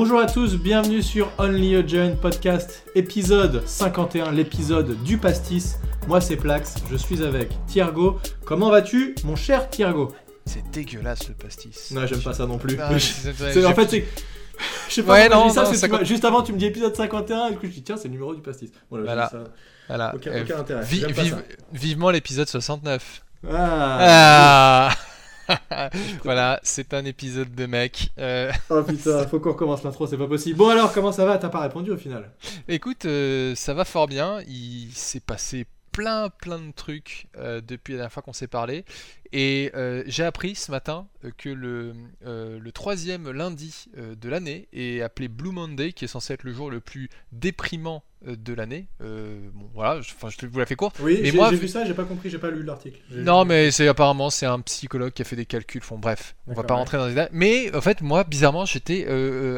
Bonjour 0.00 0.20
à 0.20 0.26
tous, 0.26 0.54
bienvenue 0.54 1.02
sur 1.02 1.28
Only 1.38 1.74
a 1.74 1.84
Giant 1.84 2.14
Podcast, 2.14 2.84
épisode 2.94 3.66
51, 3.66 4.30
l'épisode 4.30 5.02
du 5.02 5.18
pastis. 5.18 5.76
Moi 6.06 6.20
c'est 6.20 6.36
Plax, 6.36 6.76
je 6.88 6.96
suis 6.96 7.20
avec 7.24 7.50
Thiergo. 7.66 8.20
Comment 8.44 8.70
vas-tu, 8.70 9.16
mon 9.24 9.34
cher 9.34 9.68
Thiergo 9.68 10.14
C'est 10.46 10.62
dégueulasse 10.70 11.26
le 11.28 11.34
pastis. 11.34 11.90
Non, 11.90 12.06
j'aime 12.06 12.20
pas 12.22 12.32
ça 12.32 12.46
non 12.46 12.58
plus. 12.58 12.78
Ah, 12.80 12.90
Mais 12.92 12.98
c'est- 13.00 13.32
je- 13.32 13.50
c'est- 13.52 13.66
en 13.66 13.74
fait, 13.74 13.88
c'est. 13.90 14.06
Je 14.88 14.94
sais 14.94 15.02
pas 15.02 15.14
Ouais, 15.14 15.28
non, 15.28 15.48
dis 15.48 15.52
ça, 15.54 15.62
non, 15.64 15.66
parce 15.66 15.70
que 15.70 15.74
tu 15.74 15.80
50. 15.80 16.00
m'as- 16.00 16.04
juste 16.04 16.24
avant 16.24 16.42
tu 16.42 16.52
me 16.52 16.58
dis 16.58 16.66
épisode 16.66 16.94
51, 16.94 17.48
et 17.48 17.50
du 17.50 17.56
coup 17.58 17.66
je 17.66 17.72
dis 17.72 17.82
tiens, 17.82 17.96
c'est 17.96 18.06
le 18.06 18.12
numéro 18.12 18.36
du 18.36 18.40
pastis. 18.40 18.70
Voilà, 18.90 19.28
ça. 19.28 19.42
Voilà. 19.88 20.12
Aucun, 20.14 20.30
Euh, 20.30 20.42
aucun 20.44 20.58
intérêt. 20.60 20.84
vi- 20.84 21.04
vive- 21.12 21.42
vivement 21.72 22.10
l'épisode 22.10 22.48
69. 22.48 23.22
Ah. 23.52 23.98
Ah 24.00 24.90
Voilà, 26.24 26.60
c'est 26.62 26.94
un 26.94 27.04
épisode 27.04 27.54
de 27.54 27.66
mec. 27.66 28.10
Euh, 28.18 28.52
Oh 28.70 28.82
putain, 28.82 29.26
faut 29.30 29.40
qu'on 29.40 29.52
recommence 29.52 29.82
l'intro, 29.82 30.06
c'est 30.06 30.16
pas 30.16 30.26
possible. 30.26 30.58
Bon 30.58 30.68
alors, 30.68 30.92
comment 30.92 31.12
ça 31.12 31.24
va? 31.24 31.38
T'as 31.38 31.48
pas 31.48 31.60
répondu 31.60 31.90
au 31.90 31.96
final? 31.96 32.30
Écoute, 32.68 33.04
euh, 33.04 33.54
ça 33.54 33.74
va 33.74 33.84
fort 33.84 34.06
bien. 34.06 34.40
Il 34.46 34.90
s'est 34.92 35.20
passé 35.20 35.66
plein 35.98 36.28
plein 36.30 36.58
de 36.60 36.70
trucs 36.72 37.26
euh, 37.36 37.60
depuis 37.60 37.92
la 37.94 37.98
dernière 37.98 38.12
fois 38.12 38.22
qu'on 38.22 38.32
s'est 38.32 38.46
parlé. 38.46 38.84
Et 39.32 39.70
euh, 39.74 40.04
j'ai 40.06 40.24
appris 40.24 40.54
ce 40.54 40.70
matin 40.70 41.06
euh, 41.24 41.30
que 41.36 41.50
le, 41.50 41.92
euh, 42.24 42.58
le 42.58 42.72
troisième 42.72 43.30
lundi 43.30 43.86
de 43.96 44.28
l'année 44.28 44.68
est 44.72 45.02
appelé 45.02 45.28
Blue 45.28 45.50
Monday, 45.50 45.92
qui 45.92 46.04
est 46.04 46.08
censé 46.08 46.32
être 46.32 46.44
le 46.44 46.52
jour 46.52 46.70
le 46.70 46.80
plus 46.80 47.10
déprimant 47.32 48.02
de 48.26 48.54
l'année. 48.54 48.86
Bon 49.00 49.68
voilà, 49.74 50.00
je, 50.00 50.10
je 50.40 50.46
vous 50.46 50.58
la 50.58 50.66
fais 50.66 50.76
courte. 50.76 50.96
Oui, 51.00 51.18
Mais 51.22 51.30
j'ai 51.30 51.36
moi, 51.36 51.50
j'ai 51.50 51.56
vu- 51.56 51.68
ça, 51.68 51.84
j'ai 51.84 51.94
pas 51.94 52.04
compris, 52.04 52.30
j'ai 52.30 52.38
pas 52.38 52.50
lu 52.50 52.62
l'article. 52.62 52.98
Non, 53.10 53.44
mais 53.44 53.70
c'est 53.70 53.86
apparemment 53.88 54.30
c'est 54.30 54.46
un 54.46 54.60
psychologue 54.60 55.12
qui 55.12 55.22
a 55.22 55.24
fait 55.24 55.36
des 55.36 55.46
calculs. 55.46 55.82
Bon, 55.90 55.98
bref, 55.98 56.34
on 56.46 56.54
va 56.54 56.62
pas 56.62 56.74
ouais. 56.74 56.80
rentrer 56.80 56.96
dans 56.96 57.06
les 57.06 57.14
détails. 57.14 57.28
Mais 57.32 57.74
en 57.76 57.80
fait, 57.80 58.00
moi, 58.00 58.24
bizarrement, 58.24 58.64
j'étais 58.64 59.06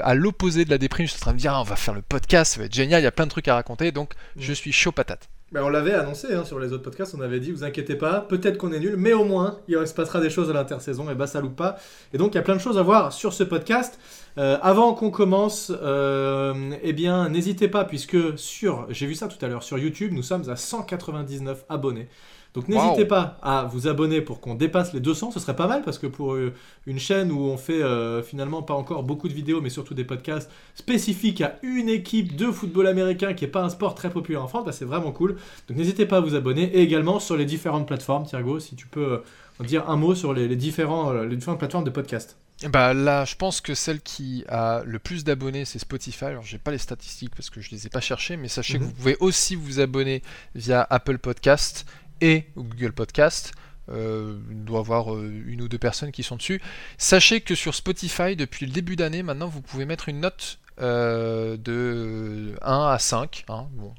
à 0.03 0.15
l'opposé 0.15 0.65
de 0.65 0.71
la 0.71 0.79
déprime. 0.79 1.07
Je 1.07 1.13
suis 1.13 1.19
en 1.21 1.21
train 1.21 1.31
de 1.33 1.37
me 1.37 1.41
dire, 1.41 1.53
ah, 1.55 1.61
on 1.61 1.65
va 1.65 1.77
faire 1.77 1.95
le 1.95 2.03
podcast, 2.03 2.55
ça 2.55 2.61
va 2.61 2.67
être 2.67 2.75
génial. 2.75 3.01
Il 3.01 3.05
y 3.05 3.07
a 3.07 3.13
plein 3.13 3.27
de 3.27 3.31
trucs 3.31 3.47
à 3.49 3.55
raconter, 3.55 3.93
donc 3.93 4.15
Mm. 4.37 4.41
je 4.43 4.53
suis 4.53 4.73
chaud 4.73 4.93
patate. 4.93 5.29
Ben, 5.53 5.65
on 5.65 5.69
l'avait 5.69 5.95
annoncé 5.95 6.33
hein, 6.33 6.45
sur 6.45 6.61
les 6.61 6.73
autres 6.73 6.85
podcasts, 6.85 7.13
on 7.19 7.21
avait 7.21 7.41
dit, 7.41 7.51
vous 7.51 7.65
inquiétez 7.65 7.97
pas, 7.97 8.21
peut-être 8.21 8.57
qu'on 8.57 8.71
est 8.73 8.79
nul, 8.79 8.95
mais 8.97 9.13
au 9.13 9.25
moins, 9.25 9.59
il 9.67 9.85
se 9.85 9.95
passera 9.95 10.21
des 10.21 10.31
choses 10.31 10.49
à 10.49 10.53
l'intersaison, 10.53 11.11
et 11.11 11.17
bah 11.17 11.27
ça 11.27 11.41
loupe 11.41 11.57
pas. 11.57 11.77
Et 12.13 12.19
donc, 12.19 12.35
il 12.35 12.37
y 12.37 12.39
a 12.39 12.43
plein 12.43 12.55
de 12.55 12.61
choses 12.61 12.79
à 12.79 12.83
voir 12.83 13.13
sur 13.13 13.33
ce 13.33 13.43
podcast. 13.43 13.99
Euh, 14.39 14.59
avant 14.63 14.95
qu'on 14.95 15.11
commence, 15.11 15.73
euh, 15.83 16.55
eh 16.85 16.93
bien, 16.93 17.29
n'hésitez 17.29 17.67
pas, 17.67 17.85
puisque 17.85 18.39
sur, 18.39 18.87
j'ai 18.91 19.07
vu 19.07 19.17
ça 19.17 19.27
tout 19.27 19.45
à 19.45 19.49
l'heure, 19.49 19.65
sur 19.65 19.77
YouTube, 19.77 20.13
nous 20.13 20.23
sommes 20.23 20.49
à 20.49 20.55
199 20.55 21.65
abonnés. 21.69 22.09
Donc 22.55 22.67
n'hésitez 22.69 23.03
Wow. 23.03 23.07
pas 23.09 23.39
à 23.43 23.65
vous 23.65 23.87
abonner 23.87 24.21
pour 24.21 24.41
qu'on 24.41 24.57
dépasse 24.57 24.93
les 24.93 24.99
200, 25.01 25.31
ce 25.31 25.39
serait 25.41 25.55
pas 25.55 25.69
mal 25.69 25.83
parce 25.83 25.99
que 25.99 26.09
pour 26.09 26.35
euh, 26.35 26.53
une 26.87 26.99
chaîne 26.99 27.31
où 27.31 27.39
on 27.43 27.57
fait 27.57 27.81
euh, 27.83 28.23
finalement 28.25 28.63
pas 28.63 28.75
encore 28.75 29.05
beaucoup 29.05 29.29
de 29.29 29.33
vidéos 29.35 29.61
mais 29.61 29.71
surtout 29.71 29.95
des 29.95 30.03
podcasts 30.05 30.51
spécifiques 30.75 31.41
à 31.43 31.57
une 31.63 31.89
équipe 31.89 32.35
de 32.35 32.51
football 32.51 32.87
américain 32.89 33.35
qui 33.35 33.45
est 33.45 33.49
pas 33.49 33.63
un 33.63 33.69
sport 33.71 33.95
très 33.95 34.11
populaire 34.11 34.43
en 34.43 34.49
France, 34.49 34.65
bah, 34.65 34.73
c'est 34.73 34.85
vraiment 34.85 35.13
cool. 35.13 35.37
Donc 35.69 35.77
n'hésitez 35.79 36.07
pas 36.07 36.17
à 36.17 36.21
vous 36.21 36.35
abonner 36.35 36.65
et 36.65 36.81
également 36.83 37.21
sur 37.21 37.37
les 37.37 37.45
différentes 37.45 37.87
plateformes, 37.87 38.25
Thiergo, 38.27 38.59
si 38.59 38.75
tu 38.75 38.87
peux 38.89 39.23
euh, 39.61 39.65
dire 39.65 39.89
un 39.89 39.97
mot 39.97 40.15
sur 40.17 40.33
les, 40.35 40.49
les 40.49 40.57
différents, 40.57 41.13
euh, 41.13 41.27
les 41.27 41.37
différentes 41.37 41.59
plateformes 41.61 41.85
de 41.85 41.91
podcast. 41.91 42.37
Et 42.63 42.69
Bah 42.69 42.93
là, 42.93 43.25
je 43.25 43.37
pense 43.37 43.63
que 43.63 43.73
celle 43.75 44.03
qui 44.03 44.45
a 44.49 44.83
le 44.85 44.99
plus 44.99 45.25
d'abonnés, 45.25 45.65
c'est 45.65 45.79
Spotify. 45.79 46.27
Alors, 46.27 46.43
j'ai 46.43 46.59
pas 46.59 46.71
les 46.73 46.77
statistiques 46.79 47.35
parce 47.35 47.49
que 47.49 47.63
je 47.63 47.71
les 47.71 47.87
ai 47.87 47.89
pas 47.89 48.01
cherchées, 48.03 48.37
mais 48.37 48.49
sachez 48.49 48.75
que 48.75 48.81
Mhm. 48.83 48.89
vous 48.89 48.95
pouvez 48.95 49.17
aussi 49.21 49.55
vous 49.55 49.81
abonner 49.81 50.23
via 50.55 50.87
Apple 50.91 51.17
Podcast 51.17 51.87
et 52.21 52.47
Google 52.57 52.93
Podcast. 52.93 53.53
Euh, 53.91 54.37
il 54.51 54.65
doit 54.65 54.79
y 54.79 54.81
avoir 54.81 55.15
euh, 55.15 55.33
une 55.47 55.63
ou 55.63 55.69
deux 55.69 55.79
personnes 55.79 56.13
qui 56.13 56.23
sont 56.23 56.37
dessus. 56.37 56.61
Sachez 56.99 57.41
que 57.41 57.55
sur 57.55 57.75
Spotify, 57.75 58.37
depuis 58.37 58.67
le 58.67 58.73
début 58.73 58.97
d'année, 58.97 59.23
maintenant, 59.23 59.49
vous 59.49 59.63
pouvez 59.63 59.85
mettre 59.85 60.09
une 60.09 60.21
note 60.21 60.59
euh, 60.81 61.57
de 61.57 62.55
1 62.63 62.87
à 62.89 62.99
5. 62.99 63.45
hein, 63.49 63.67
bon, 63.73 63.93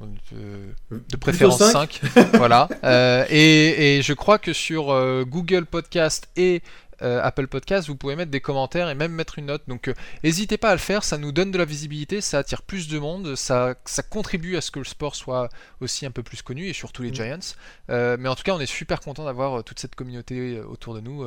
de 0.92 1.18
préférence 1.18 1.58
Plutôt 1.58 1.72
5. 1.72 2.02
voilà. 2.36 2.70
Et, 3.30 3.98
et 3.98 4.02
je 4.02 4.14
crois 4.14 4.40
que 4.40 4.54
sur 4.54 4.86
Google 5.26 5.66
Podcast 5.66 6.30
et 6.38 6.62
euh, 7.02 7.22
Apple 7.24 7.48
Podcast, 7.48 7.88
vous 7.88 7.96
pouvez 7.96 8.16
mettre 8.16 8.32
des 8.32 8.42
commentaires 8.42 8.90
et 8.90 8.96
même 8.96 9.12
mettre 9.12 9.40
une 9.40 9.48
note. 9.48 9.64
Donc 9.68 9.88
euh, 9.88 9.94
n'hésitez 10.24 10.58
pas 10.58 10.70
à 10.70 10.74
le 10.74 10.80
faire, 10.80 11.04
ça 11.04 11.18
nous 11.18 11.32
donne 11.32 11.52
de 11.52 11.58
la 11.58 11.66
visibilité, 11.66 12.22
ça 12.22 12.40
attire 12.40 12.62
plus 12.62 12.88
de 12.88 13.00
monde, 13.00 13.36
ça, 13.36 13.76
ça 13.86 14.04
contribue 14.04 14.58
à 14.58 14.62
ce 14.62 14.72
que 14.72 14.80
le 14.80 14.86
sport 14.86 15.16
soit 15.16 15.50
aussi 15.80 16.06
un 16.06 16.12
peu 16.12 16.24
plus 16.24 16.42
connu 16.42 16.68
et 16.68 16.74
surtout 16.74 17.04
les 17.04 17.12
Mm. 17.12 17.16
Giants. 17.16 17.56
Euh, 17.90 18.18
mais 18.20 18.30
en 18.30 18.36
tout 18.36 18.44
cas, 18.44 18.54
on 18.54 18.60
est 18.60 18.66
super 18.66 19.00
content 19.00 19.26
d'avoir 19.26 19.64
toute 19.64 19.80
cette 19.80 19.96
communauté 19.96 20.60
autour 20.60 20.94
de 20.94 21.02
nous 21.02 21.26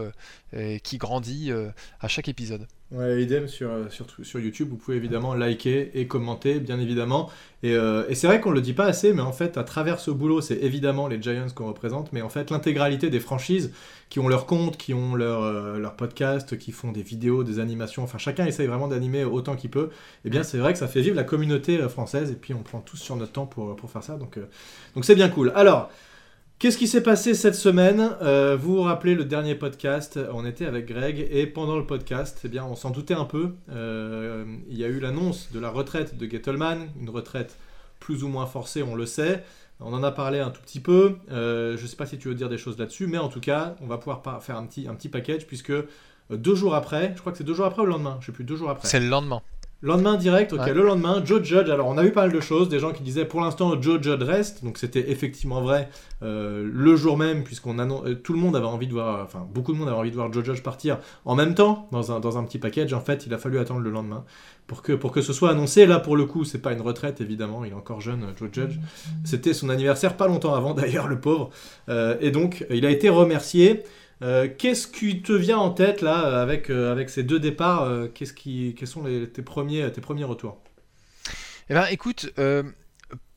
et 0.57 0.81
qui 0.81 0.99
grandit 0.99 1.53
à 2.01 2.09
chaque 2.09 2.29
épisode. 2.29 2.67
Ouais, 2.91 3.23
idem 3.23 3.49
sur, 3.49 3.71
euh, 3.71 3.89
sur, 3.89 4.39
YouTube, 4.39 4.69
vous 4.71 4.77
pouvez 4.77 4.99
évidemment 4.99 5.35
liker 5.35 5.91
et 5.99 6.07
commenter, 6.07 6.61
bien 6.61 6.79
évidemment. 6.79 7.31
Et, 7.63 7.75
euh, 7.75 8.05
c'est 8.15 8.27
vrai 8.27 8.41
qu'on 8.41 8.51
le 8.53 8.61
dit 8.61 8.75
pas 8.75 8.85
assez, 8.85 9.13
mais 9.13 9.23
en 9.23 9.33
fait, 9.33 9.57
à 9.57 9.65
travers 9.65 9.99
ce 9.99 10.11
boulot, 10.11 10.41
c'est 10.43 10.59
évidemment 10.59 11.09
les 11.09 11.21
Giants 11.21 11.49
qu'on 11.55 11.67
représente, 11.67 12.13
mais 12.13 12.23
en 12.23 12.29
fait, 12.29 12.51
l'intégralité 12.51 13.11
des 13.11 13.21
franchises 13.21 13.73
qui 14.11 14.21
ont 14.21 14.29
leur 14.29 14.47
compte, 14.47 14.77
qui 14.77 14.95
ont 14.95 15.15
leur, 15.17 15.43
euh, 15.43 15.79
leur 15.79 15.97
podcast, 15.97 16.57
qui 16.59 16.73
font 16.73 16.93
des 16.93 17.03
vidéos, 17.03 17.43
des 17.43 17.59
animations, 17.59 18.03
enfin, 18.05 18.19
chacun 18.19 18.45
essaye 18.47 18.67
vraiment 18.67 18.87
d'animer 18.87 19.25
autant 19.25 19.57
qu'il 19.57 19.71
peut. 19.71 19.91
Et 20.25 20.31
bien, 20.31 20.43
c'est 20.45 20.59
vrai 20.59 20.73
que 20.73 20.79
ça 20.79 20.87
fait 20.87 21.01
vivre 21.01 21.17
la 21.17 21.25
communauté 21.25 21.79
française, 21.89 22.31
et 22.31 22.37
puis 22.37 22.55
on 22.55 22.63
prend 22.63 22.81
tous 22.81 22.99
sur 22.99 23.17
notre 23.17 23.33
temps 23.33 23.47
pour, 23.47 23.75
pour 23.77 23.91
faire 23.91 24.05
ça, 24.05 24.17
donc 24.17 24.39
donc 24.95 25.05
c'est 25.05 25.17
bien 25.17 25.31
cool. 25.31 25.53
Alors. 25.57 25.91
Qu'est-ce 26.65 26.79
qui 26.79 26.89
s'est 26.89 27.03
passé 27.03 27.35
cette 27.35 27.57
semaine 27.57 28.17
Euh, 28.23 28.57
Vous 28.59 28.77
vous 28.77 28.81
rappelez 28.81 29.15
le 29.15 29.27
dernier 29.27 29.55
podcast 29.55 30.19
On 30.33 30.47
était 30.47 30.65
avec 30.65 30.87
Greg 30.87 31.29
et 31.31 31.47
pendant 31.47 31.77
le 31.77 31.85
podcast, 31.85 32.41
eh 32.43 32.49
bien, 32.49 32.65
on 32.65 32.75
s'en 32.75 32.89
doutait 32.89 33.13
un 33.13 33.27
peu. 33.27 33.51
Euh, 33.71 34.47
il 34.71 34.79
y 34.79 34.83
a 34.83 34.89
eu 34.89 34.99
l'annonce 34.99 35.53
de 35.53 35.61
la 35.61 35.69
retraite 35.69 36.17
de 36.17 36.27
Gettleman, 36.27 36.89
une 36.99 37.11
retraite 37.11 37.59
plus 38.01 38.25
ou 38.25 38.29
moins 38.29 38.47
forcée, 38.47 38.83
on 38.83 38.95
le 38.95 39.05
sait. 39.05 39.45
On 39.79 39.93
en 39.93 40.03
a 40.03 40.11
parlé 40.11 40.41
un 40.41 40.49
tout 40.49 40.63
petit 40.63 40.81
peu. 40.81 41.17
Euh, 41.31 41.77
je 41.77 41.83
ne 41.83 41.87
sais 41.87 41.97
pas 41.97 42.07
si 42.07 42.17
tu 42.17 42.29
veux 42.29 42.35
dire 42.35 42.49
des 42.49 42.57
choses 42.57 42.79
là-dessus, 42.79 43.09
mais 43.09 43.19
en 43.19 43.29
tout 43.29 43.41
cas, 43.41 43.77
on 43.83 43.87
va 43.87 43.99
pouvoir 43.99 44.23
faire 44.43 44.57
un 44.57 44.65
petit, 44.65 44.89
un 44.89 44.95
petit 44.95 45.11
package 45.11 45.47
puisque 45.47 45.69
euh, 45.69 45.85
deux 46.31 46.55
jours 46.55 46.75
après, 46.75 47.13
je 47.15 47.21
crois 47.21 47.33
que 47.33 47.37
c'est 47.37 47.45
deux 47.45 47.53
jours 47.53 47.67
après 47.67 47.83
ou 47.83 47.85
le 47.85 47.91
lendemain, 47.91 48.17
je 48.23 48.27
sais 48.27 48.33
plus, 48.33 48.45
deux 48.45 48.57
jours 48.57 48.71
après. 48.71 48.89
C'est 48.89 49.01
le 49.01 49.09
lendemain. 49.09 49.43
Lendemain 49.83 50.17
direct, 50.17 50.55
ok. 50.55 50.61
Ouais. 50.61 50.73
Le 50.73 50.83
lendemain, 50.83 51.23
Joe 51.23 51.43
Judge. 51.43 51.69
Alors, 51.69 51.89
on 51.89 51.99
a 51.99 52.05
eu 52.05 52.11
pas 52.11 52.23
mal 52.23 52.33
de 52.33 52.41
choses. 52.41 52.71
Des 52.71 52.79
gens 52.79 52.93
qui 52.93 53.03
disaient 53.03 53.27
pour 53.27 53.43
l'instant 53.43 53.81
Joe 53.81 54.01
Judge 54.01 54.23
reste. 54.23 54.65
Donc, 54.65 54.79
c'était 54.79 55.11
effectivement 55.11 55.61
vrai 55.61 55.91
euh, 56.23 56.67
le 56.73 56.97
jour 56.97 57.19
même, 57.19 57.45
puisqu'on 57.45 57.79
euh, 57.79 58.15
tout 58.15 58.33
le 58.33 58.39
monde 58.39 58.57
avait 58.57 58.65
envie 58.65 58.87
de 58.87 58.95
voir, 58.95 59.23
enfin, 59.23 59.47
beaucoup 59.53 59.75
de 59.75 59.79
monde 59.79 59.89
avait 59.89 59.97
envie 59.97 60.11
de 60.11 60.17
voir 60.17 60.33
Joe 60.33 60.43
Judge 60.43 60.63
partir 60.63 60.99
en 61.27 61.35
même 61.35 61.55
temps 61.55 61.89
dans 61.93 62.13
un, 62.13 62.21
dans 62.21 62.39
un 62.39 62.45
petit 62.45 62.59
package. 62.59 62.95
En 62.95 63.01
fait, 63.01 63.27
il 63.27 63.35
a 63.35 63.39
fallu 63.39 63.59
attendre 63.59 63.81
le 63.81 63.91
lendemain 63.91 64.25
pour 64.67 64.83
que, 64.83 64.93
pour 64.93 65.13
que 65.13 65.21
ce 65.21 65.33
soit 65.33 65.51
annoncé. 65.51 65.85
Là, 65.87 66.01
pour 66.01 66.17
le 66.17 66.25
coup, 66.25 66.45
c'est 66.45 66.63
pas 66.63 66.73
une 66.73 66.81
retraite, 66.81 67.21
évidemment. 67.21 67.65
Il 67.65 67.73
est 67.73 67.75
encore 67.75 68.01
jeune, 68.01 68.25
Joe 68.39 68.49
Judge. 68.51 68.79
C'était 69.25 69.53
son 69.53 69.69
anniversaire 69.69 70.17
pas 70.17 70.29
longtemps 70.29 70.55
avant, 70.55 70.73
d'ailleurs, 70.75 71.09
le 71.09 71.21
pauvre. 71.21 71.51
Euh, 71.89 72.17
et 72.21 72.31
donc, 72.31 72.65
il 72.71 72.87
a 72.87 72.91
été 72.91 73.09
remercié. 73.09 73.83
Euh, 74.23 74.49
Qu'est-ce 74.57 74.87
qui 74.87 75.23
te 75.23 75.33
vient 75.33 75.59
en 75.59 75.71
tête 75.71 76.01
là 76.01 76.41
avec, 76.41 76.71
euh, 76.71 76.93
avec 76.93 77.11
ces 77.11 77.23
deux 77.23 77.41
départs 77.41 77.83
euh, 77.83 78.09
Qu'est-ce 78.09 78.33
qui, 78.33 78.75
Quels 78.79 78.89
sont 78.89 79.05
les- 79.05 79.29
tes, 79.29 79.43
premiers, 79.43 79.91
tes 79.93 80.01
premiers 80.01 80.25
retours? 80.25 80.59
Eh 81.71 81.75
ben, 81.75 81.87
écoute, 81.91 82.31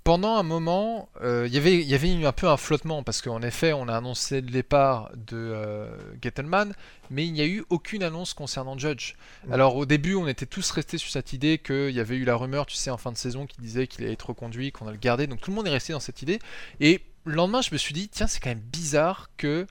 pendant 0.04 0.36
un 0.38 0.44
moment, 0.44 1.10
il 1.22 1.48
y 1.48 1.58
avait- 1.58 1.80
il 1.82 1.88
y 1.88 1.94
avait 1.96 2.14
eu 2.14 2.26
un 2.26 2.32
peu 2.32 2.48
un 2.48 2.58
flottement 2.58 3.04
parce 3.04 3.22
qu'en 3.22 3.42
effet, 3.42 3.72
on 3.74 3.88
a 3.88 3.96
annoncé 3.96 4.42
le 4.42 4.50
départ 4.50 5.12
de 5.16 5.88
Gettleman, 6.22 6.74
mais 7.10 7.26
il 7.26 7.32
n'y 7.34 7.42
a 7.42 7.46
eu 7.46 7.64
aucune 7.70 8.04
annonce 8.04 8.34
concernant 8.34 8.78
Judge. 8.78 9.14
Mm. 9.48 9.54
Alors 9.54 9.76
au 9.78 9.86
début, 9.86 10.16
on 10.16 10.28
était 10.28 10.46
tous 10.46 10.72
restés 10.72 10.98
sur 10.98 11.10
cette 11.12 11.32
idée 11.34 11.58
qu'il 11.58 11.92
y 11.92 12.00
avait 12.02 12.16
eu 12.18 12.26
la 12.26 12.36
rumeur, 12.36 12.66
tu 12.66 12.76
sais, 12.76 12.90
en 12.90 12.98
fin 12.98 13.12
de 13.14 13.18
saison, 13.18 13.46
qui 13.46 13.60
disait 13.62 13.88
qu'il 13.88 14.04
allait 14.04 14.14
être 14.14 14.28
reconduit, 14.30 14.72
qu'on 14.74 14.86
allait 14.88 14.96
le 14.96 15.00
garder. 15.02 15.28
Donc 15.28 15.40
tout 15.42 15.52
le 15.52 15.56
monde 15.56 15.68
est 15.68 15.72
resté 15.72 15.94
dans 15.94 16.00
cette 16.02 16.22
idée. 16.22 16.40
Et 16.82 17.02
le 17.26 17.36
lendemain, 17.36 17.62
je 17.62 17.70
me 17.72 17.78
suis 17.78 17.94
dit, 17.94 18.10
tiens, 18.10 18.28
c'est 18.28 18.40
quand 18.42 18.50
même 18.50 18.60
bizarre 18.60 19.30
que 19.38 19.68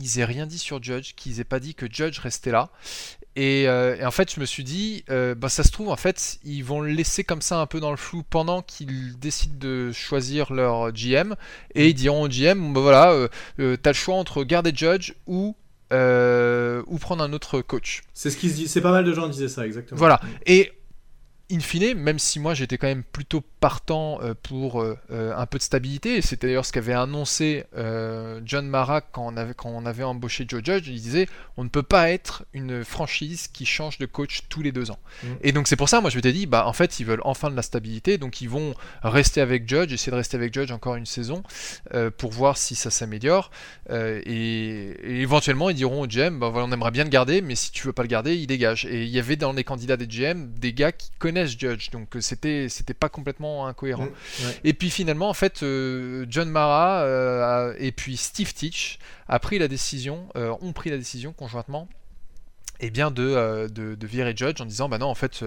ils 0.00 0.18
aient 0.18 0.24
rien 0.24 0.46
dit 0.46 0.58
sur 0.58 0.82
Judge, 0.82 1.14
qu'ils 1.14 1.40
aient 1.40 1.44
pas 1.44 1.60
dit 1.60 1.74
que 1.74 1.86
Judge 1.90 2.18
restait 2.18 2.50
là. 2.50 2.70
Et, 3.36 3.68
euh, 3.68 3.96
et 3.96 4.04
en 4.04 4.10
fait, 4.10 4.34
je 4.34 4.40
me 4.40 4.46
suis 4.46 4.64
dit, 4.64 5.04
euh, 5.10 5.34
bah, 5.34 5.50
ça 5.50 5.62
se 5.62 5.70
trouve, 5.70 5.90
en 5.90 5.96
fait, 5.96 6.38
ils 6.42 6.62
vont 6.62 6.80
le 6.80 6.88
laisser 6.88 7.22
comme 7.22 7.42
ça 7.42 7.60
un 7.60 7.66
peu 7.66 7.80
dans 7.80 7.90
le 7.90 7.98
flou 7.98 8.22
pendant 8.22 8.62
qu'ils 8.62 9.18
décident 9.18 9.58
de 9.58 9.92
choisir 9.92 10.54
leur 10.54 10.90
GM. 10.92 11.34
Et 11.74 11.88
ils 11.88 11.94
diront 11.94 12.22
au 12.22 12.28
GM, 12.28 12.72
bah, 12.72 12.80
voilà, 12.80 13.12
euh, 13.12 13.28
euh, 13.60 13.76
t'as 13.76 13.90
le 13.90 13.94
choix 13.94 14.14
entre 14.14 14.42
garder 14.42 14.72
Judge 14.74 15.12
ou, 15.26 15.54
euh, 15.92 16.82
ou 16.86 16.98
prendre 16.98 17.22
un 17.22 17.32
autre 17.34 17.60
coach. 17.60 18.04
C'est 18.14 18.30
ce 18.30 18.38
qui 18.38 18.48
se 18.48 18.54
dit. 18.54 18.68
C'est 18.68 18.80
pas 18.80 18.90
mal 18.90 19.04
de 19.04 19.12
gens 19.12 19.28
disaient 19.28 19.48
ça 19.48 19.66
exactement. 19.66 19.98
Voilà. 19.98 20.18
Et 20.46 20.72
in 21.50 21.60
fine, 21.60 21.94
même 21.94 22.18
si 22.18 22.40
moi 22.40 22.54
j'étais 22.54 22.78
quand 22.78 22.88
même 22.88 23.04
plutôt 23.04 23.42
partant 23.66 24.20
pour 24.44 24.80
un 25.10 25.46
peu 25.46 25.58
de 25.58 25.62
stabilité. 25.62 26.22
C'est 26.22 26.40
d'ailleurs 26.40 26.64
ce 26.64 26.70
qu'avait 26.70 26.92
annoncé 26.92 27.64
John 28.44 28.68
Mara 28.68 29.00
quand 29.00 29.26
on, 29.26 29.36
avait, 29.36 29.54
quand 29.54 29.70
on 29.70 29.84
avait 29.86 30.04
embauché 30.04 30.44
Joe 30.46 30.62
Judge. 30.64 30.86
Il 30.86 31.00
disait 31.00 31.26
on 31.56 31.64
ne 31.64 31.68
peut 31.68 31.82
pas 31.82 32.10
être 32.10 32.44
une 32.52 32.84
franchise 32.84 33.48
qui 33.48 33.66
change 33.66 33.98
de 33.98 34.06
coach 34.06 34.42
tous 34.48 34.62
les 34.62 34.70
deux 34.70 34.92
ans. 34.92 35.00
Mm. 35.24 35.26
Et 35.42 35.50
donc 35.50 35.66
c'est 35.66 35.74
pour 35.74 35.88
ça, 35.88 36.00
moi 36.00 36.10
je 36.10 36.16
m'étais 36.16 36.32
dit, 36.32 36.46
bah 36.46 36.64
en 36.68 36.72
fait 36.72 37.00
ils 37.00 37.06
veulent 37.06 37.22
enfin 37.24 37.50
de 37.50 37.56
la 37.56 37.62
stabilité, 37.62 38.18
donc 38.18 38.40
ils 38.40 38.48
vont 38.48 38.74
rester 39.02 39.40
avec 39.40 39.68
Judge, 39.68 39.92
essayer 39.92 40.12
de 40.12 40.16
rester 40.16 40.36
avec 40.36 40.54
Judge 40.54 40.70
encore 40.70 40.94
une 40.94 41.06
saison 41.06 41.42
pour 42.18 42.30
voir 42.30 42.58
si 42.58 42.76
ça 42.76 42.92
s'améliore. 42.92 43.50
Et, 43.90 44.94
éventuellement 45.22 45.70
ils 45.70 45.76
diront 45.76 46.02
au 46.02 46.06
GM, 46.06 46.38
bah, 46.38 46.50
voilà, 46.50 46.68
on 46.68 46.72
aimerait 46.72 46.92
bien 46.92 47.02
le 47.02 47.10
garder, 47.10 47.40
mais 47.40 47.56
si 47.56 47.72
tu 47.72 47.84
veux 47.88 47.92
pas 47.92 48.02
le 48.02 48.08
garder, 48.08 48.36
il 48.36 48.46
dégage. 48.46 48.86
Et 48.86 49.02
il 49.02 49.08
y 49.08 49.18
avait 49.18 49.34
dans 49.34 49.52
les 49.52 49.64
candidats 49.64 49.96
des 49.96 50.06
GM 50.06 50.52
des 50.56 50.72
gars 50.72 50.92
qui 50.92 51.10
connaissent 51.18 51.58
Judge, 51.58 51.90
donc 51.90 52.16
c'était 52.20 52.68
c'était 52.68 52.94
pas 52.94 53.08
complètement 53.08 53.55
incohérent. 53.64 54.06
Mm, 54.06 54.44
et 54.64 54.72
puis 54.74 54.90
finalement, 54.90 55.28
en 55.28 55.34
fait, 55.34 55.62
euh, 55.62 56.26
John 56.28 56.50
Mara 56.50 57.02
euh, 57.02 57.74
et 57.78 57.92
puis 57.92 58.16
Steve 58.16 58.52
Teach 58.52 58.98
a 59.28 59.38
pris 59.38 59.58
la 59.58 59.68
décision, 59.68 60.26
euh, 60.36 60.54
ont 60.60 60.72
pris 60.72 60.90
la 60.90 60.98
décision 60.98 61.32
conjointement 61.32 61.88
et 62.78 62.88
eh 62.88 62.90
bien 62.90 63.10
de, 63.10 63.68
de, 63.68 64.06
virer 64.06 64.34
Judge 64.36 64.60
en 64.60 64.66
disant 64.66 64.90
bah 64.90 64.98
non 64.98 65.06
en 65.06 65.14
fait 65.14 65.42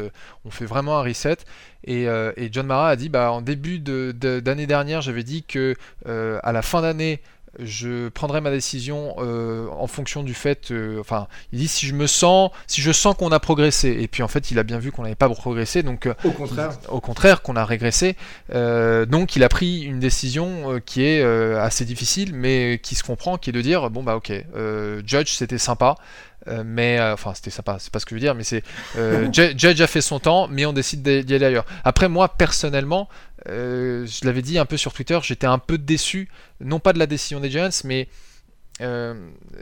on 0.45 0.49
fait 0.49 0.65
vraiment 0.65 0.97
un 0.97 1.03
reset 1.03 1.37
et, 1.83 2.05
et 2.05 2.49
John 2.51 2.65
Mara 2.65 2.89
a 2.89 2.95
dit 2.95 3.07
bah 3.07 3.31
en 3.31 3.43
début 3.43 3.77
d'année 3.77 4.65
dernière 4.65 5.01
j'avais 5.01 5.21
dit 5.21 5.43
que 5.43 5.75
à 6.07 6.51
la 6.51 6.61
fin 6.63 6.81
d'année 6.81 7.21
je 7.57 8.09
prendrai 8.09 8.41
ma 8.41 8.51
décision 8.51 9.15
euh, 9.17 9.67
en 9.69 9.87
fonction 9.87 10.23
du 10.23 10.33
fait, 10.33 10.71
euh, 10.71 10.99
enfin, 10.99 11.27
il 11.51 11.59
dit 11.59 11.67
si 11.67 11.87
je 11.87 11.95
me 11.95 12.07
sens, 12.07 12.51
si 12.67 12.81
je 12.81 12.91
sens 12.91 13.15
qu'on 13.15 13.31
a 13.31 13.39
progressé, 13.39 13.97
et 13.99 14.07
puis 14.07 14.23
en 14.23 14.27
fait, 14.27 14.51
il 14.51 14.59
a 14.59 14.63
bien 14.63 14.79
vu 14.79 14.91
qu'on 14.91 15.03
n'avait 15.03 15.15
pas 15.15 15.29
progressé, 15.29 15.83
donc 15.83 16.05
euh, 16.05 16.13
au 16.23 16.31
contraire, 16.31 16.71
au 16.89 17.01
contraire, 17.01 17.41
qu'on 17.41 17.55
a 17.55 17.65
régressé. 17.65 18.15
donc, 18.53 19.35
il 19.35 19.43
a 19.43 19.49
pris 19.49 19.81
une 19.81 19.99
décision 19.99 20.79
qui 20.85 21.03
est 21.03 21.23
assez 21.23 21.85
difficile, 21.85 22.33
mais 22.33 22.79
qui 22.81 22.95
se 22.95 23.03
comprend, 23.03 23.37
qui 23.37 23.49
est 23.49 23.53
de 23.53 23.61
dire 23.61 23.89
bon 23.89 24.03
bah 24.03 24.15
ok, 24.15 24.31
Judge 25.05 25.29
c'était 25.29 25.57
sympa, 25.57 25.95
euh, 26.47 26.63
mais 26.65 26.99
euh, 26.99 27.13
enfin 27.13 27.33
c'était 27.33 27.49
sympa, 27.49 27.77
c'est 27.79 27.91
pas 27.91 27.99
ce 27.99 28.05
que 28.05 28.11
je 28.11 28.15
veux 28.15 28.21
dire, 28.21 28.35
mais 28.35 28.43
c'est 28.43 28.63
euh, 28.97 29.29
Judge 29.33 29.81
a 29.81 29.87
fait 29.87 30.01
son 30.01 30.19
temps, 30.19 30.47
mais 30.47 30.65
on 30.65 30.73
décide 30.73 31.01
d'y 31.01 31.33
aller 31.35 31.45
ailleurs. 31.45 31.65
Après 31.83 32.09
moi 32.09 32.29
personnellement, 32.29 33.09
je 33.45 34.25
l'avais 34.25 34.41
dit 34.41 34.57
un 34.57 34.65
peu 34.65 34.77
sur 34.77 34.93
Twitter, 34.93 35.19
j'étais 35.21 35.47
un 35.47 35.59
peu 35.59 35.77
déçu, 35.77 36.29
non 36.61 36.79
pas 36.79 36.93
de 36.93 36.99
la 36.99 37.07
décision 37.07 37.39
des 37.39 37.49
Giants, 37.49 37.69
mais 37.83 38.07
euh, 38.81 39.13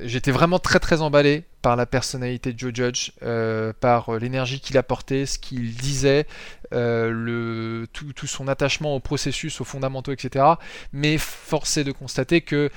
j'étais 0.04 0.32
vraiment 0.32 0.60
très 0.60 0.80
très 0.80 1.02
emballé 1.02 1.44
par 1.62 1.76
la 1.76 1.86
personnalité 1.86 2.54
de 2.54 2.60
Joe 2.60 2.72
Judge, 2.74 3.12
euh, 3.24 3.74
par 3.80 4.10
euh, 4.10 4.20
l'énergie 4.20 4.60
qu'il 4.60 4.78
apportait, 4.78 5.26
ce 5.26 5.40
qu'il 5.40 5.74
disait, 5.76 6.28
tout, 6.72 8.28
son 8.28 8.48
attachement 8.48 8.96
au 8.96 9.00
processus, 9.00 9.60
aux 9.60 9.64
fondamentaux, 9.64 10.12
etc. 10.12 10.46
Mais 10.94 11.18
force 11.18 11.78
est 11.78 11.84
de 11.84 11.92
constater 11.92 12.42
que 12.42 12.70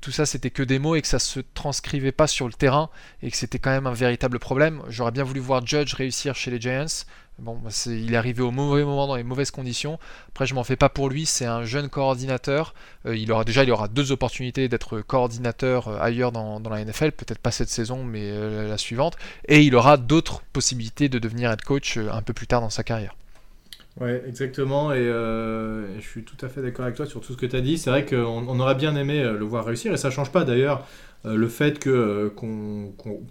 tout 0.00 0.10
ça 0.10 0.26
c'était 0.26 0.50
que 0.50 0.62
des 0.62 0.78
mots 0.78 0.96
et 0.96 1.02
que 1.02 1.08
ça 1.08 1.18
se 1.18 1.40
transcrivait 1.54 2.12
pas 2.12 2.26
sur 2.26 2.46
le 2.46 2.52
terrain 2.52 2.90
et 3.22 3.30
que 3.30 3.36
c'était 3.36 3.58
quand 3.58 3.70
même 3.70 3.86
un 3.86 3.92
véritable 3.92 4.38
problème. 4.38 4.82
J'aurais 4.88 5.12
bien 5.12 5.24
voulu 5.24 5.40
voir 5.40 5.64
Judge 5.64 5.94
réussir 5.94 6.34
chez 6.34 6.50
les 6.50 6.60
Giants. 6.60 7.06
Bon, 7.38 7.54
bah, 7.62 7.68
il 7.84 8.14
est 8.14 8.16
arrivé 8.16 8.42
au 8.42 8.50
mauvais 8.50 8.82
moment 8.82 9.06
dans 9.06 9.16
les 9.16 9.22
mauvaises 9.22 9.50
conditions. 9.50 9.98
Après, 10.28 10.46
je 10.46 10.54
m'en 10.54 10.64
fais 10.64 10.76
pas 10.76 10.88
pour 10.88 11.10
lui. 11.10 11.26
C'est 11.26 11.44
un 11.44 11.64
jeune 11.64 11.90
coordinateur. 11.90 12.74
Euh, 13.04 13.14
il 13.14 13.30
aura 13.30 13.44
déjà, 13.44 13.62
il 13.62 13.70
aura 13.70 13.88
deux 13.88 14.10
opportunités 14.10 14.68
d'être 14.68 15.02
coordinateur 15.02 15.88
euh, 15.88 15.98
ailleurs 16.00 16.32
dans, 16.32 16.58
la 16.58 16.82
NFL. 16.82 17.12
Peut-être 17.12 17.38
pas 17.38 17.50
cette 17.50 17.68
saison, 17.68 18.04
mais 18.04 18.22
euh, 18.22 18.68
la 18.68 18.78
suivante. 18.78 19.16
Et 19.48 19.62
il 19.62 19.74
aura 19.74 19.98
d'autres 19.98 20.40
possibilités 20.52 21.10
de 21.10 21.18
devenir 21.18 21.52
head 21.52 21.60
coach 21.60 21.98
un 21.98 22.22
peu 22.22 22.32
plus 22.32 22.46
tard 22.46 22.62
dans 22.62 22.70
sa 22.70 22.82
carrière. 22.82 23.14
Ouais, 24.00 24.22
exactement. 24.26 24.92
Et, 24.94 25.04
je 25.04 26.00
suis 26.00 26.24
tout 26.24 26.36
à 26.44 26.48
fait 26.48 26.62
d'accord 26.62 26.86
avec 26.86 26.96
toi 26.96 27.04
sur 27.04 27.20
tout 27.20 27.34
ce 27.34 27.38
que 27.38 27.46
tu 27.46 27.56
as 27.56 27.60
dit. 27.60 27.76
C'est 27.76 27.90
vrai 27.90 28.06
qu'on 28.06 28.60
aurait 28.60 28.74
bien 28.74 28.96
aimé 28.96 29.22
le 29.22 29.44
voir 29.44 29.66
réussir. 29.66 29.92
Et 29.92 29.98
ça 29.98 30.10
change 30.10 30.32
pas 30.32 30.44
d'ailleurs 30.44 30.86
le 31.24 31.48
fait 31.48 31.78
que 31.78 31.90
euh, 31.90 32.30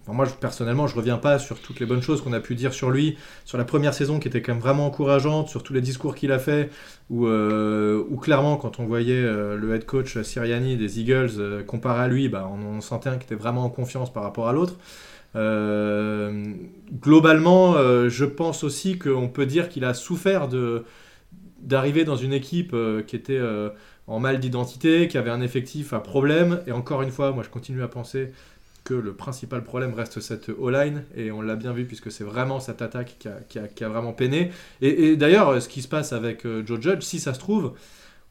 moi 0.08 0.28
personnellement 0.40 0.88
je 0.88 0.96
reviens 0.96 1.18
pas 1.18 1.40
sur 1.40 1.60
toutes 1.60 1.80
les 1.80 1.86
bonnes 1.86 2.02
choses 2.02 2.22
qu'on 2.22 2.34
a 2.34 2.40
pu 2.40 2.56
dire 2.56 2.74
sur 2.74 2.92
lui 2.92 3.18
sur 3.46 3.58
la 3.58 3.64
première 3.64 3.94
saison 3.94 4.20
qui 4.20 4.28
était 4.28 4.42
quand 4.42 4.54
même 4.54 4.62
vraiment 4.62 4.86
encourageante 4.88 5.48
sur 5.48 5.64
tous 5.64 5.74
les 5.74 5.82
discours 5.82 6.16
qu'il 6.16 6.32
a 6.32 6.40
fait 6.40 6.70
où, 7.10 7.28
euh, 7.28 8.04
clairement 8.22 8.58
quand 8.58 8.80
on 8.80 8.86
voyait 8.86 9.22
le 9.22 9.76
head 9.76 9.86
coach 9.86 10.22
Siriani 10.22 10.76
des 10.78 11.00
Eagles 11.00 11.64
comparé 11.66 12.04
à 12.04 12.08
lui 12.08 12.28
bah, 12.28 12.50
on, 12.52 12.82
sentait 12.82 13.10
un 13.10 13.18
qui 13.18 13.26
était 13.26 13.36
vraiment 13.36 13.64
en 13.64 13.70
confiance 13.70 14.12
par 14.12 14.24
rapport 14.24 14.48
à 14.50 14.54
l'autre. 14.54 14.76
Globalement 17.02 17.76
je 18.10 18.26
pense 18.26 18.64
aussi 18.64 18.98
qu'on 18.98 19.28
peut 19.30 19.46
dire 19.46 19.70
qu'il 19.70 19.86
a 19.86 19.94
souffert 19.94 20.50
d'arriver 21.62 22.04
dans 22.04 22.18
une 22.18 22.34
équipe 22.34 22.76
qui 23.06 23.16
était 23.16 23.40
en 24.08 24.20
mal 24.20 24.40
d'identité, 24.40 25.08
qui 25.08 25.18
avait 25.18 25.32
un 25.32 25.42
effectif 25.42 25.94
à 25.94 26.00
problème. 26.00 26.62
Et 26.68 26.72
encore 26.72 27.02
une 27.02 27.12
fois, 27.12 27.32
moi 27.32 27.44
je 27.44 27.50
continue 27.50 27.84
à 27.84 27.88
penser 27.88 28.32
que 28.84 28.94
le 28.94 29.14
principal 29.14 29.64
problème 29.64 29.94
reste 29.94 30.20
cette 30.20 30.50
O-line, 30.50 31.04
et 31.16 31.32
on 31.32 31.42
l'a 31.42 31.56
bien 31.56 31.74
vu 31.74 31.86
puisque 31.86 32.12
c'est 32.12 32.24
vraiment 32.24 32.60
cette 32.60 32.84
attaque 32.84 33.18
qui 33.50 33.84
a, 33.84 33.90
vraiment 33.90 34.14
peiné. 34.14 34.52
Et, 34.82 35.18
d'ailleurs, 35.18 35.60
ce 35.62 35.68
qui 35.68 35.82
se 35.82 35.88
passe 35.88 36.14
avec 36.14 36.46
euh, 36.46 36.64
Joe 36.66 36.80
Judge, 36.80 37.02
si 37.02 37.20
ça 37.20 37.34
se 37.34 37.40
trouve, 37.40 37.74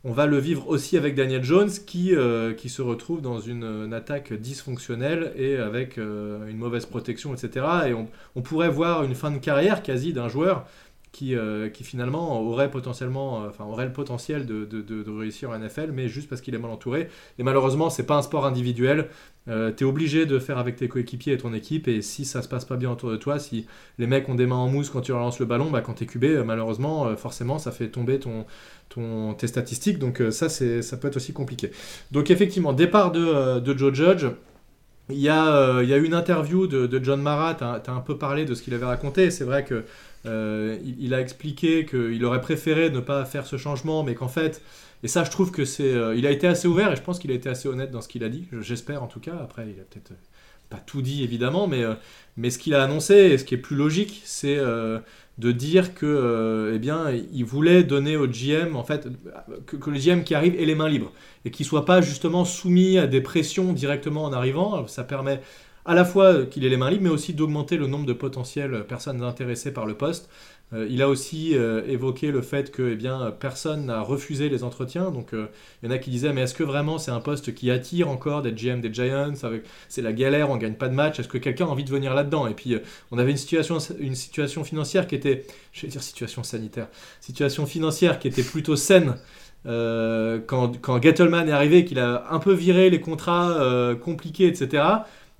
on 0.04 0.12
va 0.12 0.26
le 0.26 0.36
vivre 0.36 0.68
aussi 0.68 0.98
avec 0.98 1.14
Daniel 1.14 1.42
Jones 1.42 1.70
qui, 1.86 2.14
euh, 2.14 2.54
se 2.56 2.82
retrouve 2.82 3.22
dans 3.22 3.40
une, 3.40 3.92
attaque 3.92 4.34
dysfonctionnelle 4.34 5.32
et 5.36 5.56
avec 5.56 5.98
euh, 5.98 6.46
une 6.48 6.58
mauvaise 6.58 6.84
protection, 6.84 7.34
etc. 7.34 7.66
Et 7.88 7.94
on, 7.94 8.42
pourrait 8.42 8.68
voir 8.68 9.02
une 9.02 9.14
fin 9.14 9.30
de 9.30 9.38
carrière 9.38 9.82
quasi 9.82 10.12
d'un 10.12 10.28
joueur 10.28 10.66
qui, 11.14 11.36
euh, 11.36 11.68
qui 11.68 11.84
finalement 11.84 12.42
aurait 12.42 12.72
potentiellement, 12.72 13.44
euh, 13.44 13.48
enfin 13.48 13.64
aurait 13.64 13.86
le 13.86 13.92
potentiel 13.92 14.46
de, 14.46 15.16
réussir 15.16 15.50
en 15.50 15.58
NFL, 15.58 15.92
mais 15.92 16.08
juste 16.08 16.28
parce 16.28 16.40
qu'il 16.40 16.56
est 16.56 16.58
mal 16.58 16.72
entouré. 16.72 17.08
Et 17.38 17.44
malheureusement, 17.44 17.88
c'est 17.88 18.02
pas 18.02 18.16
un 18.16 18.22
sport 18.22 18.44
individuel. 18.44 19.08
Euh, 19.46 19.70
tu 19.74 19.84
es 19.84 19.86
obligé 19.86 20.26
de 20.26 20.40
faire 20.40 20.58
avec 20.58 20.74
tes 20.74 20.88
coéquipiers 20.88 21.34
et 21.34 21.38
ton 21.38 21.54
équipe, 21.54 21.86
et 21.86 22.02
si 22.02 22.24
ça 22.24 22.42
se 22.42 22.48
passe 22.48 22.64
pas 22.64 22.76
bien 22.76 22.90
autour 22.90 23.12
de 23.12 23.16
toi, 23.16 23.38
si 23.38 23.66
les 23.98 24.08
mecs 24.08 24.28
ont 24.28 24.34
des 24.34 24.46
mains 24.46 24.56
en 24.56 24.68
mousse 24.68 24.90
quand 24.90 25.02
tu 25.02 25.12
relances 25.12 25.38
le 25.38 25.46
ballon, 25.46 25.70
bah, 25.70 25.82
quand 25.82 25.94
tu 25.94 26.04
es 26.04 26.06
QB, 26.08 26.44
malheureusement, 26.44 27.14
forcément, 27.16 27.60
ça 27.60 27.70
fait 27.70 27.88
tomber 27.88 28.18
ton, 28.18 29.34
tes 29.34 29.46
statistiques, 29.46 30.00
donc 30.00 30.20
ça, 30.30 30.48
ça 30.48 30.96
peut 30.96 31.08
être 31.08 31.16
aussi 31.16 31.32
compliqué. 31.32 31.70
Donc 32.10 32.30
effectivement, 32.32 32.72
départ 32.72 33.12
de, 33.12 33.76
Joe 33.76 33.94
Judge. 33.94 34.26
Il 35.10 35.18
y, 35.18 35.28
a, 35.28 35.82
il 35.82 35.88
y 35.90 35.92
a 35.92 35.98
une 35.98 36.14
interview 36.14 36.66
de, 36.66 37.00
John 37.04 37.20
Mara, 37.20 37.54
tu 37.54 37.62
as, 37.62 37.82
un 37.94 38.00
peu 38.00 38.16
parlé 38.16 38.46
de 38.46 38.54
ce 38.54 38.62
qu'il 38.62 38.72
avait 38.72 38.86
raconté. 38.86 39.30
C'est 39.30 39.44
vrai 39.44 39.62
que 39.62 39.84
euh, 40.26 40.78
il, 40.98 41.12
a 41.12 41.20
expliqué 41.20 41.84
qu'il 41.84 42.24
aurait 42.24 42.40
préféré 42.40 42.90
ne 42.90 43.00
pas 43.00 43.24
faire 43.24 43.46
ce 43.46 43.56
changement, 43.56 44.02
mais 44.02 44.14
qu'en 44.14 44.28
fait, 44.28 44.62
et 45.02 45.08
ça 45.08 45.22
je 45.22 45.30
trouve 45.30 45.50
que 45.50 45.64
c'est, 45.64 45.92
euh, 45.92 46.14
il 46.16 46.26
a 46.26 46.30
été 46.30 46.46
assez 46.46 46.66
ouvert 46.66 46.92
et 46.92 46.96
je 46.96 47.02
pense 47.02 47.18
qu'il 47.18 47.30
a 47.30 47.34
été 47.34 47.48
assez 47.48 47.68
honnête 47.68 47.90
dans 47.90 48.00
ce 48.00 48.08
qu'il 48.08 48.24
a 48.24 48.28
dit, 48.28 48.48
j'espère 48.60 49.02
en 49.02 49.06
tout 49.06 49.20
cas. 49.20 49.36
Après, 49.42 49.64
il 49.64 49.80
a 49.80 49.84
peut-être 49.84 50.12
pas 50.70 50.78
tout 50.78 51.02
dit 51.02 51.22
évidemment, 51.22 51.66
mais, 51.66 51.82
euh, 51.82 51.94
mais 52.38 52.48
ce 52.50 52.58
qu'il 52.58 52.74
a 52.74 52.82
annoncé 52.82 53.14
et 53.14 53.38
ce 53.38 53.44
qui 53.44 53.54
est 53.54 53.58
plus 53.58 53.76
logique, 53.76 54.22
c'est 54.24 54.58
de 55.36 55.50
dire 55.50 55.94
que, 55.94 56.72
eh 56.74 56.78
bien, 56.78 57.10
il 57.10 57.44
voulait 57.44 57.82
donner 57.82 58.16
au 58.16 58.26
GM, 58.26 58.76
en 58.76 58.84
fait, 58.84 59.08
que, 59.66 59.76
que, 59.76 59.90
le 59.90 59.98
GM 59.98 60.22
qui 60.22 60.34
arrive 60.34 60.54
ait 60.60 60.64
les 60.64 60.76
mains 60.76 60.88
libres 60.88 61.12
et 61.44 61.50
qu'il 61.50 61.66
soit 61.66 61.84
pas 61.84 62.00
justement 62.00 62.44
soumis 62.44 62.98
à 62.98 63.06
des 63.06 63.20
pressions 63.20 63.72
directement 63.72 64.24
en 64.24 64.32
arrivant. 64.32 64.86
Ça 64.86 65.04
permet 65.04 65.40
à 65.84 65.94
la 65.94 66.04
fois 66.04 66.46
qu'il 66.46 66.64
ait 66.64 66.68
les 66.68 66.76
mains 66.76 66.90
libres, 66.90 67.04
mais 67.04 67.10
aussi 67.10 67.34
d'augmenter 67.34 67.76
le 67.76 67.86
nombre 67.86 68.06
de 68.06 68.12
potentielles 68.12 68.84
personnes 68.88 69.22
intéressées 69.22 69.72
par 69.72 69.86
le 69.86 69.94
poste. 69.94 70.30
Euh, 70.72 70.86
il 70.90 71.02
a 71.02 71.08
aussi 71.08 71.56
euh, 71.56 71.82
évoqué 71.86 72.30
le 72.30 72.42
fait 72.42 72.70
que 72.70 72.92
eh 72.92 72.96
bien, 72.96 73.32
personne 73.38 73.86
n'a 73.86 74.00
refusé 74.00 74.48
les 74.48 74.64
entretiens. 74.64 75.10
Donc 75.10 75.32
euh, 75.32 75.46
il 75.82 75.88
y 75.88 75.92
en 75.92 75.94
a 75.94 75.98
qui 75.98 76.10
disaient 76.10 76.32
mais 76.32 76.42
est-ce 76.42 76.54
que 76.54 76.64
vraiment 76.64 76.98
c'est 76.98 77.10
un 77.10 77.20
poste 77.20 77.54
qui 77.54 77.70
attire 77.70 78.08
encore 78.08 78.42
d'être 78.42 78.56
GM 78.56 78.80
des 78.80 78.92
Giants 78.92 79.34
C'est 79.88 80.02
la 80.02 80.12
galère, 80.12 80.50
on 80.50 80.56
gagne 80.56 80.74
pas 80.74 80.88
de 80.88 80.94
match. 80.94 81.20
Est-ce 81.20 81.28
que 81.28 81.38
quelqu'un 81.38 81.66
a 81.66 81.68
envie 81.68 81.84
de 81.84 81.90
venir 81.90 82.14
là-dedans? 82.14 82.46
Et 82.46 82.54
puis 82.54 82.76
on 83.10 83.18
avait 83.18 83.30
une 83.30 83.36
situation, 83.36 83.78
une 83.98 84.14
situation 84.14 84.64
financière 84.64 85.06
qui 85.06 85.14
était, 85.14 85.44
je 85.72 85.82
vais 85.82 85.88
dire 85.88 86.02
situation 86.02 86.42
sanitaire, 86.42 86.88
situation 87.20 87.66
financière 87.66 88.18
qui 88.18 88.28
était 88.28 88.42
plutôt 88.42 88.76
saine. 88.76 89.16
quand, 89.64 90.80
quand 90.80 91.02
Gettleman 91.02 91.48
est 91.48 91.52
arrivé, 91.52 91.84
qu'il 91.84 91.98
a 91.98 92.26
un 92.30 92.38
peu 92.38 92.52
viré 92.52 92.90
les 92.90 93.00
contrats 93.00 93.94
compliqués, 94.02 94.46
etc. 94.46 94.82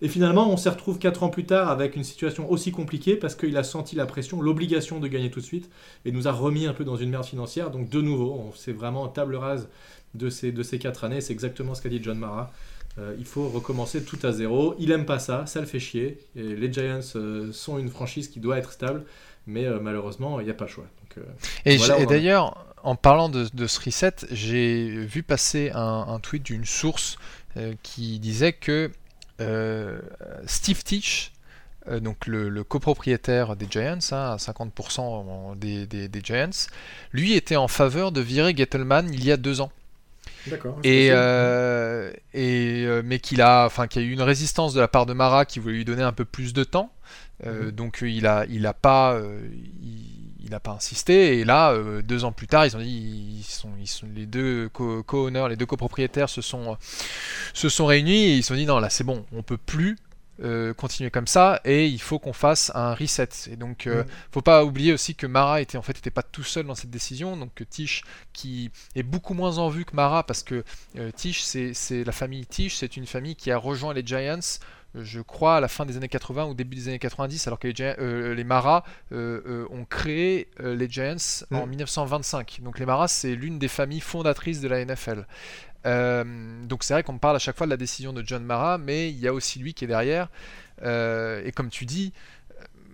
Et 0.05 0.09
finalement, 0.09 0.53
on 0.53 0.59
se 0.59 0.69
retrouve 0.69 0.99
4 0.99 1.23
ans 1.23 1.31
plus 1.31 1.47
tard 1.47 1.71
avec 1.71 1.97
une 1.97 2.05
situation 2.05 2.51
aussi 2.51 2.73
compliquée 2.73 3.17
parce 3.17 3.35
qu'il 3.35 3.57
a 3.57 3.63
senti 3.63 3.97
la 3.97 4.05
pression, 4.05 4.43
l'obligation 4.43 5.01
de 5.01 5.09
gagner 5.09 5.31
tout 5.31 5.41
de 5.41 5.45
suite 5.47 5.71
et 6.05 6.13
nous 6.13 6.29
a 6.29 6.31
remis 6.31 6.67
un 6.67 6.75
peu 6.75 6.85
dans 6.85 6.97
une 6.97 7.09
merde 7.09 7.25
financière. 7.25 7.71
Donc 7.71 7.89
de 7.89 8.03
nouveau, 8.03 8.53
c'est 8.55 8.73
vraiment 8.73 9.09
table 9.09 9.35
rase 9.35 9.67
de 10.13 10.29
ces, 10.29 10.53
de 10.53 10.63
ces 10.63 10.79
4 10.79 11.05
années. 11.05 11.23
C'est 11.23 11.33
exactement 11.33 11.75
ce 11.75 11.81
qu'a 11.81 11.89
dit 11.89 12.01
John 12.03 12.19
Mara. 12.19 12.53
Euh, 12.99 13.17
il 13.19 13.25
faut 13.25 13.49
recommencer 13.49 14.05
tout 14.05 14.19
à 14.25 14.33
zéro. 14.33 14.75
Il 14.79 14.93
aime 14.93 15.07
pas 15.07 15.19
ça, 15.19 15.47
ça 15.47 15.61
le 15.61 15.67
fait 15.67 15.81
chier. 15.81 16.19
Et 16.37 16.43
les 16.43 16.71
Giants 16.71 17.01
euh, 17.17 17.51
sont 17.53 17.79
une 17.79 17.89
franchise 17.89 18.29
qui 18.29 18.41
doit 18.41 18.59
être 18.59 18.73
stable, 18.73 19.07
mais 19.47 19.65
euh, 19.65 19.79
malheureusement, 19.81 20.39
il 20.39 20.45
n'y 20.45 20.51
a 20.51 20.55
pas 20.55 20.67
le 20.67 20.71
choix. 20.71 20.85
et, 21.65 21.79
d'ailleurs, 22.05 22.63
en 22.83 22.95
parlant 22.95 23.31
de, 23.31 23.67
ce 23.67 23.81
reset, 23.81 24.17
j'ai 24.31 24.87
vu 25.07 25.23
passer 25.23 25.71
un 25.75 26.21
tweet 26.23 26.43
d'une 26.43 26.67
source 26.67 27.17
qui 27.83 28.19
disait 28.19 28.53
que 28.53 28.91
Steve 29.39 30.83
Teach 30.85 31.33
donc 32.01 32.27
le, 32.27 32.65
copropriétaire 32.65 33.57
des 33.57 33.67
Giants, 33.69 33.99
hein, 34.13 34.33
à 34.33 34.37
50% 34.37 35.59
des, 35.59 35.87
des, 35.87 36.09
des, 36.09 36.21
Giants, 36.23 36.69
lui 37.13 37.35
était 37.35 37.57
en 37.57 37.69
faveur 37.69 38.11
de 38.11 38.23
virer 38.23 38.55
Gettleman 38.57 39.13
il 39.13 39.23
y 39.23 39.31
a 39.31 39.37
deux 39.37 39.61
ans. 39.61 39.71
D'accord. 40.47 40.79
Et, 40.83 41.09
euh, 41.11 42.11
et 42.33 42.87
mais 43.05 43.19
qu'il 43.19 43.43
a, 43.43 43.67
enfin, 43.67 43.87
qu'il 43.87 44.01
y 44.01 44.05
a 44.07 44.09
eu 44.09 44.13
une 44.13 44.23
résistance 44.23 44.73
de 44.73 44.81
la 44.81 44.89
part 44.89 45.05
de 45.05 45.13
Mara 45.13 45.45
qui 45.45 45.59
voulait 45.59 45.75
lui 45.75 45.85
donner 45.85 46.03
un 46.03 46.13
peu 46.13 46.25
plus 46.25 46.55
de 46.55 46.65
temps. 46.65 46.91
Mhm. 47.45 47.71
Donc 47.73 47.99
il 48.01 48.27
a, 48.27 48.47
il 48.49 48.67
a 48.67 48.73
pas, 48.73 49.21
il 49.83 50.14
n'a 50.51 50.61
pas 50.61 50.73
insisté. 50.73 51.39
Et 51.39 51.45
là, 51.45 51.73
euh, 51.73 52.03
deux 52.03 52.25
ans 52.25 52.33
plus 52.33 52.47
tard, 52.47 52.67
ils 52.67 52.77
ont 52.77 52.81
dit, 52.81 53.39
ils 53.39 53.45
sont, 53.45 53.71
ils 53.81 53.87
sont 53.87 54.07
les 54.15 54.27
deux 54.27 54.69
co-owners, 54.69 55.47
les 55.49 55.57
deux 55.57 55.67
copropriétaires 55.67 56.29
se 56.29 56.43
sont, 56.43 56.77
se 57.53 57.69
sont 57.69 57.87
réunis 57.87 58.25
et 58.25 58.37
ils 58.37 58.43
se 58.43 58.49
sont 58.49 58.55
dit 58.55 58.67
non, 58.67 58.79
là 58.79 58.91
c'est 58.91 59.05
bon, 59.05 59.25
on 59.33 59.43
peut 59.43 59.57
plus 59.57 59.97
euh, 60.43 60.75
continuer 60.75 61.11
comme 61.11 61.29
ça 61.29 61.61
et 61.65 61.87
il 61.87 62.01
faut 62.01 62.19
qu'on 62.19 62.33
fasse 62.33 62.73
un 62.75 62.95
reset. 62.95 63.29
Et 63.51 63.57
donc, 63.57 63.87
euh, 63.87 64.03
faut 64.33 64.43
pas 64.43 64.65
oublier 64.65 64.93
aussi 64.93 65.15
que 65.15 65.27
Mara 65.27 65.61
était 65.61 65.79
en 65.79 65.83
fait 65.83 65.97
était 65.97 66.11
pas 66.11 66.25
tout 66.25 66.43
seul 66.43 66.67
dans 66.67 66.75
cette 66.75 66.91
décision. 66.91 67.37
Donc 67.37 67.63
Tish 67.71 68.03
qui 68.33 68.71
est 68.97 69.05
beaucoup 69.05 69.35
moins 69.35 69.59
en 69.59 69.69
vue 69.69 69.85
que 69.85 69.95
Mara 69.95 70.25
parce 70.25 70.43
que 70.43 70.65
Tish 71.17 71.43
c'est 71.43 72.05
la 72.05 72.13
famille 72.13 72.47
Tish, 72.47 72.77
c'est 72.77 72.97
une 72.97 73.07
famille 73.07 73.37
qui 73.37 73.51
a 73.51 73.59
rejoint 73.59 73.95
les 73.95 74.05
Giants 74.05 74.59
je 74.95 75.21
crois, 75.21 75.57
à 75.57 75.61
la 75.61 75.69
fin 75.69 75.87
des 75.87 75.97
années 75.97 76.09
80 76.09 76.47
ou 76.47 76.55
début 76.55 76.77
des 76.77 76.89
années 76.89 76.99
90, 76.99 77.47
alors 77.47 77.59
que 77.59 77.69
les, 77.69 77.75
euh, 77.81 78.35
les 78.35 78.45
Maras 78.45 78.85
euh, 79.13 79.43
euh, 79.47 79.67
ont 79.71 79.85
créé 79.85 80.49
les 80.61 80.89
Giants 80.89 81.17
en 81.53 81.67
1925. 81.67 82.59
Mm. 82.61 82.65
Donc 82.65 82.79
les 82.79 82.87
Maras, 82.87 83.09
c'est 83.09 83.35
l'une 83.35 83.59
des 83.59 83.69
familles 83.69 84.01
fondatrices 84.01 84.61
de 84.61 84.69
la 84.69 84.85
NFL. 84.85 85.27
donc 85.85 86.85
c'est 86.85 86.95
vrai 86.95 87.03
qu'on 87.03 87.19
parle 87.19 87.37
à 87.37 87.41
chaque 87.41 87.57
fois 87.57 87.67
de 87.67 87.71
la 87.71 87.77
décision 87.77 88.13
de 88.13 88.23
John 88.25 88.45
Mara, 88.45 88.79
mais 88.79 89.11
il 89.11 89.19
y 89.19 89.29
a 89.29 89.35
aussi 89.35 89.59
lui 89.59 89.75
qui 89.75 89.85
est 89.85 89.89
derrière. 89.89 90.29
et 90.83 91.53
comme 91.55 91.71
tu 91.71 91.87
dis, 91.87 92.13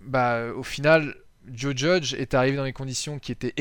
bah, 0.05 0.47
au 0.55 0.63
final, 0.63 1.15
Joe 1.51 1.75
Judge 1.75 2.13
est 2.15 2.33
arrivé 2.33 2.57
dans 2.57 2.63
les 2.63 2.73
conditions 2.73 3.19
qui 3.19 3.31
étaient 3.31 3.53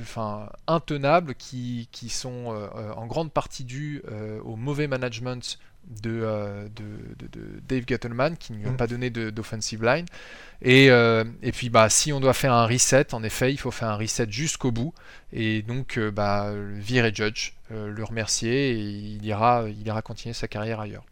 enfin, 0.00 0.50
intenables, 0.66 1.34
qui, 1.34 1.88
qui 1.90 2.10
sont 2.10 2.54
en 2.94 3.06
grande 3.06 3.32
partie 3.32 3.64
dues 3.64 4.02
au 4.44 4.56
mauvais 4.56 4.88
management 4.88 5.58
euh, 6.06 6.68
de, 6.74 6.84
de, 7.18 7.40
de, 7.40 7.60
Dave 7.68 7.84
Gettleman 7.86 8.36
qui 8.36 8.52
ne 8.52 8.58
lui 8.58 8.66
a 8.66 8.70
mm. 8.70 8.76
pas 8.76 8.86
donné 8.86 9.10
d'offensive 9.10 9.84
line. 9.84 10.06
Et, 10.62 10.90
euh, 10.90 11.24
et, 11.42 11.52
puis 11.52 11.70
bah, 11.70 11.88
si 11.90 12.12
on 12.12 12.20
doit 12.20 12.34
faire 12.34 12.52
un 12.52 12.66
reset, 12.66 13.14
en 13.14 13.22
effet, 13.22 13.52
il 13.52 13.56
faut 13.56 13.70
faire 13.70 13.88
un 13.88 13.96
reset 13.96 14.26
jusqu'au 14.30 14.70
bout. 14.70 14.94
Et 15.32 15.62
donc 15.62 15.98
euh, 15.98 16.10
bah, 16.10 16.52
virer 16.74 17.12
Judge, 17.14 17.52
le 17.70 18.04
remercier 18.04 18.70
et 18.70 18.78
il 18.78 19.24
ira, 19.24 19.64
il 19.68 19.86
ira 19.86 20.02
continuer 20.02 20.34
sa 20.34 20.48
carrière 20.48 20.80
ailleurs. 20.80 21.04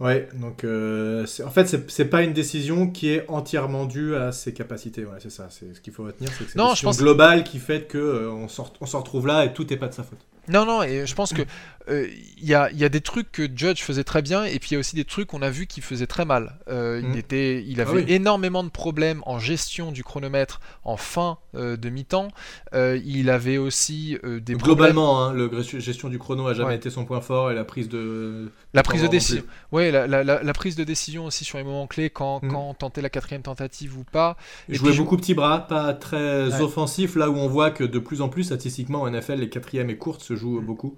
Ouais, 0.00 0.28
donc 0.34 0.64
en 0.64 1.50
fait, 1.50 1.76
c'est 1.88 2.04
pas 2.06 2.22
une 2.22 2.32
décision 2.32 2.88
qui 2.88 3.10
est 3.10 3.24
entièrement 3.28 3.86
due 3.86 4.16
à 4.16 4.32
ses 4.32 4.52
capacités. 4.52 5.04
Ouais, 5.04 5.18
c'est 5.20 5.30
ça, 5.30 5.48
c'est 5.50 5.74
ce 5.74 5.80
qu'il 5.80 5.92
faut 5.92 6.04
retenir, 6.04 6.30
c'est 6.36 6.44
que 6.44 6.50
c'est 6.50 6.58
une 6.58 6.68
décision 6.68 6.90
globale 6.90 7.44
qui 7.44 7.58
fait 7.58 7.90
qu'on 7.90 8.48
on 8.80 8.86
se 8.86 8.96
retrouve 8.96 9.26
là 9.26 9.44
et 9.44 9.52
tout 9.52 9.64
n'est 9.64 9.76
pas 9.76 9.88
de 9.88 9.94
sa 9.94 10.02
faute. 10.02 10.18
Non, 10.48 10.66
non, 10.66 10.82
et 10.82 11.06
je 11.06 11.14
pense 11.14 11.32
que 11.32 11.42
il 11.86 11.92
euh, 11.92 12.08
y, 12.40 12.54
a, 12.54 12.72
y, 12.72 12.84
a, 12.84 12.88
des 12.88 13.02
trucs 13.02 13.30
que 13.30 13.42
Judge 13.54 13.82
faisait 13.82 14.04
très 14.04 14.22
bien, 14.22 14.44
et 14.44 14.58
puis 14.58 14.70
il 14.70 14.74
y 14.74 14.76
a 14.76 14.80
aussi 14.80 14.96
des 14.96 15.04
trucs 15.04 15.28
qu'on 15.28 15.42
a 15.42 15.50
vu 15.50 15.66
qu'il 15.66 15.82
faisait 15.82 16.06
très 16.06 16.24
mal. 16.24 16.58
Euh, 16.68 17.00
il, 17.02 17.10
mm. 17.10 17.18
était, 17.18 17.62
il 17.62 17.80
ah 17.80 17.88
avait 17.88 18.10
énormément 18.10 18.64
de 18.64 18.70
problèmes 18.70 19.22
en 19.26 19.38
gestion 19.38 19.92
du 19.92 20.02
chronomètre 20.02 20.60
en 20.84 20.96
fin 20.96 21.38
euh, 21.54 21.76
de 21.76 21.90
mi-temps. 21.90 22.28
il 22.72 23.28
avait 23.28 23.58
aussi 23.58 24.16
des 24.22 24.54
Globalement, 24.54 25.22
hein, 25.22 25.34
la 25.34 25.48
gestion 25.60 26.08
du 26.08 26.18
chrono 26.18 26.46
a 26.46 26.54
jamais 26.54 26.76
été 26.76 26.88
son 26.88 27.04
point 27.04 27.20
fort, 27.20 27.50
et 27.50 27.54
la 27.54 27.64
prise 27.64 27.88
de... 27.90 28.50
La 28.72 28.82
prise 28.82 29.02
de 29.02 29.08
décision. 29.08 29.44
Ouais, 29.70 29.90
la, 29.90 30.06
la, 30.06 30.24
la, 30.24 30.52
prise 30.54 30.76
de 30.76 30.84
décision 30.84 31.26
aussi 31.26 31.44
sur 31.44 31.58
les 31.58 31.64
moments 31.64 31.86
clés, 31.86 32.08
quand, 32.08 32.42
mm. 32.42 32.48
quand 32.48 32.74
tenter 32.74 33.02
la 33.02 33.10
quatrième 33.10 33.42
tentative 33.42 33.98
ou 33.98 34.04
pas. 34.04 34.38
Il 34.70 34.76
jouait 34.76 34.96
beaucoup 34.96 35.18
petits 35.18 35.34
bras, 35.34 35.66
pas 35.66 35.92
très 35.92 36.62
offensif, 36.62 37.14
là 37.14 37.28
où 37.28 37.36
on 37.36 37.48
voit 37.48 37.70
que 37.70 37.84
de 37.84 37.98
plus 37.98 38.22
en 38.22 38.30
plus, 38.30 38.44
statistiquement, 38.44 39.02
en 39.02 39.10
NFL, 39.10 39.34
les 39.34 39.50
quatrièmes 39.50 39.90
et 39.90 39.98
courtes 39.98 40.22
se 40.22 40.34
jouent 40.34 40.62
mm. 40.62 40.64
beaucoup. 40.64 40.96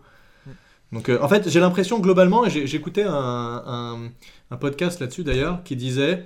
Donc, 0.93 1.09
euh, 1.09 1.19
en 1.21 1.29
fait, 1.29 1.49
j'ai 1.49 1.61
l'impression 1.61 1.99
globalement, 1.99 2.49
j'écoutais 2.49 3.05
un, 3.05 4.11
un, 4.51 4.57
podcast 4.57 5.01
là-dessus 5.01 5.25
d'ailleurs, 5.25 5.63
qui 5.65 5.77
disait 5.77 6.25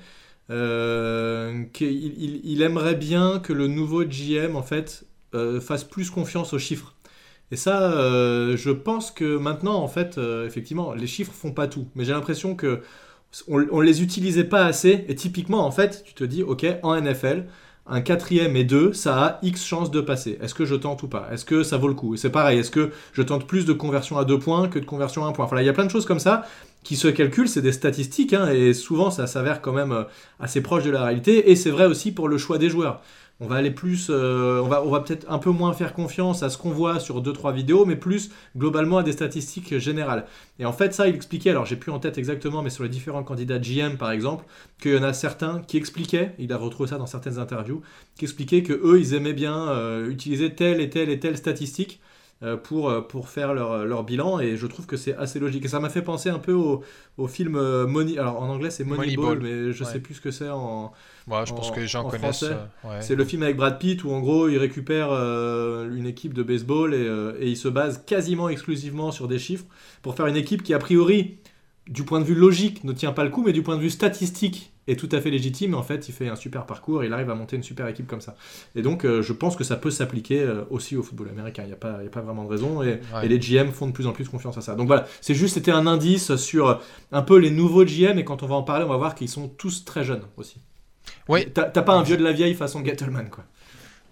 euh, 0.50 1.64
qu'il 1.72 2.44
il, 2.44 2.62
aimerait 2.62 2.94
bien 2.94 3.38
que 3.38 3.52
le 3.52 3.68
nouveau 3.68 4.04
GM 4.04 4.56
en 4.56 4.62
fait 4.62 5.04
euh, 5.34 5.60
fasse 5.60 5.84
plus 5.84 6.10
confiance 6.10 6.52
aux 6.52 6.58
chiffres. 6.58 6.94
Et 7.52 7.56
ça, 7.56 7.90
je 7.90 8.70
pense 8.70 9.10
que 9.10 9.36
maintenant, 9.36 9.82
en 9.82 9.88
fait, 9.88 10.20
effectivement, 10.46 10.94
les 10.94 11.08
chiffres 11.08 11.32
font 11.32 11.50
pas 11.50 11.66
tout. 11.66 11.88
Mais 11.96 12.04
j'ai 12.04 12.12
l'impression 12.12 12.54
que 12.54 12.82
on, 13.48 13.66
on 13.72 13.80
les 13.80 14.02
utilisait 14.02 14.44
pas 14.44 14.64
assez. 14.66 15.04
Et 15.08 15.16
typiquement, 15.16 15.66
en 15.66 15.72
fait, 15.72 16.04
tu 16.04 16.14
te 16.14 16.22
dis, 16.22 16.44
ok, 16.44 16.64
en 16.84 17.00
NFL, 17.00 17.46
un 17.86 18.00
quatrième 18.00 18.56
et 18.56 18.64
deux, 18.64 18.92
ça 18.92 19.24
a 19.24 19.38
X 19.42 19.64
chances 19.64 19.90
de 19.90 20.00
passer. 20.00 20.38
Est-ce 20.40 20.54
que 20.54 20.64
je 20.64 20.74
tente 20.74 21.02
ou 21.02 21.08
pas? 21.08 21.28
Est-ce 21.32 21.44
que 21.44 21.62
ça 21.62 21.76
vaut 21.76 21.88
le 21.88 21.94
coup? 21.94 22.16
C'est 22.16 22.30
pareil, 22.30 22.58
est-ce 22.58 22.70
que 22.70 22.90
je 23.12 23.22
tente 23.22 23.46
plus 23.46 23.64
de 23.64 23.72
conversion 23.72 24.18
à 24.18 24.24
deux 24.24 24.38
points 24.38 24.68
que 24.68 24.78
de 24.78 24.84
conversion 24.84 25.24
à 25.24 25.28
un 25.28 25.32
point? 25.32 25.44
Enfin, 25.44 25.60
il 25.60 25.66
y 25.66 25.68
a 25.68 25.72
plein 25.72 25.86
de 25.86 25.90
choses 25.90 26.06
comme 26.06 26.20
ça 26.20 26.46
qui 26.82 26.96
se 26.96 27.08
calculent, 27.08 27.48
c'est 27.48 27.62
des 27.62 27.72
statistiques, 27.72 28.32
hein, 28.32 28.50
et 28.50 28.72
souvent 28.74 29.10
ça 29.10 29.26
s'avère 29.26 29.60
quand 29.60 29.72
même 29.72 29.92
euh, 29.92 30.04
assez 30.38 30.62
proche 30.62 30.84
de 30.84 30.90
la 30.90 31.04
réalité, 31.04 31.50
et 31.50 31.56
c'est 31.56 31.70
vrai 31.70 31.86
aussi 31.86 32.12
pour 32.12 32.28
le 32.28 32.38
choix 32.38 32.58
des 32.58 32.70
joueurs 32.70 33.02
on 33.40 33.46
va 33.46 33.56
aller 33.56 33.70
plus, 33.70 34.08
euh, 34.10 34.60
on 34.62 34.68
va, 34.68 34.84
on 34.84 34.90
va 34.90 35.00
peut-être 35.00 35.26
un 35.30 35.38
peu 35.38 35.50
moins 35.50 35.72
faire 35.72 35.94
confiance 35.94 36.42
à 36.42 36.50
ce 36.50 36.58
qu'on 36.58 36.70
voit 36.70 37.00
sur 37.00 37.22
2-3 37.22 37.54
vidéos, 37.54 37.86
mais 37.86 37.96
plus 37.96 38.30
globalement 38.56 38.98
à 38.98 39.02
des 39.02 39.12
statistiques 39.12 39.78
générales. 39.78 40.26
Et 40.58 40.66
en 40.66 40.74
fait, 40.74 40.92
ça, 40.92 41.08
il 41.08 41.14
expliquait, 41.14 41.50
alors 41.50 41.64
j'ai 41.64 41.76
plus 41.76 41.90
en 41.90 41.98
tête 41.98 42.18
exactement, 42.18 42.62
mais 42.62 42.68
sur 42.68 42.82
les 42.82 42.90
différents 42.90 43.24
candidats 43.24 43.58
GM 43.58 43.96
par 43.96 44.10
exemple, 44.10 44.44
qu'il 44.80 44.94
y 44.94 44.98
en 44.98 45.02
a 45.02 45.14
certains 45.14 45.62
qui 45.66 45.78
expliquaient, 45.78 46.34
il 46.38 46.52
a 46.52 46.58
retrouvé 46.58 46.90
ça 46.90 46.98
dans 46.98 47.06
certaines 47.06 47.38
interviews, 47.38 47.80
qui 48.16 48.26
expliquaient 48.26 48.62
que 48.62 48.74
eux, 48.74 49.00
ils 49.00 49.14
aimaient 49.14 49.32
bien 49.32 49.70
euh, 49.70 50.10
utiliser 50.10 50.54
telle 50.54 50.80
et 50.80 50.90
telle 50.90 51.08
et 51.08 51.18
telle 51.18 51.38
statistique 51.38 52.00
pour, 52.62 53.06
pour 53.06 53.28
faire 53.28 53.52
leur, 53.52 53.84
leur, 53.84 54.02
bilan 54.02 54.40
et 54.40 54.56
je 54.56 54.66
trouve 54.66 54.86
que 54.86 54.96
c'est 54.96 55.14
assez 55.16 55.38
logique. 55.38 55.64
Et 55.64 55.68
ça 55.68 55.78
m'a 55.78 55.90
fait 55.90 56.00
penser 56.00 56.30
un 56.30 56.38
peu 56.38 56.52
au, 56.52 56.82
au 57.18 57.28
film 57.28 57.60
Money. 57.84 58.18
Alors 58.18 58.42
en 58.42 58.48
anglais 58.48 58.70
c'est 58.70 58.84
Moneyball, 58.84 59.40
mais 59.40 59.72
je 59.72 59.84
sais 59.84 60.00
plus 60.00 60.14
ce 60.14 60.20
que 60.20 60.30
c'est 60.30 60.48
en, 60.48 60.92
je 61.44 61.52
pense 61.52 61.70
que 61.70 61.80
les 61.80 61.86
gens 61.86 62.08
connaissent. 62.08 62.42
Euh, 62.42 63.00
c'est 63.00 63.14
le 63.14 63.24
film 63.24 63.42
avec 63.42 63.56
Brad 63.56 63.78
Pitt 63.78 64.04
où 64.04 64.10
en 64.10 64.20
gros 64.20 64.48
il 64.48 64.58
récupère 64.58 65.08
euh, 65.10 65.94
une 65.94 66.06
équipe 66.06 66.34
de 66.34 66.42
baseball 66.42 66.92
euh, 66.94 67.34
et, 67.40 67.48
il 67.48 67.56
se 67.56 67.68
base 67.68 68.02
quasiment 68.04 68.48
exclusivement 68.48 69.12
sur 69.12 69.28
des 69.28 69.38
chiffres 69.38 69.64
pour 70.02 70.14
faire 70.14 70.26
une 70.26 70.36
équipe 70.36 70.62
qui 70.62 70.74
a 70.74 70.78
priori 70.78 71.38
du 71.88 72.04
point 72.04 72.20
de 72.20 72.24
vue 72.24 72.34
logique 72.34 72.84
ne 72.84 72.92
tient 72.92 73.12
pas 73.12 73.24
le 73.24 73.30
coup 73.30 73.42
mais 73.44 73.52
du 73.52 73.62
point 73.62 73.76
de 73.76 73.80
vue 73.80 73.90
statistique 73.90 74.72
est 74.90 74.96
tout 74.96 75.08
à 75.12 75.20
fait 75.20 75.30
légitime. 75.30 75.74
En 75.74 75.82
fait 75.82 76.08
il 76.08 76.12
fait 76.12 76.28
un 76.28 76.36
super 76.36 76.66
parcours 76.66 77.04
il 77.04 77.12
arrive 77.12 77.30
à 77.30 77.34
monter 77.34 77.56
une 77.56 77.62
super 77.62 77.86
équipe 77.88 78.06
comme 78.06 78.20
ça. 78.20 78.36
Et 78.74 78.82
donc 78.82 79.04
je 79.04 79.32
pense 79.32 79.56
que 79.56 79.64
ça 79.64 79.76
peut 79.76 79.90
s'appliquer 79.90 80.46
aussi 80.70 80.96
au 80.96 81.02
football 81.02 81.28
américain. 81.28 81.62
Il 81.64 81.68
n'y 81.68 81.72
a, 81.72 81.76
pas, 81.76 81.92
a 81.92 82.08
pas 82.10 82.20
vraiment 82.20 82.44
de 82.44 82.50
raison 82.50 82.82
et, 82.82 83.00
et, 83.22 83.28
les 83.28 83.38
GM 83.38 83.70
font 83.70 83.86
de 83.86 83.92
plus 83.92 84.06
en 84.06 84.12
plus 84.12 84.28
confiance 84.28 84.56
à 84.58 84.60
ça. 84.60 84.74
Donc 84.74 84.86
voilà, 84.86 85.06
c'est 85.20 85.34
juste 85.34 85.54
c'était 85.54 85.72
un 85.72 85.86
indice 85.86 86.36
sur 86.36 86.80
un 87.12 87.22
peu 87.22 87.38
les 87.38 87.50
nouveaux 87.50 87.84
GM 87.84 88.18
et 88.18 88.24
quand 88.24 88.42
on 88.42 88.46
va 88.46 88.54
en 88.54 88.62
parler 88.62 88.84
on 88.84 88.88
va 88.88 88.96
voir 88.96 89.14
qu'ils 89.14 89.28
sont 89.28 89.48
tous 89.48 89.84
très 89.84 90.04
jeunes 90.04 90.24
aussi. 90.36 90.60
Oui. 91.28 91.46
T'as 91.52 91.70
pas 91.70 91.94
un 91.94 92.02
vieux 92.02 92.16
de 92.16 92.24
la 92.24 92.32
vieille 92.32 92.54
façon 92.54 92.84
Gettleman, 92.84 93.28
quoi. 93.30 93.44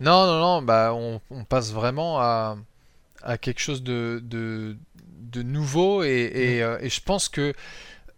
Non, 0.01 0.27
non, 0.27 0.41
non, 0.41 0.63
bah 0.63 0.95
on, 0.95 1.21
passe 1.45 1.73
vraiment 1.73 2.21
à, 2.21 2.57
à 3.23 3.37
quelque 3.37 3.61
chose 3.61 3.83
de, 3.83 4.23
de, 4.23 4.77
de 5.05 5.43
nouveau 5.43 6.05
et, 6.05 6.31
et, 6.33 6.63
euh, 6.63 6.79
je 6.89 7.01
pense 7.01 7.29
que 7.29 7.53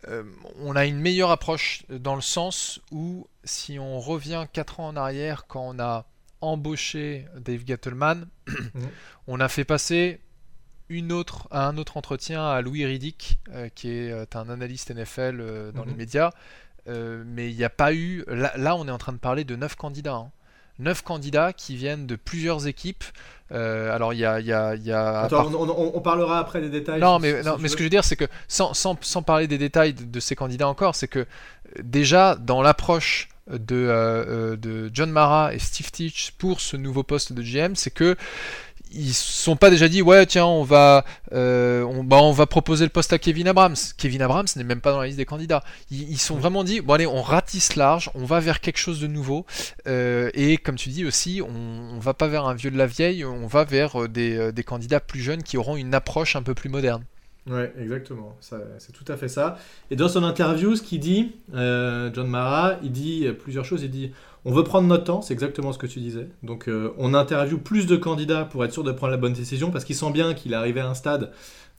euh, 0.09 0.25
on 0.59 0.76
a 0.76 0.87
une 0.87 0.99
meilleure 0.99 1.30
approche 1.30 1.85
dans 1.88 2.14
le 2.14 2.21
sens 2.21 2.80
où 2.90 3.26
si 3.45 3.78
on 3.78 4.00
revient 4.00 4.47
4 4.52 4.80
ans 4.80 4.88
en 4.88 4.97
arrière 4.97 5.47
quand 5.47 5.75
on 5.75 5.78
a 5.78 6.07
embauché 6.40 7.26
Dave 7.37 7.62
Gettleman, 7.66 8.26
on 9.26 9.40
a 9.40 9.49
fait 9.49 9.64
passer 9.64 10.21
une 10.88 11.12
autre, 11.12 11.47
un 11.50 11.76
autre 11.76 11.97
entretien 11.97 12.45
à 12.45 12.62
Louis 12.62 12.85
Riddick, 12.85 13.38
euh, 13.50 13.69
qui 13.69 13.90
est 13.90 14.37
un 14.37 14.49
analyste 14.49 14.90
NFL 14.90 15.73
dans 15.73 15.85
les 15.85 15.95
médias, 15.95 16.33
euh, 16.88 17.23
mais 17.26 17.50
il 17.50 17.57
n'y 17.57 17.64
a 17.64 17.71
pas 17.71 17.95
eu. 17.95 18.25
Là, 18.28 18.76
on 18.76 18.87
est 18.88 18.90
en 18.90 18.99
train 18.99 19.12
de 19.12 19.19
parler 19.19 19.45
de 19.45 19.57
9 19.57 19.76
candidats. 19.76 20.14
Hein. 20.14 20.33
9 20.80 21.02
candidats 21.02 21.52
qui 21.52 21.76
viennent 21.76 22.06
de 22.06 22.16
plusieurs 22.16 22.66
équipes. 22.66 23.04
Euh, 23.52 23.94
alors, 23.94 24.12
il 24.12 24.20
y 24.20 24.25
a. 24.25 24.40
Y 24.40 24.52
a, 24.52 24.75
y 24.76 24.92
a 24.92 25.20
Attends, 25.20 25.50
on, 25.52 26.00
parlera 26.00 26.38
après 26.38 26.60
des 26.60 26.70
détails. 26.70 27.00
Non, 27.00 27.18
mais, 27.18 27.42
non, 27.42 27.56
mais 27.58 27.68
ce 27.68 27.75
que 27.75 27.80
je 27.80 27.84
veux 27.84 27.90
dire, 27.90 28.04
c'est 28.04 28.16
que 28.16 28.26
sans, 28.49 28.75
sans, 28.75 28.96
sans, 29.00 29.22
parler 29.22 29.46
des 29.46 29.58
détails 29.58 29.94
de, 29.94 30.20
ces 30.20 30.37
candidats 30.37 30.68
encore, 30.68 30.94
c'est 30.94 31.08
que 31.08 31.26
déjà, 31.82 32.37
dans 32.37 32.62
l'approche 32.62 33.28
de, 33.49 33.75
euh, 33.75 34.56
de 34.56 34.90
John 34.92 35.10
Mara 35.10 35.52
et 35.52 35.58
Steve 35.58 35.90
Teach 35.90 36.32
pour 36.38 36.60
ce 36.60 36.76
nouveau 36.76 37.02
poste 37.02 37.32
de 37.32 37.42
GM, 37.42 37.75
c'est 37.75 37.90
que 37.90 38.16
ils 38.92 39.14
sont 39.14 39.56
pas 39.56 39.70
déjà 39.70 39.88
dit 39.88 40.02
ouais 40.02 40.26
tiens 40.26 40.47
on 40.47 40.64
va 40.64 41.04
euh, 41.32 41.82
on, 41.82 42.02
bah, 42.02 42.18
on 42.20 42.32
va 42.32 42.47
proposer 42.47 42.85
le 42.85 42.90
poste 42.90 43.12
à 43.12 43.18
Kevin 43.18 43.49
Abrams. 43.49 43.76
Kevin 43.97 44.23
Abrams 44.23 44.47
n'est 44.56 44.64
même 44.64 44.80
pas 44.80 44.92
dans 44.92 45.00
la 45.00 45.06
liste 45.06 45.18
des 45.18 45.25
candidats. 45.25 45.62
Ils, 45.90 46.18
sont 46.18 46.37
vraiment 46.37 46.64
dit 46.64 46.80
bon 46.80 46.94
allez 46.94 47.06
on 47.06 47.23
ratisse 47.23 47.76
large, 47.76 48.11
on 48.14 48.25
va 48.25 48.40
vers 48.40 48.61
quelque 48.61 48.78
chose 48.78 49.00
de 49.00 49.06
nouveau 49.06 49.47
euh, 49.87 50.30
et 50.35 50.56
comme 50.56 50.76
tu 50.76 50.88
dis 50.88 51.04
aussi 51.04 51.40
on, 51.42 51.97
on, 51.97 51.99
va 51.99 52.14
pas 52.14 52.28
vers 52.28 52.47
un 52.47 52.54
vieux 52.54 52.70
de 52.70 52.78
la 52.78 52.87
vieille, 52.87 53.25
on 53.25 53.47
va 53.47 53.64
vers 53.64 54.02
euh, 54.02 54.09
des, 54.09 54.52
des, 54.52 54.64
candidats 54.64 55.00
plus 55.00 55.20
jeunes 55.20 55.42
qui 55.42 55.56
auront 55.56 55.76
une 55.76 55.94
approche 55.94 56.37
un 56.37 56.42
peu 56.42 56.54
plus 56.54 56.68
moderne. 56.68 57.04
Ouais, 57.47 57.73
exactement. 57.80 58.37
C'est 58.40 58.92
tout 58.92 59.11
à 59.11 59.16
fait 59.16 59.28
ça. 59.28 59.59
Et 59.90 59.97
dans 59.97 60.09
son 60.09 60.23
interview, 60.25 60.76
ce 60.76 60.82
qu'il 60.82 61.00
dit, 61.00 61.32
euh, 61.54 62.11
John 62.12 62.28
Mara, 62.28 62.76
il 62.82 62.92
dit 62.92 63.26
plusieurs 63.42 63.64
choses. 63.64 63.82
Il 63.82 63.90
dit 63.90 64.12
on 64.44 64.52
veut 64.52 64.64
prendre 64.64 64.88
notre 64.88 65.04
temps, 65.04 65.23
c'est 65.23 65.35
exactement 65.35 65.73
ce 65.73 65.78
que 65.78 65.87
tu 65.87 66.00
disais. 66.00 66.28
Donc 66.42 66.68
euh, 66.68 66.94
on 66.99 67.14
interviewe 67.14 67.59
plus 67.59 67.87
de 67.87 67.97
candidats 67.97 68.44
pour 68.44 68.64
être 68.64 68.73
sûr 68.73 68.85
de 68.85 68.92
prendre 68.92 69.11
la 69.11 69.18
bonne 69.18 69.32
décision 69.32 69.70
parce 69.70 69.85
qu'il 69.85 69.97
sent 69.97 70.11
bien 70.12 70.35
qu'il 70.35 70.52
est 70.52 70.56
arrivé 70.56 70.80
à 70.80 70.88
un 70.88 70.94
stade 70.94 71.32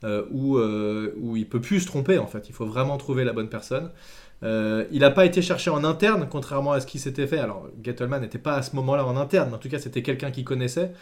euh, 0.04 0.26
où, 0.32 0.58
euh, 0.58 1.14
où 1.20 1.38
il 1.38 1.48
peut 1.48 1.62
plus 1.62 1.82
se 1.82 1.88
tromper 1.88 2.18
en 2.18 2.28
fait. 2.28 2.50
Il 2.50 2.54
faut 2.54 2.66
vraiment 2.66 2.98
trouver 2.98 3.24
la 3.24 3.34
bonne 3.34 3.50
personne. 3.50 3.90
il 4.44 5.00
n'a 5.00 5.12
pas 5.12 5.26
été 5.26 5.42
cherché 5.42 5.70
en 5.70 5.84
interne, 5.84 6.28
contrairement 6.30 6.72
à 6.72 6.80
ce 6.80 6.88
qui 6.88 7.00
s'était 7.00 7.28
fait. 7.28 7.40
Alors, 7.40 7.68
Gettleman 7.84 8.22
n'était 8.22 8.40
pas 8.40 8.56
à 8.56 8.62
ce 8.62 8.76
moment-là 8.76 9.06
en 9.06 9.16
interne, 9.18 9.50
mais 9.50 9.56
en 9.56 9.60
tout 9.60 9.70
cas, 9.70 9.80
c'était 9.80 10.02
quelqu'un 10.02 10.32
qui 10.32 10.44
connaissait. 10.44 10.94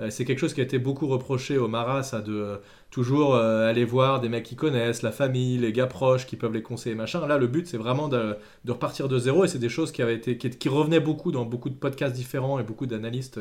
Euh, 0.00 0.10
c'est 0.10 0.24
quelque 0.24 0.38
chose 0.38 0.52
qui 0.52 0.60
a 0.60 0.64
été 0.64 0.78
beaucoup 0.78 1.06
reproché 1.06 1.56
au 1.56 1.68
Maras, 1.68 2.02
ça, 2.02 2.20
de 2.20 2.34
euh, 2.34 2.56
toujours 2.90 3.34
euh, 3.34 3.68
aller 3.68 3.84
voir 3.84 4.20
des 4.20 4.28
mecs 4.28 4.44
qui 4.44 4.54
connaissent, 4.54 5.02
la 5.02 5.12
famille, 5.12 5.56
les 5.58 5.72
gars 5.72 5.86
proches 5.86 6.26
qui 6.26 6.36
peuvent 6.36 6.52
les 6.52 6.62
conseiller, 6.62 6.94
machin. 6.94 7.26
Là, 7.26 7.38
le 7.38 7.46
but, 7.46 7.66
c'est 7.66 7.78
vraiment 7.78 8.08
de, 8.08 8.36
repartir 8.68 9.08
de 9.08 9.18
zéro, 9.18 9.44
et 9.44 9.48
c'est 9.48 9.58
des 9.58 9.70
choses 9.70 9.92
qui, 9.92 10.02
été, 10.02 10.36
qui, 10.36 10.68
revenaient 10.68 11.00
beaucoup 11.00 11.32
dans 11.32 11.44
beaucoup 11.44 11.70
de 11.70 11.76
podcasts 11.76 12.14
différents 12.14 12.58
et 12.58 12.62
beaucoup 12.62 12.86
d'analystes 12.86 13.40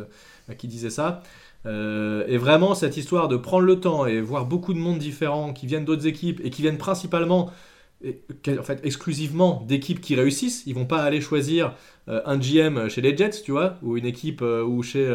qui 0.58 0.68
disaient 0.68 0.90
ça. 0.90 1.24
et 1.66 2.38
vraiment, 2.38 2.76
cette 2.76 2.98
histoire 2.98 3.28
de 3.28 3.38
prendre 3.38 3.66
le 3.66 3.80
temps 3.80 4.06
et 4.06 4.22
voir 4.22 4.46
beaucoup 4.46 4.74
de 4.74 4.80
monde 4.80 5.00
différents 5.00 5.54
qui 5.54 5.66
viennent 5.68 5.86
d'autres 5.86 6.08
équipes 6.08 6.40
et 6.44 6.50
qui 6.50 6.62
viennent 6.62 6.78
principalement 6.78 7.52
en 8.06 8.64
fait 8.64 8.80
exclusivement 8.84 9.64
d'équipes 9.68 10.00
qui 10.02 10.16
réussissent. 10.16 10.64
Ils 10.68 10.76
vont 10.76 10.86
pas 10.86 11.02
aller 11.02 11.22
choisir 11.22 11.74
un 12.08 12.38
GM 12.38 12.88
chez 12.88 13.02
les 13.02 13.18
Jets, 13.18 13.42
tu 13.44 13.52
vois, 13.52 13.78
ou 13.82 13.98
une 13.98 14.06
équipe 14.06 14.42
ou 14.42 14.84
chez 14.84 15.12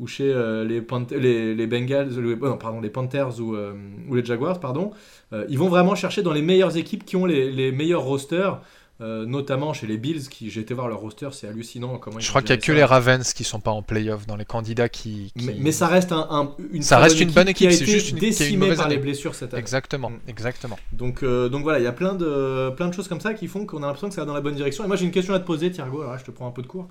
ou 0.00 0.06
chez 0.06 0.32
euh, 0.32 0.64
les, 0.64 0.84
les, 1.18 1.54
les, 1.54 1.66
Bengals, 1.66 2.10
oh 2.42 2.56
pardon, 2.56 2.80
les 2.80 2.90
Panthers 2.90 3.40
ou, 3.40 3.54
euh, 3.54 3.74
ou, 4.08 4.14
les 4.14 4.24
Jaguars, 4.24 4.58
pardon, 4.58 4.90
euh, 5.32 5.46
ils 5.48 5.58
vont 5.58 5.68
vraiment 5.68 5.94
chercher 5.94 6.22
dans 6.22 6.32
les 6.32 6.42
meilleures 6.42 6.76
équipes 6.76 7.04
qui 7.04 7.16
ont 7.16 7.26
les, 7.26 7.50
les 7.52 7.70
meilleurs 7.70 8.02
rosters. 8.02 8.60
notamment 9.00 9.72
chez 9.72 9.86
les 9.86 9.98
Bills, 9.98 10.28
qui 10.28 10.50
j'ai 10.50 10.62
été 10.62 10.74
voir 10.74 10.88
leur 10.88 10.98
roster, 10.98 11.28
c'est 11.32 11.46
hallucinant 11.46 11.98
comment 11.98 12.18
Je 12.18 12.28
crois 12.28 12.42
qu'il 12.42 12.56
n'y 12.56 12.62
a 12.62 12.66
que 12.66 12.72
les 12.72 12.84
Ravens 12.84 13.32
qui 13.34 13.44
sont 13.44 13.60
pas 13.60 13.70
en 13.70 13.82
playoff 13.82 14.26
dans 14.26 14.36
les 14.36 14.44
candidats 14.44 14.88
qui. 14.88 15.32
Mais, 15.36 15.72
ça 15.72 15.86
reste 15.86 16.10
un, 16.10 16.54
une, 16.72 16.82
ça 16.82 16.98
reste 16.98 17.20
une 17.20 17.30
bonne 17.30 17.48
équipe, 17.48 17.70
c'est 17.70 17.86
juste 17.86 18.10
une, 18.10 18.18
décimée 18.18 18.74
par 18.74 18.88
les 18.88 18.96
blessures 18.96 19.34
cette 19.34 19.52
année. 19.52 19.60
Exactement, 19.60 20.10
mm. 20.10 20.20
exactement. 20.28 20.78
Donc, 20.92 21.24
donc 21.24 21.62
voilà, 21.62 21.78
il 21.78 21.84
y 21.84 21.88
a 21.88 21.92
plein 21.92 22.14
de, 22.14 22.70
plein 22.70 22.88
de 22.88 22.94
choses 22.94 23.06
comme 23.06 23.20
ça 23.20 23.34
qui 23.34 23.46
font 23.46 23.66
qu'on 23.66 23.82
a 23.82 23.86
l'impression 23.86 24.08
que 24.08 24.14
ça 24.14 24.22
va 24.22 24.26
dans 24.26 24.34
la 24.34 24.40
bonne 24.40 24.56
direction. 24.56 24.84
Et 24.84 24.88
moi 24.88 24.96
j'ai 24.96 25.04
une 25.04 25.12
question 25.12 25.34
à 25.34 25.38
te 25.38 25.46
poser, 25.46 25.70
Thiergo, 25.70 26.00
alors 26.00 26.12
là, 26.14 26.18
je 26.18 26.24
te 26.24 26.30
prends 26.32 26.48
un 26.48 26.52
peu 26.52 26.62
de 26.62 26.68
cours. 26.68 26.88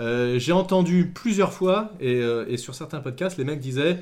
Euh, 0.00 0.38
j'ai 0.38 0.52
entendu 0.52 1.10
plusieurs 1.14 1.52
fois, 1.52 1.92
euh, 2.02 2.46
et, 2.48 2.56
sur 2.56 2.74
certains 2.74 3.00
podcasts, 3.00 3.36
les 3.38 3.44
mecs 3.44 3.60
disaient 3.60 3.98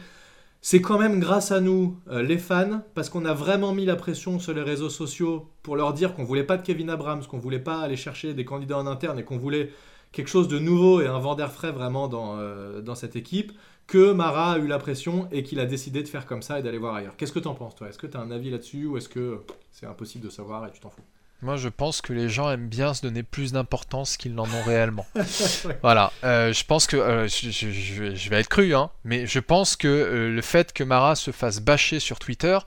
c'est 0.61 0.81
quand 0.81 0.99
même 0.99 1.21
grâce 1.21 1.53
à 1.53 1.61
nous, 1.61 1.99
euh, 2.11 2.23
les 2.23 2.39
fans, 2.39 2.83
parce 2.95 3.11
qu'on 3.11 3.25
a 3.25 3.35
vraiment 3.35 3.73
mis 3.73 3.85
la 3.85 3.97
pression 3.97 4.39
sur 4.39 4.55
les 4.55 4.63
réseaux 4.63 4.91
sociaux 4.91 5.49
pour 5.63 5.77
leur 5.77 5.93
dire 5.93 6.15
qu'on 6.15 6.25
voulait 6.25 6.45
pas 6.45 6.57
de 6.57 6.63
Kevin 6.63 6.91
Abrams, 6.91 7.25
qu'on 7.27 7.39
voulait 7.39 7.61
pas 7.61 7.81
aller 7.81 7.97
chercher 7.97 8.35
des 8.35 8.45
candidats 8.45 8.79
en 8.79 8.87
interne 8.87 9.19
et 9.19 9.25
qu'on 9.25 9.39
voulait 9.39 9.71
quelque 10.11 10.29
chose 10.29 10.49
de 10.49 10.59
nouveau 10.59 11.01
et 11.01 11.07
un 11.07 11.19
vent 11.19 11.35
d'air 11.35 11.53
frais 11.53 11.71
vraiment 11.71 12.09
dans, 12.09 12.39
dans 12.81 12.95
cette 12.95 13.15
équipe, 13.15 13.53
que 13.87 14.13
Mara 14.13 14.55
a 14.55 14.59
eu 14.59 14.67
la 14.67 14.79
pression 14.79 15.29
et 15.31 15.43
qu'il 15.43 15.61
a 15.61 15.67
décidé 15.67 16.03
de 16.03 16.09
faire 16.09 16.27
comme 16.27 16.43
ça 16.43 16.59
et 16.59 16.63
d'aller 16.63 16.79
voir 16.79 16.95
ailleurs. 16.95 17.17
Qu'est-ce 17.17 17.33
que 17.33 17.39
tu 17.39 17.49
en 17.49 17.55
penses, 17.55 17.77
toi? 17.77 17.89
Est-ce 17.89 17.99
que 17.99 18.07
tu 18.07 18.17
as 18.17 18.21
un 18.21 18.31
avis 18.31 18.51
là-dessus 18.51 18.87
ou 18.87 18.97
est-ce 18.97 19.09
que 19.09 19.41
c'est 19.71 19.87
impossible 19.87 20.25
de 20.25 20.31
savoir 20.31 20.67
et 20.67 20.73
tu 20.73 20.81
t'en 20.81 20.91
fous? 20.91 21.03
Moi, 21.41 21.57
je 21.57 21.69
pense 21.69 22.01
que 22.01 22.13
les 22.13 22.29
gens 22.29 22.51
aiment 22.51 22.69
bien 22.69 22.95
se 22.95 23.03
donner 23.03 23.23
plus 23.23 23.53
d'importance 23.53 24.17
qu'ils 24.17 24.35
n'en 24.35 24.45
ont 24.45 24.63
réellement. 24.67 25.07
voilà. 25.83 26.13
Euh, 26.25 26.53
je 26.53 26.65
pense 26.65 26.87
que 26.87 26.97
euh, 26.97 27.29
je, 27.29 28.31
vais 28.31 28.41
être 28.41 28.49
cru, 28.49 28.75
hein, 28.75 28.91
mais 29.05 29.27
je 29.27 29.39
pense 29.39 29.77
que 29.77 29.87
euh, 29.87 30.31
le 30.31 30.43
fait 30.43 30.73
que 30.73 30.83
Mara 30.83 31.15
se 31.15 31.31
fasse 31.31 31.61
bâcher 31.61 32.01
sur 32.01 32.19
Twitter, 32.19 32.59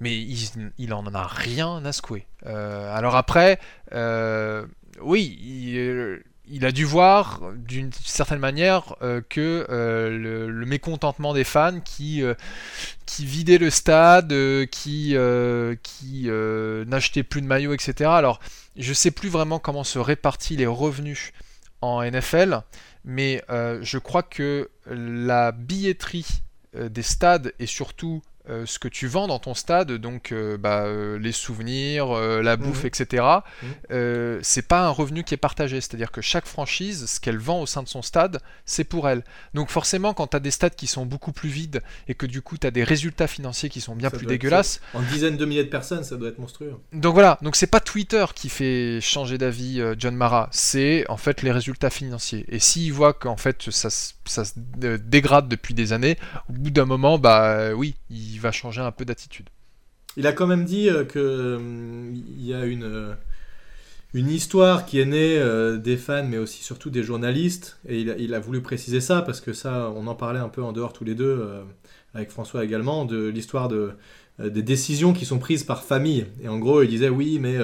mais 0.00 0.16
il, 0.16 0.72
il 0.78 0.92
en 0.92 1.06
a 1.14 1.26
rien 1.26 1.84
à 1.84 1.92
secouer. 1.92 2.26
alors 2.44 3.14
après, 3.14 3.60
oui, 5.00 5.38
il 5.40 6.22
il 6.48 6.64
a 6.64 6.72
dû 6.72 6.84
voir 6.84 7.40
d'une 7.56 7.92
certaine 7.92 8.38
manière 8.38 8.94
euh, 9.02 9.20
que 9.28 9.66
euh, 9.68 10.46
le, 10.48 10.66
mécontentement 10.66 11.34
des 11.34 11.44
fans 11.44 11.80
qui, 11.80 12.22
euh, 12.22 12.34
vidaient 13.18 13.58
le 13.58 13.70
stade, 13.70 14.32
qui, 14.70 15.14
n'achetaient 16.86 17.22
plus 17.22 17.42
de 17.42 17.46
maillots, 17.46 17.72
etc. 17.72 18.10
Alors, 18.12 18.40
je 18.76 18.90
ne 18.90 18.94
sais 18.94 19.10
plus 19.10 19.28
vraiment 19.28 19.58
comment 19.58 19.84
se 19.84 19.98
répartissent 19.98 20.58
les 20.58 20.66
revenus 20.66 21.32
en 21.80 22.02
NFL, 22.02 22.62
mais 23.04 23.42
je 23.48 23.98
crois 23.98 24.22
que 24.22 24.70
la 24.86 25.52
billetterie 25.52 26.42
des 26.74 27.02
stades 27.02 27.54
et 27.58 27.66
surtout 27.66 28.22
euh, 28.48 28.64
ce 28.64 28.78
que 28.78 28.86
tu 28.86 29.08
vends 29.08 29.26
dans 29.26 29.40
ton 29.40 29.54
stade, 29.54 29.90
donc 29.90 30.30
euh, 30.30 30.56
bah, 30.56 30.84
euh, 30.84 31.18
les 31.18 31.32
souvenirs, 31.32 32.14
la 32.14 32.56
bouffe, 32.56 32.82
mhm. 32.82 32.86
etc., 32.86 33.24
mhm. 33.62 34.38
c'est 34.42 34.66
pas 34.68 34.82
un 34.82 34.90
revenu 34.90 35.24
qui 35.24 35.34
est 35.34 35.38
partagé. 35.38 35.80
C'est-à-dire 35.80 36.12
que 36.12 36.20
chaque 36.20 36.46
franchise, 36.46 37.06
ce 37.06 37.20
qu'elle 37.20 37.38
vend 37.38 37.60
au 37.60 37.66
sein 37.66 37.82
de 37.82 37.88
son 37.88 38.02
stade, 38.02 38.40
c'est 38.64 38.84
pour 38.84 39.08
elle. 39.08 39.24
Donc 39.54 39.70
forcément, 39.70 40.14
quand 40.14 40.28
tu 40.28 40.36
as 40.36 40.40
des 40.40 40.50
stades 40.50 40.76
qui 40.76 40.86
sont 40.86 41.06
beaucoup 41.06 41.32
plus 41.32 41.48
vides 41.48 41.82
et 42.06 42.14
que 42.14 42.26
du 42.26 42.40
coup 42.40 42.56
tu 42.56 42.66
as 42.66 42.70
des 42.70 42.84
résultats 42.84 43.26
financiers 43.26 43.68
qui 43.68 43.80
sont 43.80 43.96
bien 43.96 44.10
plus 44.10 44.26
dégueulasses. 44.26 44.80
En 44.94 45.02
dizaines 45.02 45.36
de 45.36 45.44
milliers 45.44 45.64
de 45.64 45.68
personnes, 45.68 46.04
ça 46.04 46.16
doit 46.16 46.28
être 46.28 46.38
monstrueux. 46.38 46.74
Donc 46.92 47.14
voilà, 47.14 47.38
donc 47.42 47.56
c'est 47.56 47.66
pas 47.66 47.80
Twitter 47.80 48.24
qui 48.34 48.48
fait 48.48 49.00
changer 49.00 49.38
d'avis 49.38 49.82
John 49.98 50.14
Mara, 50.14 50.48
c'est 50.52 51.04
en 51.08 51.16
fait 51.16 51.42
les 51.42 51.50
résultats 51.50 51.90
financiers. 51.90 52.44
Et 52.48 52.58
s'il 52.58 52.92
voit 52.92 53.12
qu'en 53.12 53.36
fait 53.36 53.70
ça, 53.70 53.90
ça 53.90 54.44
se 54.44 54.52
dégrade 54.54 55.48
depuis 55.48 55.74
des 55.74 55.92
années, 55.92 56.16
au 56.48 56.52
bout 56.52 56.70
d'un 56.70 56.84
moment, 56.84 57.18
bah 57.18 57.72
oui, 57.74 57.96
il 58.10 58.35
va 58.40 58.52
changer 58.52 58.80
un 58.80 58.92
peu 58.92 59.04
d'attitude. 59.04 59.48
Il 60.16 60.26
a 60.26 60.32
quand 60.32 60.46
même 60.46 60.64
dit 60.64 60.88
euh, 60.88 61.04
que 61.04 61.18
euh, 61.18 62.10
il 62.14 62.46
y 62.46 62.54
a 62.54 62.64
une 62.64 62.84
euh, 62.84 63.14
une 64.14 64.30
histoire 64.30 64.86
qui 64.86 64.98
est 64.98 65.04
née 65.04 65.38
des 65.78 65.98
fans, 65.98 66.24
mais 66.24 66.38
aussi 66.38 66.64
surtout 66.64 66.88
des 66.88 67.02
journalistes. 67.02 67.78
Et 67.86 68.00
il 68.00 68.34
a, 68.34 68.38
voulu 68.38 68.62
préciser 68.62 69.02
ça 69.02 69.20
parce 69.20 69.42
que 69.42 69.52
ça, 69.52 69.92
on 69.94 70.06
en 70.06 70.14
parlait 70.14 70.38
un 70.38 70.48
peu 70.48 70.62
en 70.62 70.72
dehors 70.72 70.94
tous 70.94 71.04
les 71.04 71.14
deux, 71.14 71.46
avec 72.14 72.30
François 72.30 72.64
également, 72.64 73.04
de 73.04 73.26
l'histoire 73.26 73.68
de, 73.68 73.90
des 74.38 74.62
décisions 74.62 75.12
qui 75.12 75.26
sont 75.26 75.38
prises 75.38 75.64
par 75.64 75.82
famille. 75.82 76.24
Et 76.42 76.48
en 76.48 76.58
gros, 76.58 76.80
il 76.82 76.88
disait 76.88 77.10
oui, 77.10 77.38
mais 77.38 77.58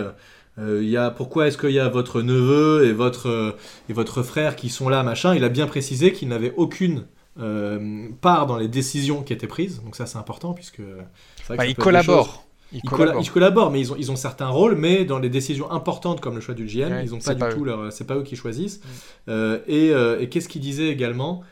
il 0.59 0.89
y 0.91 0.99
a, 0.99 1.11
pourquoi 1.11 1.47
est-ce 1.47 1.57
qu'il 1.57 1.71
y 1.71 1.79
a 1.79 1.89
votre 1.89 2.21
neveu 2.21 2.85
et 2.85 2.93
votre, 2.93 3.57
et 3.89 3.95
votre 3.95 4.23
frère 4.23 4.55
qui 4.55 4.69
sont 4.69 4.91
là, 4.91 5.03
machin? 5.03 5.35
Il 5.35 5.45
a 5.45 5.49
bien 5.49 5.67
précisé 5.67 6.13
qu'il 6.13 6.29
n'avait 6.29 6.53
aucune 6.59 7.07
euh, 7.41 8.09
part 8.21 8.47
dans 8.47 8.57
les 8.57 8.69
décisions 8.69 9.23
qui 9.23 9.33
étaient 9.33 9.47
prises. 9.47 9.83
Donc 9.83 9.97
ça 9.97 10.07
c'est 10.07 10.19
important 10.19 10.53
puisque... 10.53 10.83
Bah, 11.49 11.67
ils 11.67 11.75
collaborent. 11.75 12.45
Ils, 12.73 12.81
collaborent. 13.31 13.71
mais 13.71 13.81
ils 13.81 13.93
ont, 13.93 13.97
ils 13.99 14.11
ont 14.11 14.17
certains 14.17 14.49
rôles, 14.49 14.77
mais 14.77 15.05
dans 15.05 15.19
les 15.19 15.29
décisions 15.29 15.71
importantes 15.71 16.21
comme 16.21 16.35
le 16.35 16.41
choix 16.41 16.55
du 16.55 16.65
GM, 16.65 17.01
ils 17.03 17.15
ont 17.15 17.19
pas 17.19 17.35
du 17.35 17.55
tout 17.55 17.65
leur, 17.65 17.93
c'est 17.93 18.07
pas 18.07 18.17
eux 18.17 18.23
qui 18.23 18.37
choisissent. 18.37 18.79
Mm. 18.79 18.89
Euh, 19.29 19.59
et, 19.67 19.91
euh, 19.91 20.21
et 20.21 20.29
qu'est-ce 20.29 20.49
qu'il 20.49 20.63
disait 20.63 20.89
également? 20.89 21.43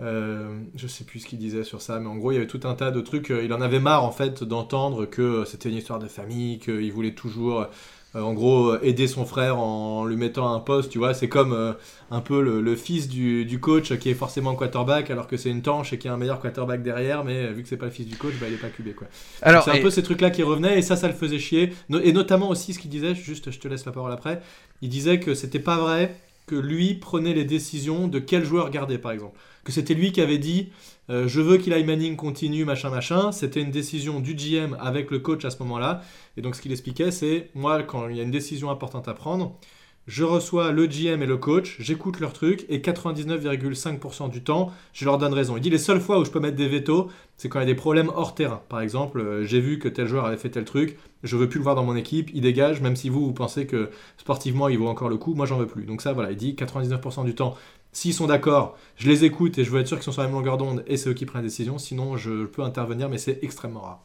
Euh, 0.00 0.58
je 0.74 0.86
sais 0.86 1.04
plus 1.04 1.20
ce 1.20 1.26
qu'il 1.26 1.38
disait 1.38 1.64
sur 1.64 1.82
ça, 1.82 2.00
mais 2.00 2.08
en 2.08 2.16
gros, 2.16 2.32
il 2.32 2.34
y 2.34 2.38
avait 2.38 2.46
tout 2.46 2.60
un 2.64 2.74
tas 2.74 2.90
de 2.90 3.00
trucs. 3.00 3.30
Il 3.30 3.52
en 3.52 3.60
avait 3.60 3.78
marre, 3.78 4.04
en 4.04 4.10
fait, 4.10 4.42
d'entendre 4.42 5.06
que 5.06 5.44
c'était 5.44 5.68
une 5.68 5.76
histoire 5.76 5.98
de 5.98 6.08
famille, 6.08 6.58
qu'il 6.58 6.92
voulait 6.92 7.14
toujours 7.14 7.60
euh, 7.60 7.66
en 8.14 8.34
gros, 8.34 8.78
aider 8.82 9.06
son 9.06 9.24
frère 9.24 9.58
en 9.58 10.04
lui 10.04 10.16
mettant 10.16 10.52
un 10.52 10.60
poste, 10.60 10.90
tu 10.90 10.98
vois, 10.98 11.14
c'est 11.14 11.28
comme 11.28 11.52
euh, 11.52 11.72
un 12.10 12.20
peu 12.20 12.42
le, 12.42 12.76
fils 12.76 13.08
du, 13.08 13.58
coach 13.60 13.96
qui 13.98 14.10
est 14.10 14.14
forcément 14.14 14.54
quarterback 14.54 15.10
alors 15.10 15.26
que 15.26 15.36
c'est 15.36 15.48
une 15.48 15.62
tanche 15.62 15.92
et 15.92 15.98
qui 15.98 16.08
a 16.08 16.12
un 16.12 16.18
meilleur 16.18 16.40
quarterback 16.40 16.82
derrière, 16.82 17.24
mais 17.24 17.46
euh, 17.46 17.52
vu 17.52 17.62
que 17.62 17.68
c'est 17.68 17.78
pas 17.78 17.86
le 17.86 17.90
fils 17.90 18.06
du 18.06 18.16
coach, 18.16 18.34
bah, 18.40 18.46
il 18.48 18.54
est 18.54 18.58
pas 18.58 18.68
cubé 18.68 18.92
quoi. 18.92 19.06
Alors, 19.40 19.64
c'est 19.64 19.70
un 19.70 19.82
peu 19.82 19.90
ces 19.90 20.02
trucs-là 20.02 20.30
qui 20.30 20.42
revenaient 20.42 20.78
et 20.78 20.82
ça, 20.82 20.96
ça 20.96 21.08
le 21.08 21.14
faisait 21.14 21.38
chier. 21.38 21.72
et 22.02 22.12
notamment 22.12 22.50
aussi 22.50 22.74
ce 22.74 22.78
qu'il 22.78 22.90
disait, 22.90 23.14
juste 23.14 23.50
je 23.50 23.58
te 23.58 23.68
laisse 23.68 23.86
la 23.86 23.92
parole 23.92 24.12
après, 24.12 24.42
il 24.82 24.90
disait 24.90 25.18
que 25.18 25.34
c'était 25.34 25.58
pas 25.58 25.78
vrai 25.78 26.14
que 26.46 26.54
lui 26.54 26.94
prenait 26.94 27.34
les 27.34 27.44
décisions 27.44 28.08
de 28.08 28.18
quel 28.18 28.44
joueur 28.44 28.70
garder 28.70 28.98
par 28.98 29.12
exemple. 29.12 29.38
Que 29.64 29.72
c'était 29.72 29.94
lui 29.94 30.12
qui 30.12 30.20
avait 30.20 30.38
dit 30.38 30.70
euh, 31.10 31.26
je 31.26 31.40
veux 31.40 31.58
qu'il 31.58 31.72
aille 31.72 31.84
Manning 31.84 32.16
continue, 32.16 32.64
machin, 32.64 32.90
machin. 32.90 33.32
C'était 33.32 33.60
une 33.60 33.70
décision 33.70 34.20
du 34.20 34.34
GM 34.34 34.76
avec 34.80 35.10
le 35.10 35.18
coach 35.18 35.44
à 35.44 35.50
ce 35.50 35.58
moment-là. 35.62 36.02
Et 36.36 36.42
donc 36.42 36.54
ce 36.54 36.62
qu'il 36.62 36.72
expliquait, 36.72 37.10
c'est 37.10 37.50
moi, 37.54 37.82
quand 37.82 38.08
il 38.08 38.16
y 38.16 38.20
a 38.20 38.22
une 38.22 38.30
décision 38.30 38.70
importante 38.70 39.08
à 39.08 39.14
prendre, 39.14 39.58
je 40.06 40.24
reçois 40.24 40.72
le 40.72 40.86
GM 40.86 41.22
et 41.22 41.26
le 41.26 41.36
coach, 41.36 41.76
j'écoute 41.78 42.20
leur 42.20 42.32
truc, 42.32 42.66
et 42.68 42.78
99,5% 42.78 44.30
du 44.30 44.42
temps, 44.42 44.72
je 44.92 45.04
leur 45.04 45.18
donne 45.18 45.32
raison. 45.32 45.56
Il 45.56 45.60
dit 45.60 45.70
les 45.70 45.78
seules 45.78 46.00
fois 46.00 46.18
où 46.18 46.24
je 46.24 46.30
peux 46.30 46.40
mettre 46.40 46.56
des 46.56 46.68
veto, 46.68 47.08
c'est 47.36 47.48
quand 47.48 47.60
il 47.60 47.62
y 47.62 47.64
a 47.64 47.66
des 47.66 47.74
problèmes 47.74 48.10
hors 48.14 48.34
terrain. 48.34 48.62
Par 48.68 48.80
exemple, 48.80 49.20
euh, 49.20 49.44
j'ai 49.44 49.60
vu 49.60 49.78
que 49.78 49.88
tel 49.88 50.06
joueur 50.06 50.26
avait 50.26 50.36
fait 50.36 50.50
tel 50.50 50.64
truc, 50.64 50.98
je 51.22 51.36
veux 51.36 51.48
plus 51.48 51.58
le 51.58 51.64
voir 51.64 51.74
dans 51.74 51.84
mon 51.84 51.96
équipe, 51.96 52.30
il 52.34 52.42
dégage, 52.42 52.80
même 52.80 52.96
si 52.96 53.08
vous, 53.08 53.24
vous 53.24 53.32
pensez 53.32 53.66
que 53.66 53.90
sportivement 54.16 54.68
il 54.68 54.78
vaut 54.78 54.88
encore 54.88 55.08
le 55.08 55.16
coup, 55.16 55.34
moi 55.34 55.46
j'en 55.46 55.58
veux 55.58 55.66
plus. 55.66 55.84
Donc 55.84 56.02
ça, 56.02 56.12
voilà, 56.12 56.32
il 56.32 56.36
dit 56.36 56.54
99% 56.54 57.24
du 57.24 57.34
temps, 57.34 57.56
S'ils 57.94 58.14
sont 58.14 58.26
d'accord, 58.26 58.78
je 58.96 59.06
les 59.06 59.24
écoute 59.24 59.58
et 59.58 59.64
je 59.64 59.70
veux 59.70 59.78
être 59.78 59.86
sûr 59.86 59.98
qu'ils 59.98 60.04
sont 60.04 60.12
sur 60.12 60.22
la 60.22 60.28
même 60.28 60.36
longueur 60.36 60.56
d'onde 60.56 60.82
et 60.86 60.96
c'est 60.96 61.10
eux 61.10 61.14
qui 61.14 61.26
prennent 61.26 61.42
la 61.42 61.48
décision. 61.48 61.76
Sinon, 61.76 62.16
je 62.16 62.46
peux 62.46 62.62
intervenir, 62.62 63.10
mais 63.10 63.18
c'est 63.18 63.38
extrêmement 63.42 63.82
rare. 63.82 64.02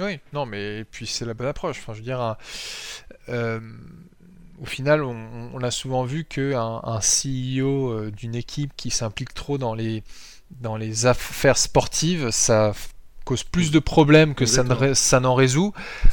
Oui, 0.00 0.18
non, 0.32 0.44
mais 0.44 0.84
puis 0.84 1.06
c'est 1.06 1.24
la 1.24 1.34
bonne 1.34 1.46
approche. 1.46 1.78
Enfin, 1.78 1.92
je 1.92 1.98
veux 1.98 2.04
dire, 2.04 2.36
euh, 3.28 3.60
au 4.60 4.66
final, 4.66 5.02
on, 5.02 5.62
a 5.62 5.70
souvent 5.70 6.04
vu 6.04 6.24
qu'un 6.24 6.80
un 6.82 6.98
CEO 6.98 7.90
euh, 7.90 8.10
d'une 8.10 8.34
équipe 8.34 8.72
qui 8.76 8.90
s'implique 8.90 9.34
trop 9.34 9.58
dans 9.58 9.74
les, 9.74 10.02
dans 10.60 10.76
les 10.76 11.06
affaires 11.06 11.58
sportives, 11.58 12.30
ça 12.30 12.72
cause 13.24 13.44
plus 13.44 13.70
de 13.70 13.78
problèmes 13.78 14.34
que 14.34 14.46
ça, 14.46 14.62
Exactement. 14.62 14.88
ne, 14.88 14.94
ça 14.94 15.20
n'en 15.20 15.34
résout. 15.34 15.72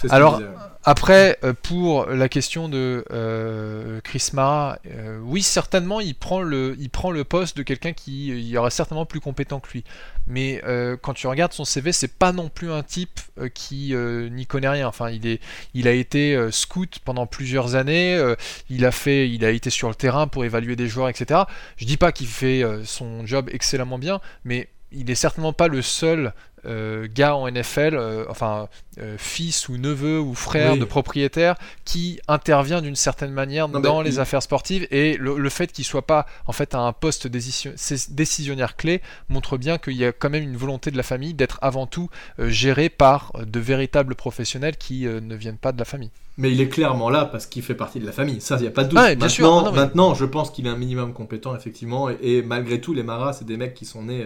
Alors. 0.09 0.41
Après, 0.87 1.39
euh, 1.43 1.53
pour 1.63 2.05
la 2.05 2.29
question 2.29 2.69
de 2.69 3.05
euh, 3.09 4.01
Chris 4.03 4.29
Mara, 4.33 4.77
euh, 4.85 5.17
oui, 5.23 5.41
certainement, 5.41 5.99
il 5.99 6.13
prend 6.13 6.43
le, 6.43 6.75
il 6.79 6.91
prend 6.91 7.09
le 7.09 7.23
poste 7.23 7.57
de 7.57 7.63
quelqu'un 7.63 7.91
qui 7.91 8.27
il 8.27 8.55
aura 8.55 8.69
certainement 8.69 9.07
plus 9.07 9.19
compétent 9.19 9.59
que 9.59 9.71
lui. 9.71 9.83
Mais 10.27 10.61
quand 11.03 11.13
tu 11.13 11.27
regardes 11.27 11.53
son 11.53 11.65
CV, 11.65 11.91
c'est 11.91 12.17
pas 12.17 12.31
non 12.31 12.49
plus 12.49 12.71
un 12.71 12.81
type 12.81 13.19
qui 13.53 13.93
n'y 13.95 14.47
connaît 14.47 14.69
rien. 14.69 14.87
Enfin, 14.87 15.11
il 15.11 15.27
est, 15.27 15.39
il 15.75 15.87
a 15.87 15.91
été 15.91 16.49
scout 16.51 16.97
pendant 17.05 17.27
plusieurs 17.27 17.75
années. 17.75 18.33
il 18.71 18.85
a 18.85 18.91
fait, 18.91 19.29
il 19.29 19.45
a 19.45 19.51
été 19.51 19.69
sur 19.69 19.87
le 19.87 19.93
terrain 19.93 20.27
pour 20.27 20.43
évaluer 20.43 20.75
des 20.75 20.87
joueurs, 20.87 21.09
etc. 21.09 21.41
Je 21.77 21.85
dis 21.85 21.97
pas 21.97 22.11
qu'il 22.11 22.25
fait 22.25 22.63
son 22.85 23.23
job 23.27 23.51
excellemment 23.53 23.99
bien, 23.99 24.19
mais 24.45 24.67
il 24.95 25.09
est 25.11 25.15
certainement 25.15 25.53
pas 25.53 25.67
le 25.67 25.81
seul 25.81 26.33
euh, 26.67 27.07
gars 27.13 27.35
en 27.35 27.47
NFL, 27.47 27.93
euh, 27.93 28.25
enfin 28.27 28.67
euh, 28.97 29.17
fils 29.19 29.69
ou 29.69 29.77
neveu 29.77 30.19
ou 30.19 30.33
frère 30.33 30.73
Oui. 30.73 30.79
de 30.79 30.85
propriétaire, 30.85 31.53
qui 31.83 32.19
intervient 32.27 32.81
d'une 32.81 32.95
certaine 32.95 33.31
manière 33.31 33.67
Non, 33.67 33.79
dans 33.81 34.01
les 34.01 34.15
il- 34.15 34.19
affaires 34.19 34.41
sportives 34.41 34.87
et 34.89 35.15
le, 35.17 35.37
le 35.37 35.49
fait 35.49 35.71
qu'il 35.71 35.85
soit 35.85 36.07
pas 36.07 36.25
en 36.47 36.53
fait 36.53 36.73
à 36.73 36.79
un 36.79 36.91
poste 36.91 37.27
décision- 37.27 37.73
décisionnaire 38.09 38.75
clé 38.77 39.01
montre 39.29 39.57
bien 39.57 39.77
qu'il 39.77 39.93
y 39.93 40.05
a 40.05 40.11
quand 40.11 40.31
même 40.31 40.41
une 40.43 40.57
volonté 40.57 40.89
de 40.89 40.97
la 40.97 41.03
famille 41.03 41.35
d'être 41.35 41.59
avant 41.61 41.85
tout 41.85 42.09
géré 42.39 42.89
par 42.89 43.31
de 43.45 43.59
véritables 43.59 44.15
professionnels 44.15 44.75
qui 44.77 45.05
ne 45.05 45.35
viennent 45.35 45.57
pas 45.57 45.71
de 45.71 45.77
la 45.77 45.85
famille. 45.85 46.09
Mais 46.37 46.51
il 46.51 46.59
est 46.59 46.67
clairement 46.69 47.09
là 47.11 47.25
parce 47.25 47.45
qu'il 47.45 47.61
fait 47.61 47.75
partie 47.75 47.99
de 47.99 48.05
la 48.07 48.11
famille. 48.11 48.41
Ça, 48.41 48.55
il 48.57 48.63
n'y 48.63 48.67
a 48.67 48.71
pas 48.71 48.83
de 48.83 48.89
doute. 48.89 48.99
Ouais, 48.99 49.15
bien 49.15 49.29
sûr. 49.29 49.45
maintenant, 49.45 49.59
Ah 49.59 49.63
non, 49.69 49.71
mais- 49.71 49.81
maintenant, 49.85 50.13
je 50.15 50.25
pense 50.25 50.49
qu'il 50.51 50.65
est 50.65 50.69
un 50.69 50.75
minimum 50.75 51.13
compétent, 51.13 51.55
effectivement. 51.55 52.09
Et, 52.09 52.17
et 52.23 52.41
malgré 52.41 52.81
tout, 52.81 52.93
les 52.93 53.03
Maras, 53.03 53.33
c'est 53.33 53.45
des 53.45 53.55
mecs 53.55 53.73
qui 53.75 53.85
sont 53.85 54.03
nés 54.03 54.25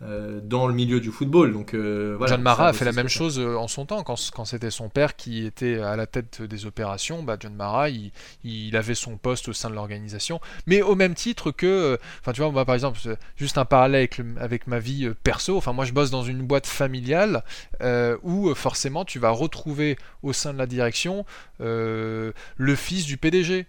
dans 0.00 0.66
le 0.66 0.72
milieu 0.72 1.00
du 1.00 1.10
football. 1.10 1.52
Donc, 1.52 1.74
euh, 1.74 2.14
voilà, 2.16 2.34
John 2.34 2.42
Mara 2.42 2.68
a 2.68 2.72
fait 2.72 2.84
la 2.84 2.92
même 2.92 3.08
chose 3.08 3.38
euh, 3.38 3.56
en 3.56 3.68
son 3.68 3.84
temps, 3.84 4.02
quand, 4.02 4.16
quand 4.34 4.44
c'était 4.44 4.70
son 4.70 4.88
père 4.88 5.14
qui 5.16 5.44
était 5.44 5.78
à 5.78 5.96
la 5.96 6.06
tête 6.06 6.42
des 6.42 6.64
opérations, 6.66 7.22
bah 7.22 7.36
John 7.38 7.54
Mara, 7.54 7.90
il, 7.90 8.10
il 8.44 8.76
avait 8.76 8.94
son 8.94 9.16
poste 9.18 9.48
au 9.48 9.52
sein 9.52 9.68
de 9.68 9.74
l'organisation, 9.74 10.40
mais 10.66 10.80
au 10.80 10.94
même 10.94 11.14
titre 11.14 11.50
que, 11.50 11.66
euh, 11.66 11.96
enfin 12.20 12.32
tu 12.32 12.40
vois, 12.40 12.50
moi 12.50 12.64
par 12.64 12.74
exemple, 12.74 12.98
juste 13.36 13.58
un 13.58 13.64
parallèle 13.64 14.00
avec, 14.00 14.20
avec 14.38 14.66
ma 14.66 14.78
vie 14.78 15.06
euh, 15.06 15.14
perso, 15.22 15.56
enfin 15.56 15.72
moi 15.72 15.84
je 15.84 15.92
bosse 15.92 16.10
dans 16.10 16.22
une 16.22 16.42
boîte 16.42 16.66
familiale 16.66 17.44
euh, 17.82 18.16
où 18.22 18.48
euh, 18.48 18.54
forcément 18.54 19.04
tu 19.04 19.18
vas 19.18 19.30
retrouver 19.30 19.98
au 20.22 20.32
sein 20.32 20.52
de 20.52 20.58
la 20.58 20.66
direction 20.66 21.24
euh, 21.60 22.32
le 22.56 22.74
fils 22.74 23.04
du 23.04 23.16
PDG. 23.16 23.66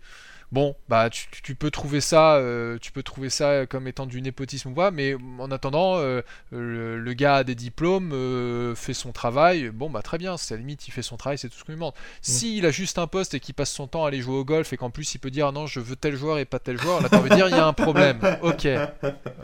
Bon, 0.51 0.75
bah 0.89 1.09
tu, 1.09 1.55
peux 1.55 1.71
trouver 1.71 2.01
ça, 2.01 2.35
euh, 2.35 2.77
tu 2.81 2.91
peux 2.91 3.03
trouver 3.03 3.29
ça 3.29 3.65
comme 3.65 3.87
étant 3.87 4.05
du 4.05 4.21
népotisme 4.21 4.71
ou 4.71 4.73
pas, 4.73 4.91
mais 4.91 5.15
en 5.39 5.49
attendant, 5.49 5.95
euh, 5.99 6.21
le, 6.51 6.99
le 6.99 7.13
gars 7.13 7.37
a 7.37 7.43
des 7.45 7.55
diplômes, 7.55 8.11
euh, 8.11 8.75
fait 8.75 8.93
son 8.93 9.13
travail, 9.13 9.69
bon 9.69 9.89
bah 9.89 10.01
très 10.01 10.17
bien, 10.17 10.35
c'est 10.35 10.53
à 10.53 10.57
la 10.57 10.61
limite 10.61 10.89
il 10.89 10.91
fait 10.91 11.03
son 11.03 11.15
travail, 11.15 11.37
c'est 11.37 11.47
tout 11.47 11.57
ce 11.57 11.63
qu'on 11.63 11.71
lui 11.71 11.77
demande. 11.77 11.93
S'il 12.21 12.65
a 12.65 12.71
juste 12.71 12.97
un 12.99 13.07
poste 13.07 13.33
et 13.33 13.39
qu'il 13.39 13.55
passe 13.55 13.71
son 13.71 13.87
temps 13.87 14.03
à 14.03 14.09
aller 14.09 14.19
jouer 14.19 14.35
au 14.35 14.43
golf 14.43 14.73
et 14.73 14.77
qu'en 14.77 14.89
plus 14.89 15.15
il 15.15 15.19
peut 15.19 15.31
dire 15.31 15.47
ah 15.47 15.51
non 15.53 15.67
je 15.67 15.79
veux 15.79 15.95
tel 15.95 16.17
joueur 16.17 16.37
et 16.37 16.43
pas 16.43 16.59
tel 16.59 16.77
joueur, 16.77 17.01
là 17.01 17.07
t'as 17.07 17.19
envie 17.19 17.29
de 17.29 17.35
dire 17.35 17.47
il 17.47 17.55
y 17.55 17.59
a 17.59 17.65
un 17.65 17.71
problème. 17.73 18.19
Ok, 18.41 18.67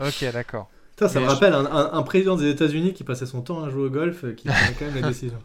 ok 0.00 0.24
d'accord. 0.32 0.68
Ça, 0.98 1.08
ça 1.08 1.20
Mais 1.20 1.24
me 1.24 1.30
je- 1.30 1.34
rappelle 1.34 1.54
un, 1.54 1.64
un- 1.64 1.92
un 1.92 2.02
président 2.02 2.36
des 2.36 2.50
États-Unis 2.50 2.92
qui 2.92 3.04
passait 3.04 3.24
son 3.24 3.40
temps 3.40 3.62
à 3.64 3.70
jouer 3.70 3.84
au 3.84 3.90
golf, 3.90 4.24
qui 4.36 4.48
prenait 4.48 4.74
quand 4.78 4.84
même 4.86 4.94
les 4.96 5.02
décisions. 5.08 5.38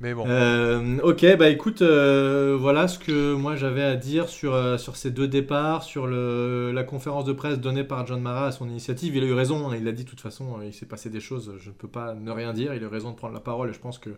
Mais 0.00 0.12
bon. 0.12 0.24
Euh, 0.26 0.98
ok, 1.02 1.36
bah 1.36 1.48
écoute, 1.48 1.82
euh, 1.82 2.56
voilà 2.58 2.88
ce 2.88 2.98
que 2.98 3.34
moi 3.34 3.56
j'avais 3.56 3.82
à 3.82 3.96
dire 3.96 4.28
sur, 4.28 4.54
euh, 4.54 4.76
sur 4.76 4.96
ces 4.96 5.10
deux 5.10 5.28
départs, 5.28 5.82
sur 5.82 6.06
le, 6.06 6.72
la 6.72 6.84
conférence 6.84 7.24
de 7.24 7.32
presse 7.32 7.58
donnée 7.58 7.84
par 7.84 8.06
John 8.06 8.20
Mara 8.20 8.48
à 8.48 8.52
son 8.52 8.68
initiative. 8.68 9.16
Il 9.16 9.22
a 9.22 9.26
eu 9.26 9.32
raison, 9.32 9.70
hein, 9.70 9.76
il 9.78 9.86
a 9.86 9.92
dit 9.92 10.04
de 10.04 10.08
toute 10.08 10.20
façon, 10.20 10.58
euh, 10.58 10.66
il 10.66 10.74
s'est 10.74 10.86
passé 10.86 11.10
des 11.10 11.20
choses, 11.20 11.54
je 11.58 11.70
ne 11.70 11.74
peux 11.74 11.88
pas 11.88 12.14
ne 12.14 12.30
rien 12.30 12.52
dire, 12.52 12.74
il 12.74 12.82
a 12.82 12.86
eu 12.86 12.90
raison 12.90 13.12
de 13.12 13.16
prendre 13.16 13.34
la 13.34 13.40
parole 13.40 13.70
et 13.70 13.72
je 13.72 13.80
pense 13.80 13.98
que 13.98 14.10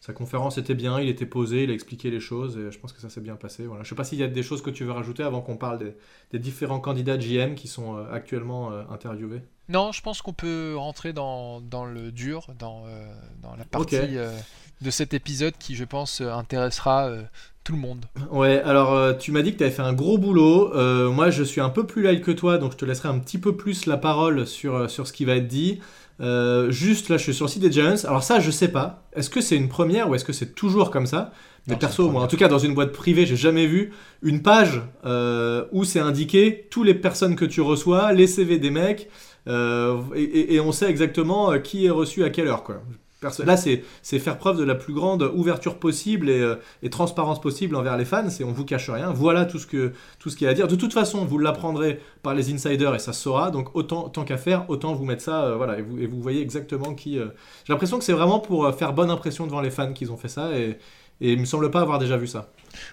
sa 0.00 0.12
conférence 0.12 0.58
était 0.58 0.74
bien, 0.74 1.00
il 1.00 1.08
était 1.08 1.26
posé, 1.26 1.64
il 1.64 1.70
a 1.70 1.74
expliqué 1.74 2.10
les 2.10 2.20
choses 2.20 2.56
et 2.58 2.70
je 2.70 2.78
pense 2.78 2.92
que 2.92 3.00
ça 3.00 3.08
s'est 3.08 3.20
bien 3.20 3.36
passé. 3.36 3.66
Voilà. 3.66 3.82
Je 3.82 3.88
sais 3.88 3.94
pas 3.94 4.04
s'il 4.04 4.18
y 4.18 4.22
a 4.22 4.28
des 4.28 4.42
choses 4.42 4.62
que 4.62 4.70
tu 4.70 4.84
veux 4.84 4.92
rajouter 4.92 5.22
avant 5.22 5.40
qu'on 5.40 5.56
parle 5.56 5.78
des, 5.78 5.96
des 6.32 6.38
différents 6.38 6.80
candidats 6.80 7.16
GM 7.16 7.54
qui 7.54 7.66
sont 7.66 7.96
euh, 7.96 8.04
actuellement 8.12 8.70
euh, 8.70 8.82
interviewés. 8.90 9.42
Non, 9.68 9.90
je 9.92 10.00
pense 10.02 10.22
qu'on 10.22 10.32
peut 10.32 10.74
rentrer 10.76 11.12
dans, 11.12 11.60
dans 11.60 11.84
le 11.84 12.12
dur, 12.12 12.46
dans, 12.58 12.84
euh, 12.86 13.04
dans 13.42 13.56
la 13.56 13.64
partie. 13.64 13.96
De 14.82 14.90
cet 14.90 15.14
épisode 15.14 15.54
qui 15.58 15.74
je 15.74 15.84
pense 15.84 16.20
euh, 16.20 16.30
intéressera 16.32 17.06
euh, 17.08 17.22
tout 17.64 17.72
le 17.72 17.78
monde. 17.78 18.04
Ouais, 18.30 18.60
alors 18.62 18.92
euh, 18.94 19.12
tu 19.14 19.32
m'as 19.32 19.42
dit 19.42 19.52
que 19.52 19.58
tu 19.58 19.64
avais 19.64 19.72
fait 19.72 19.82
un 19.82 19.92
gros 19.92 20.18
boulot. 20.18 20.72
Euh, 20.74 21.10
moi, 21.10 21.30
je 21.30 21.42
suis 21.42 21.60
un 21.60 21.70
peu 21.70 21.86
plus 21.86 22.02
light 22.02 22.22
que 22.22 22.30
toi, 22.30 22.58
donc 22.58 22.72
je 22.72 22.76
te 22.76 22.84
laisserai 22.84 23.08
un 23.08 23.18
petit 23.18 23.38
peu 23.38 23.56
plus 23.56 23.86
la 23.86 23.96
parole 23.96 24.46
sur, 24.46 24.88
sur 24.90 25.06
ce 25.06 25.12
qui 25.12 25.24
va 25.24 25.36
être 25.36 25.48
dit. 25.48 25.80
Euh, 26.20 26.70
juste 26.70 27.08
là, 27.10 27.16
je 27.18 27.24
suis 27.24 27.34
sur 27.34 27.46
le 27.46 27.50
site 27.50 27.62
des 27.62 27.72
Giants. 27.72 28.04
Alors, 28.04 28.22
ça, 28.22 28.40
je 28.40 28.50
sais 28.50 28.68
pas. 28.68 29.02
Est-ce 29.14 29.28
que 29.28 29.40
c'est 29.40 29.56
une 29.56 29.68
première 29.68 30.08
ou 30.08 30.14
est-ce 30.14 30.24
que 30.24 30.32
c'est 30.32 30.54
toujours 30.54 30.90
comme 30.90 31.06
ça? 31.06 31.32
Mais 31.66 31.74
Non, 31.74 31.78
perso, 31.78 32.08
moi, 32.10 32.22
en 32.22 32.26
tout 32.28 32.36
cas, 32.36 32.48
dans 32.48 32.58
une 32.60 32.74
boîte 32.74 32.92
privée, 32.92 33.26
j'ai 33.26 33.36
jamais 33.36 33.66
vu 33.66 33.92
une 34.22 34.40
page 34.40 34.80
euh, 35.04 35.64
où 35.72 35.82
c'est 35.84 35.98
indiqué 36.00 36.68
tous 36.70 36.84
les 36.84 36.94
personnes 36.94 37.34
que 37.36 37.44
tu 37.44 37.60
reçois, 37.60 38.12
les 38.12 38.26
CV 38.28 38.58
des 38.58 38.70
mecs, 38.70 39.10
euh, 39.48 40.00
et, 40.14 40.22
et- 40.22 40.54
et 40.54 40.60
on 40.60 40.70
sait 40.72 40.88
exactement 40.88 41.58
qui 41.58 41.86
est 41.86 41.90
reçu 41.90 42.22
à 42.24 42.30
quelle 42.30 42.46
heure, 42.46 42.62
quoi. 42.62 42.80
Là, 43.44 43.56
c'est 43.56 44.18
faire 44.18 44.38
preuve 44.38 44.58
de 44.58 44.64
la 44.64 44.74
plus 44.74 44.94
grande 44.94 45.22
ouverture 45.34 45.78
possible 45.78 46.28
et, 46.30 46.40
euh, 46.40 46.56
et 46.82 46.90
transparence 46.90 47.40
possible 47.40 47.76
envers 47.76 47.96
les 47.96 48.04
fans. 48.04 48.28
C'est 48.30 48.44
on 48.44 48.52
vous 48.52 48.64
cache 48.64 48.90
rien. 48.90 49.12
Voilà 49.12 49.44
tout 49.44 49.58
ce 49.58 49.66
que 49.66 49.92
tout 50.18 50.30
ce 50.30 50.36
qu'il 50.36 50.44
y 50.44 50.48
a 50.48 50.50
à 50.50 50.54
dire. 50.54 50.68
De 50.68 50.76
toute 50.76 50.92
façon, 50.92 51.24
vous 51.24 51.38
l'apprendrez 51.38 52.00
par 52.22 52.34
les 52.34 52.52
insiders 52.52 52.94
et 52.94 52.98
ça 52.98 53.12
se 53.12 53.22
saura. 53.22 53.50
Donc 53.50 53.74
autant 53.74 54.08
tant 54.08 54.24
qu'à 54.24 54.36
faire, 54.38 54.64
autant 54.68 54.94
vous 54.94 55.04
mettre 55.04 55.22
ça. 55.22 55.44
euh, 55.44 55.56
voilà 55.56 55.78
et 55.78 55.82
vous, 55.82 55.98
et 55.98 56.06
vous 56.06 56.20
voyez 56.20 56.40
exactement 56.42 56.94
qui. 56.94 57.18
euh, 57.18 57.26
J'ai 57.64 57.72
l'impression 57.72 57.98
que 57.98 58.04
c'est 58.04 58.12
vraiment 58.12 58.38
pour 58.40 58.72
faire 58.74 58.92
bonne 58.92 59.10
impression 59.10 59.46
devant 59.46 59.60
les 59.60 59.70
fans 59.70 59.92
qu'ils 59.92 60.12
ont 60.12 60.16
fait 60.16 60.28
ça 60.28 60.56
et, 60.58 60.78
et 61.20 61.32
il 61.32 61.40
me 61.40 61.44
semble 61.46 61.70
pas 61.70 61.80
avoir 61.80 61.98
déjà 61.98 62.16
vu 62.16 62.26
ça. 62.26 62.50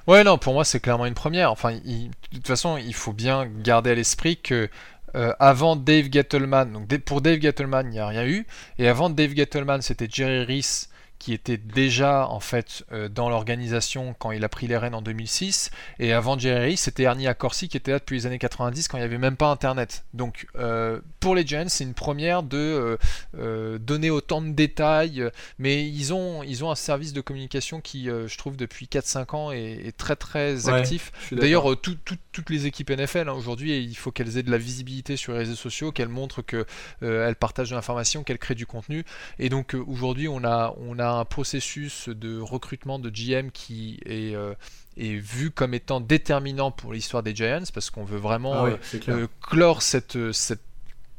Ouais, 0.08 0.24
non, 0.24 0.38
pour 0.38 0.54
moi 0.54 0.64
c'est 0.64 0.80
clairement 0.80 1.06
une 1.06 1.14
première. 1.14 1.52
Enfin, 1.52 1.74
de 1.74 2.10
toute 2.34 2.48
façon, 2.48 2.78
il 2.78 2.94
faut 2.94 3.12
bien 3.12 3.46
garder 3.64 3.92
à 3.92 3.96
l'esprit 3.96 4.38
que 4.38 4.70
euh, 5.16 5.34
avant 5.40 5.76
Dave 5.76 6.08
Gettleman, 6.12 6.72
donc 6.72 6.88
pour 7.00 7.22
Dave 7.22 7.40
Gettleman, 7.40 7.88
il 7.88 7.92
n'y 7.92 8.00
a 8.00 8.08
rien 8.08 8.26
eu, 8.26 8.46
et 8.78 8.88
avant 8.88 9.10
Dave 9.10 9.36
Gettleman, 9.36 9.82
c'était 9.82 10.08
Jerry 10.10 10.44
Reese 10.44 10.90
qui 11.24 11.34
était 11.34 11.56
déjà 11.56 12.28
en 12.28 12.42
fait 12.42 12.84
euh, 12.92 13.08
dans 13.08 13.30
l'organisation 13.30 14.14
quand 14.20 14.32
il 14.32 14.44
a 14.44 14.50
pris 14.50 14.68
les 14.68 14.76
rênes 14.76 14.94
en 14.94 15.02
2006, 15.02 15.72
et 16.00 16.12
avant 16.12 16.38
Jerry 16.38 16.72
Reese, 16.72 16.82
c'était 16.82 17.04
Ernie 17.04 17.28
Accorsi 17.28 17.70
qui 17.70 17.78
était 17.78 17.92
là 17.92 18.00
depuis 18.00 18.18
les 18.18 18.26
années 18.26 18.40
90 18.40 18.90
quand 18.90 18.98
il 18.98 19.02
n'y 19.02 19.06
avait 19.06 19.18
même 19.18 19.38
pas 19.38 19.48
Internet. 19.50 20.04
Donc 20.14 20.48
euh, 20.58 21.00
pour 21.22 21.34
les 21.36 21.48
Giants, 21.48 21.66
c'est 21.70 21.86
une 21.86 21.94
première 21.94 22.44
de 22.44 22.98
euh, 23.38 23.78
donner 23.80 24.10
autant 24.10 24.42
de 24.42 24.50
détails, 24.50 25.30
mais 25.60 25.88
ils 25.88 26.14
ont, 26.14 26.44
ils 26.44 26.66
ont 26.66 26.72
un 26.72 26.76
service 26.76 27.14
de 27.14 27.22
communication 27.22 27.80
qui, 27.80 28.06
je 28.06 28.38
trouve, 28.38 28.58
depuis 28.58 28.88
4-5 28.88 29.36
ans 29.36 29.52
est, 29.52 29.88
est 29.88 29.96
très 29.98 30.18
très 30.18 30.68
Ouais, 30.68 30.74
actif. 30.74 31.12
D'ailleurs, 31.32 31.80
tout- 31.80 31.98
tout- 32.04 32.18
toutes 32.34 32.50
les 32.50 32.66
équipes 32.66 32.90
NFL 32.90 33.30
hein, 33.30 33.34
aujourd'hui, 33.34 33.78
il 33.82 33.96
faut 33.96 34.12
qu'elles 34.12 34.38
aient 34.38 34.44
de 34.44 34.52
la 34.52 34.58
visibilité 34.58 35.16
sur 35.16 35.32
les 35.34 35.40
réseaux 35.40 35.56
sociaux, 35.56 35.92
qu'elles 35.94 36.10
montrent 36.10 36.42
que 36.42 36.66
euh, 37.04 37.28
elles 37.28 37.36
partagent 37.36 37.70
de 37.70 37.76
l'information, 37.76 38.24
qu'elles 38.24 38.40
créent 38.40 38.56
du 38.56 38.66
contenu. 38.66 39.06
Et 39.40 39.48
donc 39.50 39.76
aujourd'hui, 39.88 40.28
on 40.28 40.44
a 40.44 40.74
on 40.78 41.00
a 41.00 41.06
un 41.20 41.26
processus 41.26 42.10
de 42.10 42.40
recrutement 42.40 43.00
de 43.00 43.10
GM 43.10 43.52
qui 43.52 44.00
est 44.06 44.36
euh, 44.36 44.54
est 44.98 45.16
vu 45.16 45.52
comme 45.52 45.74
étant 45.74 46.02
déterminant 46.02 46.72
pour 46.72 46.94
l'histoire 46.94 47.24
des 47.24 47.36
Giants 47.36 47.64
parce 47.74 47.90
qu'on 47.90 48.04
veut 48.04 48.18
vraiment 48.20 48.60
Ah 48.60 48.64
oui, 48.66 48.72
euh, 48.72 48.78
euh, 49.10 49.28
clore 49.42 49.82
cette 49.82 50.32
cette 50.34 50.62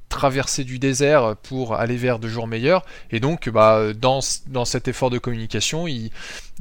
traversée 0.08 0.64
du 0.64 0.78
désert 0.78 1.36
pour 1.42 1.74
aller 1.74 1.96
vers 1.96 2.18
de 2.20 2.28
jours 2.28 2.46
meilleurs 2.46 2.84
et 3.10 3.20
donc 3.20 3.48
bah, 3.48 3.92
dans, 3.94 4.20
dans 4.48 4.64
cet 4.64 4.88
effort 4.88 5.10
de 5.10 5.18
communication 5.18 5.88
ils, 5.88 6.10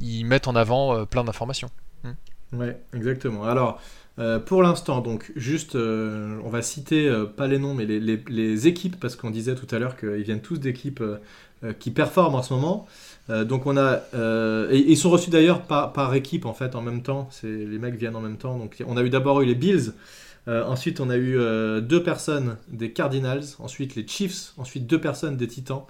ils 0.00 0.24
mettent 0.24 0.48
en 0.48 0.56
avant 0.56 1.06
plein 1.06 1.24
d'informations 1.24 1.70
Ouais, 2.52 2.80
exactement. 2.94 3.44
Alors, 3.44 3.80
euh, 4.18 4.38
pour 4.38 4.62
l'instant, 4.62 5.00
donc, 5.00 5.32
juste, 5.34 5.74
euh, 5.74 6.40
on 6.44 6.48
va 6.50 6.62
citer, 6.62 7.08
euh, 7.08 7.24
pas 7.26 7.48
les 7.48 7.58
noms, 7.58 7.74
mais 7.74 7.84
les, 7.84 7.98
les- 7.98 8.22
les 8.28 8.68
équipes, 8.68 8.98
parce 9.00 9.16
qu'on 9.16 9.30
disait 9.30 9.56
tout 9.56 9.66
à 9.74 9.78
l'heure 9.78 9.96
qu'ils 9.96 10.22
viennent 10.22 10.42
tous 10.42 10.58
d'équipes 10.58 11.02
qui 11.80 11.90
performent 11.90 12.34
en 12.34 12.42
ce 12.42 12.52
moment. 12.52 12.86
Euh, 13.30 13.44
donc, 13.44 13.66
on 13.66 13.76
a. 13.76 14.02
euh, 14.14 14.68
ils 14.72 14.96
sont 14.96 15.10
reçus 15.10 15.30
d'ailleurs 15.30 15.62
par, 15.62 16.14
équipe, 16.14 16.46
en 16.46 16.54
fait, 16.54 16.74
en 16.74 16.82
même 16.82 17.02
temps. 17.02 17.28
C'est, 17.30 17.46
les 17.46 17.78
mecs 17.78 17.94
viennent 17.94 18.16
en 18.16 18.20
même 18.20 18.36
temps. 18.36 18.58
Donc, 18.58 18.82
on 18.86 18.96
a 18.96 19.02
eu 19.02 19.10
d'abord 19.10 19.40
eu 19.40 19.46
les 19.46 19.54
Bills. 19.54 19.92
euh, 20.48 20.64
ensuite, 20.64 21.00
on 21.00 21.10
a 21.10 21.16
eu 21.16 21.38
deux 21.82 22.02
personnes 22.02 22.56
des 22.68 22.92
Cardinals. 22.92 23.44
Ensuite, 23.58 23.94
les 23.94 24.06
Chiefs. 24.06 24.52
Ensuite, 24.56 24.86
deux 24.86 25.00
personnes 25.00 25.36
des 25.36 25.48
Titans. 25.48 25.82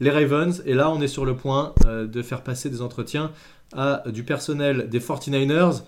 Les 0.00 0.10
Ravens. 0.10 0.62
Et 0.66 0.74
là, 0.74 0.90
on 0.90 1.00
est 1.00 1.08
sur 1.08 1.24
le 1.24 1.36
point 1.36 1.74
de 1.86 2.22
faire 2.22 2.42
passer 2.42 2.70
des 2.70 2.82
entretiens 2.82 3.32
à 3.74 4.04
du 4.06 4.22
personnel 4.22 4.88
des 4.88 5.00
49ers. 5.00 5.82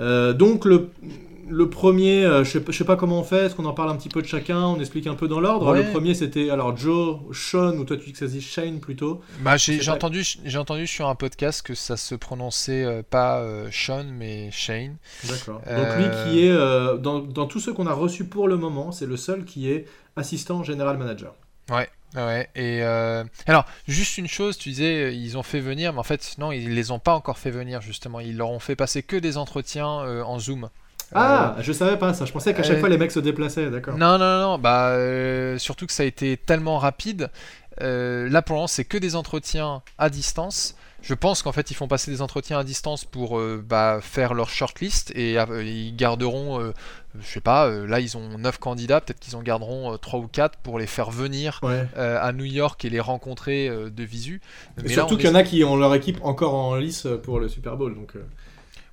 Euh, 0.00 0.32
donc 0.32 0.64
le, 0.64 0.88
le 1.48 1.68
premier, 1.68 2.24
euh, 2.24 2.44
je 2.44 2.58
sais, 2.58 2.64
je 2.66 2.72
sais 2.72 2.84
pas 2.84 2.96
comment 2.96 3.20
on 3.20 3.24
fait, 3.24 3.46
est-ce 3.46 3.54
qu'on 3.54 3.64
en 3.64 3.72
parle 3.72 3.90
un 3.90 3.96
petit 3.96 4.08
peu 4.08 4.22
de 4.22 4.26
chacun, 4.26 4.60
on 4.60 4.78
explique 4.78 5.06
un 5.06 5.14
peu 5.14 5.28
dans 5.28 5.40
l'ordre. 5.40 5.72
Ouais. 5.72 5.82
Le 5.82 5.90
premier 5.90 6.14
c'était 6.14 6.50
alors 6.50 6.76
Joe, 6.76 7.18
Sean, 7.32 7.76
ou 7.76 7.84
toi 7.84 7.96
tu 7.96 8.06
dis 8.06 8.12
que 8.12 8.18
ça 8.18 8.26
se 8.26 8.32
dit 8.32 8.40
Shane 8.40 8.80
plutôt. 8.80 9.20
Bah, 9.40 9.56
j'ai 9.56 9.88
entendu, 9.90 10.24
j'ai 10.44 10.58
entendu 10.58 10.86
sur 10.86 11.08
un 11.08 11.14
podcast 11.14 11.62
que 11.62 11.74
ça 11.74 11.96
se 11.96 12.14
prononçait 12.14 12.84
euh, 12.84 13.02
pas 13.02 13.40
euh, 13.40 13.68
Sean 13.70 14.04
mais 14.04 14.50
Shane. 14.50 14.96
D'accord. 15.24 15.60
Donc 15.60 15.96
lui 15.96 16.04
qui 16.24 16.44
est, 16.44 16.50
euh, 16.50 16.96
dans, 16.96 17.18
dans 17.18 17.46
tous 17.46 17.60
ceux 17.60 17.72
qu'on 17.72 17.86
a 17.86 17.94
reçus 17.94 18.24
pour 18.24 18.48
le 18.48 18.56
moment, 18.56 18.92
c'est 18.92 19.06
le 19.06 19.16
seul 19.16 19.44
qui 19.44 19.70
est 19.70 19.86
assistant 20.16 20.62
général 20.62 20.96
manager. 20.98 21.34
Ouais, 22.14 22.50
et 22.54 22.82
euh, 22.82 23.24
alors, 23.46 23.64
juste 23.88 24.18
une 24.18 24.28
chose, 24.28 24.58
tu 24.58 24.68
disais, 24.68 25.16
ils 25.16 25.38
ont 25.38 25.42
fait 25.42 25.60
venir, 25.60 25.94
mais 25.94 25.98
en 25.98 26.02
fait, 26.02 26.34
non, 26.36 26.52
ils 26.52 26.74
les 26.74 26.90
ont 26.90 26.98
pas 26.98 27.14
encore 27.14 27.38
fait 27.38 27.50
venir, 27.50 27.80
justement. 27.80 28.20
Ils 28.20 28.36
leur 28.36 28.50
ont 28.50 28.58
fait 28.58 28.76
passer 28.76 29.02
que 29.02 29.16
des 29.16 29.38
entretiens 29.38 29.88
en 29.88 30.38
Zoom. 30.38 30.68
Ah, 31.14 31.56
je 31.60 31.72
savais 31.72 31.98
pas 31.98 32.14
ça. 32.14 32.24
Je 32.24 32.32
pensais 32.32 32.54
qu'à 32.54 32.62
chaque 32.62 32.80
fois 32.80 32.88
les 32.88 32.98
mecs 32.98 33.12
se 33.12 33.20
déplaçaient, 33.20 33.70
d'accord. 33.70 33.96
Non, 33.96 34.18
non, 34.18 34.40
non, 34.40 34.58
bah, 34.58 34.96
surtout 35.58 35.86
que 35.86 35.92
ça 35.92 36.02
a 36.02 36.06
été 36.06 36.36
tellement 36.36 36.78
rapide. 36.78 37.30
là, 37.80 38.42
pour 38.42 38.56
l'instant, 38.56 38.76
c'est 38.76 38.84
que 38.84 38.98
des 38.98 39.16
entretiens 39.16 39.82
à 39.98 40.10
distance. 40.10 40.76
Je 41.02 41.14
pense 41.14 41.42
qu'en 41.42 41.50
fait, 41.50 41.70
ils 41.70 41.74
font 41.74 41.88
passer 41.88 42.12
des 42.12 42.22
entretiens 42.22 42.60
à 42.60 42.64
distance 42.64 43.04
pour 43.04 43.38
euh, 43.38 43.62
bah, 43.68 43.98
faire 44.00 44.34
leur 44.34 44.48
shortlist 44.48 45.10
et 45.16 45.36
euh, 45.36 45.64
ils 45.64 45.96
garderont, 45.96 46.60
euh, 46.60 46.72
je 47.20 47.26
sais 47.26 47.40
pas, 47.40 47.68
là 47.68 47.98
ils 47.98 48.16
ont 48.16 48.38
9 48.38 48.58
candidats, 48.58 49.00
peut-être 49.00 49.18
qu'ils 49.18 49.34
en 49.34 49.42
garderont 49.42 49.98
3 49.98 50.20
ou 50.20 50.28
4 50.28 50.58
pour 50.58 50.78
les 50.78 50.86
faire 50.86 51.10
venir 51.10 51.60
à 51.96 52.32
New 52.32 52.44
York 52.44 52.84
et 52.84 52.90
les 52.90 53.00
rencontrer 53.00 53.68
de 53.68 54.04
visu. 54.04 54.40
Mais 54.80 54.88
surtout 54.90 55.16
qu'il 55.16 55.26
y 55.26 55.32
en 55.32 55.34
a 55.34 55.42
qui 55.42 55.64
ont 55.64 55.76
leur 55.76 55.94
équipe 55.94 56.18
encore 56.22 56.54
en 56.54 56.76
lice 56.76 57.08
pour 57.24 57.40
le 57.40 57.48
Super 57.48 57.76
Bowl. 57.76 57.94
Donc, 57.94 58.14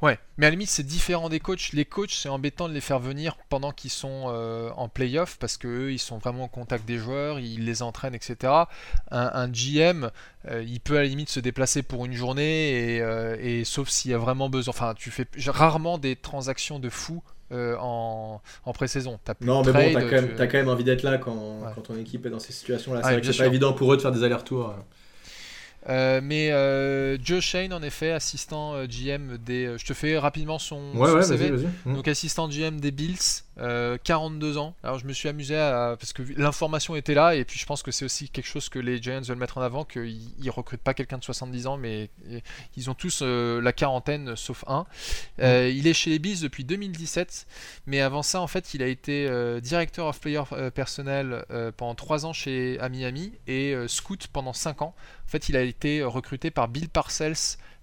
Ouais, 0.02 0.18
mais 0.38 0.46
à 0.46 0.50
la 0.50 0.52
limite 0.52 0.70
c'est 0.70 0.84
différent 0.84 1.28
des 1.28 1.42
coachs. 1.42 1.74
Les 1.74 1.84
coachs 1.84 2.12
c'est 2.12 2.30
embêtant 2.30 2.70
de 2.70 2.74
les 2.74 2.80
faire 2.82 3.00
venir 3.00 3.36
pendant 3.50 3.72
qu'ils 3.72 3.92
sont 3.92 4.26
euh, 4.28 4.70
en 4.78 4.88
playoff 4.88 5.38
parce 5.40 5.58
que 5.58 5.90
ils 5.90 6.00
sont 6.00 6.18
vraiment 6.18 6.46
en 6.46 6.48
contact 6.48 6.86
des 6.86 6.98
joueurs, 6.98 7.40
ils 7.40 7.66
les 7.66 7.82
entraînent, 7.82 8.16
etc. 8.16 8.54
Un, 9.12 9.50
GM, 9.50 10.10
euh, 10.48 10.64
il 10.66 10.80
peut 10.80 10.98
à 10.98 11.02
la 11.02 11.08
limite 11.08 11.30
se 11.30 11.42
déplacer 11.42 11.84
pour 11.84 12.06
une 12.06 12.14
journée 12.14 12.96
et, 12.96 13.02
euh, 13.02 13.64
sauf 13.66 13.90
s'il 13.90 14.12
y 14.12 14.14
a 14.14 14.18
vraiment 14.18 14.50
besoin. 14.50 14.72
Enfin, 14.72 14.94
tu 14.96 15.12
fais 15.12 15.28
rarement 15.48 15.98
des 15.98 16.16
transactions 16.16 16.80
de 16.80 16.90
fou 16.90 17.22
en, 17.52 18.40
en 18.64 18.74
pré-saison. 18.74 19.20
Non, 19.42 19.64
mais 19.64 19.74
bon, 19.74 19.94
t'as 19.94 20.02
quand, 20.04 20.28
quand, 20.38 20.54
même 20.54 20.70
envie 20.70 20.84
d'être 20.84 21.02
là 21.02 21.18
quand, 21.18 21.62
quand, 21.76 21.82
ton 21.82 21.98
équipe 21.98 22.26
est 22.26 22.30
dans 22.30 22.40
ces 22.40 22.54
situations-là. 22.54 23.02
C'est 23.04 23.30
ah, 23.30 23.38
pas 23.38 23.48
évident 23.48 23.74
pour 23.74 23.92
eux 23.92 23.98
de 23.98 24.02
faire 24.02 24.12
des 24.12 24.24
allers-retours. 24.24 24.74
Euh, 25.88 26.20
mais 26.22 26.52
euh, 26.52 27.18
Joe 27.24 27.42
Shane, 27.42 27.72
en 27.74 27.82
effet, 27.82 28.12
assistant 28.12 28.74
euh, 28.74 28.86
GM 28.86 29.38
des. 29.38 29.78
je 29.78 29.86
te 29.86 29.94
fais 29.94 30.18
rapidement 30.18 30.60
son, 30.60 30.94
CV. 31.24 31.52
Mmh. 31.52 31.96
Donc, 31.96 32.08
assistant 32.08 32.50
GM 32.50 32.80
des 32.80 32.92
Bills, 32.92 33.44
42 34.04 34.58
ans. 34.58 34.76
Alors, 34.84 35.00
je 35.00 35.06
me 35.06 35.14
suis 35.14 35.30
amusé 35.30 35.58
à. 35.58 35.96
Parce 35.98 36.12
que 36.12 36.22
l'information 36.38 36.96
était 36.96 37.14
là, 37.14 37.36
et 37.36 37.46
puis 37.46 37.58
je 37.58 37.66
pense 37.66 37.82
que 37.82 37.92
c'est 37.92 38.04
aussi 38.04 38.30
quelque 38.30 38.48
chose 38.48 38.68
que 38.68 38.80
les 38.80 39.02
Giants 39.02 39.22
veulent 39.22 39.38
mettre 39.38 39.58
en 39.58 39.62
avant 39.62 39.86
qu'ils 39.86 40.20
ne 40.44 40.52
recrutent 40.52 40.82
pas 40.82 40.94
quelqu'un 40.94 41.18
de 41.18 41.24
70 41.24 41.68
ans, 41.68 41.78
mais 41.78 42.10
ils 42.76 42.90
ont 42.90 42.94
tous 42.94 43.22
la 43.22 43.74
quarantaine, 43.74 44.36
sauf 44.36 44.66
un. 44.68 44.86
Mmh. 45.38 45.70
il 45.70 45.88
est 45.88 45.94
chez 45.94 46.10
les 46.10 46.20
Bills 46.20 46.42
depuis 46.42 46.66
2017, 46.66 47.48
mais 47.88 48.02
avant 48.02 48.24
ça, 48.24 48.42
en 48.42 48.48
fait, 48.48 48.74
il 48.74 48.84
a 48.84 48.88
été 48.88 49.30
directeur 49.62 50.08
of 50.08 50.20
player 50.20 50.44
personnel 50.74 51.46
pendant 51.78 51.96
3 51.96 52.26
ans 52.26 52.34
chez 52.34 52.78
Miami 52.90 53.32
et 53.48 53.76
scout 53.88 54.28
pendant 54.28 54.54
5 54.54 54.82
ans. 54.82 54.96
En 55.30 55.32
fait, 55.32 55.48
il 55.48 55.56
a 55.56 55.62
été 55.62 56.02
recruté 56.02 56.50
par 56.50 56.68
Bill 56.70 56.90
Parcells. 56.90 57.36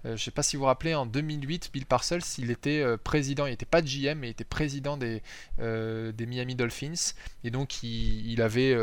Euh, 0.05 0.09
je 0.09 0.11
ne 0.11 0.17
sais 0.17 0.31
pas 0.31 0.43
si 0.43 0.57
vous 0.57 0.63
vous 0.63 0.65
rappelez, 0.65 0.95
en 0.95 1.05
2008, 1.05 1.69
Bill 1.71 1.85
Parcells, 1.85 2.19
il 2.39 2.51
était 2.51 2.81
euh, 2.81 2.97
président, 2.97 3.45
il 3.45 3.51
n'était 3.51 3.65
pas 3.65 3.81
GM, 3.81 4.19
mais 4.19 4.27
il 4.27 4.31
était 4.31 4.43
président 4.43 4.97
des, 4.97 5.23
euh, 5.61 6.11
des 6.11 6.25
Miami 6.25 6.55
Dolphins. 6.55 7.13
Et 7.45 7.49
donc, 7.49 7.83
il, 7.83 8.41
avait, 8.41 8.75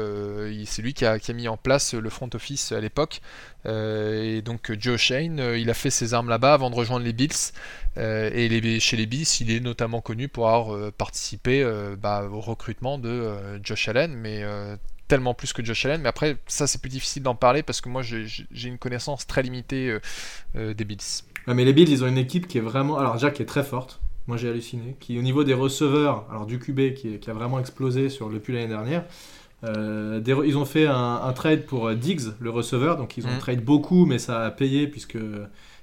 c'est 0.65 0.81
lui 0.81 0.95
qui 0.95 1.05
a, 1.05 1.19
mis 1.35 1.47
en 1.47 1.59
place 1.59 1.93
le 1.93 2.09
front 2.09 2.31
office 2.33 2.73
à 2.73 2.81
l'époque. 2.81 3.21
et 3.67 4.41
donc, 4.43 4.73
Joe 4.81 4.99
Shane, 4.99 5.39
il 5.59 5.69
a 5.69 5.75
fait 5.75 5.91
ses 5.91 6.15
armes 6.15 6.31
là-bas 6.31 6.55
avant 6.55 6.71
de 6.71 6.75
rejoindre 6.75 7.05
les 7.05 7.13
Bills. 7.13 7.53
et 7.99 8.81
chez 8.81 8.97
les 8.97 9.05
Bills, 9.05 9.29
il 9.41 9.51
est 9.51 9.61
notamment 9.61 10.01
connu 10.01 10.29
pour 10.29 10.49
avoir 10.49 10.91
participé 10.93 11.63
bah, 11.99 12.27
au 12.33 12.41
recrutement 12.41 12.97
de 12.97 13.61
Josh 13.63 13.89
Allen, 13.89 14.15
mais 14.15 14.43
tellement 15.09 15.35
plus 15.35 15.53
que 15.53 15.65
Josh 15.65 15.87
Allen. 15.87 16.01
Mais 16.01 16.09
après, 16.09 16.37
ça, 16.47 16.67
c'est 16.67 16.81
plus 16.81 16.91
difficile 16.91 17.23
d'en 17.23 17.35
parler 17.35 17.63
parce 17.63 17.81
que 17.81 17.89
moi, 17.89 18.03
j'ai 18.03 18.69
une 18.69 18.79
connaissance 18.79 19.27
très 19.27 19.43
limitée 19.43 19.91
euh, 19.91 20.01
euh, 20.57 20.75
des 20.75 20.85
Bills. 20.85 20.99
mais 21.47 21.65
les 21.65 21.73
Bills, 21.73 21.91
ils 21.91 22.05
ont 22.05 22.07
une 22.09 22.19
équipe 22.19 22.47
qui 22.47 22.59
est 22.59 22.63
vraiment. 22.63 22.99
Alors, 22.99 23.19
Jack 23.19 23.41
est 23.41 23.47
très 23.47 23.65
forte. 23.65 24.01
Moi, 24.27 24.37
j'ai 24.37 24.49
halluciné. 24.49 24.97
Qui, 25.01 25.19
au 25.19 25.23
niveau 25.23 25.45
des 25.45 25.55
receveurs, 25.55 26.27
alors 26.31 26.47
du 26.47 26.59
QB 26.59 26.95
qui, 26.95 27.19
qui 27.19 27.31
a 27.31 27.35
vraiment 27.35 27.59
explosé 27.59 28.09
sur, 28.09 28.31
depuis 28.31 28.55
l'année 28.55 28.69
dernière. 28.69 29.05
Euh, 29.65 30.21
ils 30.45 30.59
ont 30.59 30.65
fait 30.65 30.87
un, 30.87 31.33
trade 31.35 31.65
pour 31.65 31.91
Diggs, 31.95 32.33
le 32.41 32.51
receveur. 32.51 32.97
Donc, 32.97 33.17
ils 33.17 33.27
ont 33.27 33.35
mm. 33.35 33.39
trade 33.39 33.65
beaucoup, 33.65 34.07
mais 34.07 34.19
ça 34.19 34.45
a 34.45 34.51
payé 34.51 34.87
puisque 34.87 35.19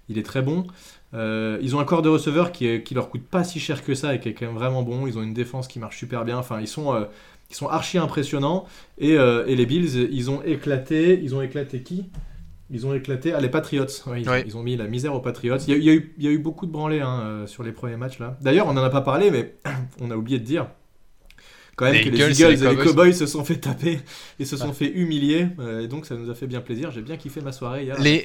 il 0.09 0.17
est 0.17 0.25
très 0.25 0.41
bon. 0.41 0.65
ils 1.13 1.75
ont 1.75 1.79
un 1.79 1.85
corps 1.85 2.01
de 2.01 2.09
receveur 2.09 2.51
qui, 2.51 2.81
qui 2.81 2.93
leur 2.95 3.09
coûte 3.09 3.23
pas 3.23 3.43
si 3.43 3.59
cher 3.59 3.83
que 3.83 3.93
ça 3.93 4.15
et 4.15 4.19
qui 4.19 4.29
est 4.29 4.33
quand 4.33 4.47
même 4.47 4.55
vraiment 4.55 4.81
bon. 4.81 5.05
Ils 5.05 5.19
ont 5.19 5.23
une 5.23 5.35
défense 5.35 5.67
qui 5.67 5.77
marche 5.77 5.99
super 5.99 6.25
bien. 6.25 6.37
Enfin, 6.39 6.59
ils 6.59 6.67
sont 6.67 7.07
qui 7.51 7.57
sont 7.57 7.67
archi 7.67 7.97
impressionnants. 7.97 8.65
Et, 8.97 9.17
euh, 9.17 9.45
et, 9.45 9.55
les 9.55 9.65
Bills, 9.65 10.07
ils 10.11 10.31
ont 10.31 10.41
éclaté. 10.41 11.19
Ils 11.21 11.35
ont 11.35 11.41
éclaté 11.41 11.83
qui? 11.83 12.05
Ils 12.69 12.87
ont 12.87 12.93
éclaté 12.93 13.33
ah, 13.33 13.41
les 13.41 13.49
Patriots. 13.49 13.85
ils, 14.15 14.57
ont 14.57 14.63
mis 14.63 14.77
la 14.77 14.87
misère 14.87 15.13
aux 15.13 15.19
Patriots. 15.19 15.57
Il 15.67 15.83
y 15.83 15.89
a, 15.89 15.93
eu, 15.93 16.13
il 16.17 16.23
y 16.23 16.27
a 16.27 16.31
eu, 16.31 16.39
beaucoup 16.39 16.65
de 16.65 16.71
branlées 16.71 17.01
hein, 17.01 17.21
euh, 17.23 17.47
sur 17.47 17.63
les 17.63 17.73
premiers 17.73 17.97
matchs 17.97 18.19
là. 18.19 18.37
D'ailleurs, 18.41 18.67
on 18.67 18.73
n'en 18.73 18.83
a 18.83 18.89
pas 18.89 19.01
parlé, 19.01 19.29
mais 19.29 19.55
on 20.01 20.09
a 20.09 20.15
oublié 20.15 20.39
de 20.39 20.45
dire 20.45 20.67
quand 21.75 21.91
même 21.91 22.03
que 22.03 22.09
les 22.09 22.41
Eagles 22.41 22.63
et 22.63 22.75
les 22.75 22.83
Cowboys 22.83 23.13
se 23.13 23.25
sont 23.25 23.43
fait 23.43 23.55
taper 23.55 23.99
et 24.39 24.45
se 24.45 24.55
sont 24.55 24.73
fait 24.73 24.91
humilier. 24.91 25.47
Euh, 25.59 25.81
et 25.81 25.87
donc 25.87 26.05
ça 26.05 26.15
nous 26.15 26.29
a 26.29 26.35
fait 26.35 26.47
bien 26.47 26.61
plaisir. 26.61 26.91
J'ai 26.91 27.01
bien 27.01 27.17
kiffé 27.17 27.41
ma 27.41 27.51
soirée 27.51 27.83
hier. 27.83 27.99
Les, 27.99 28.23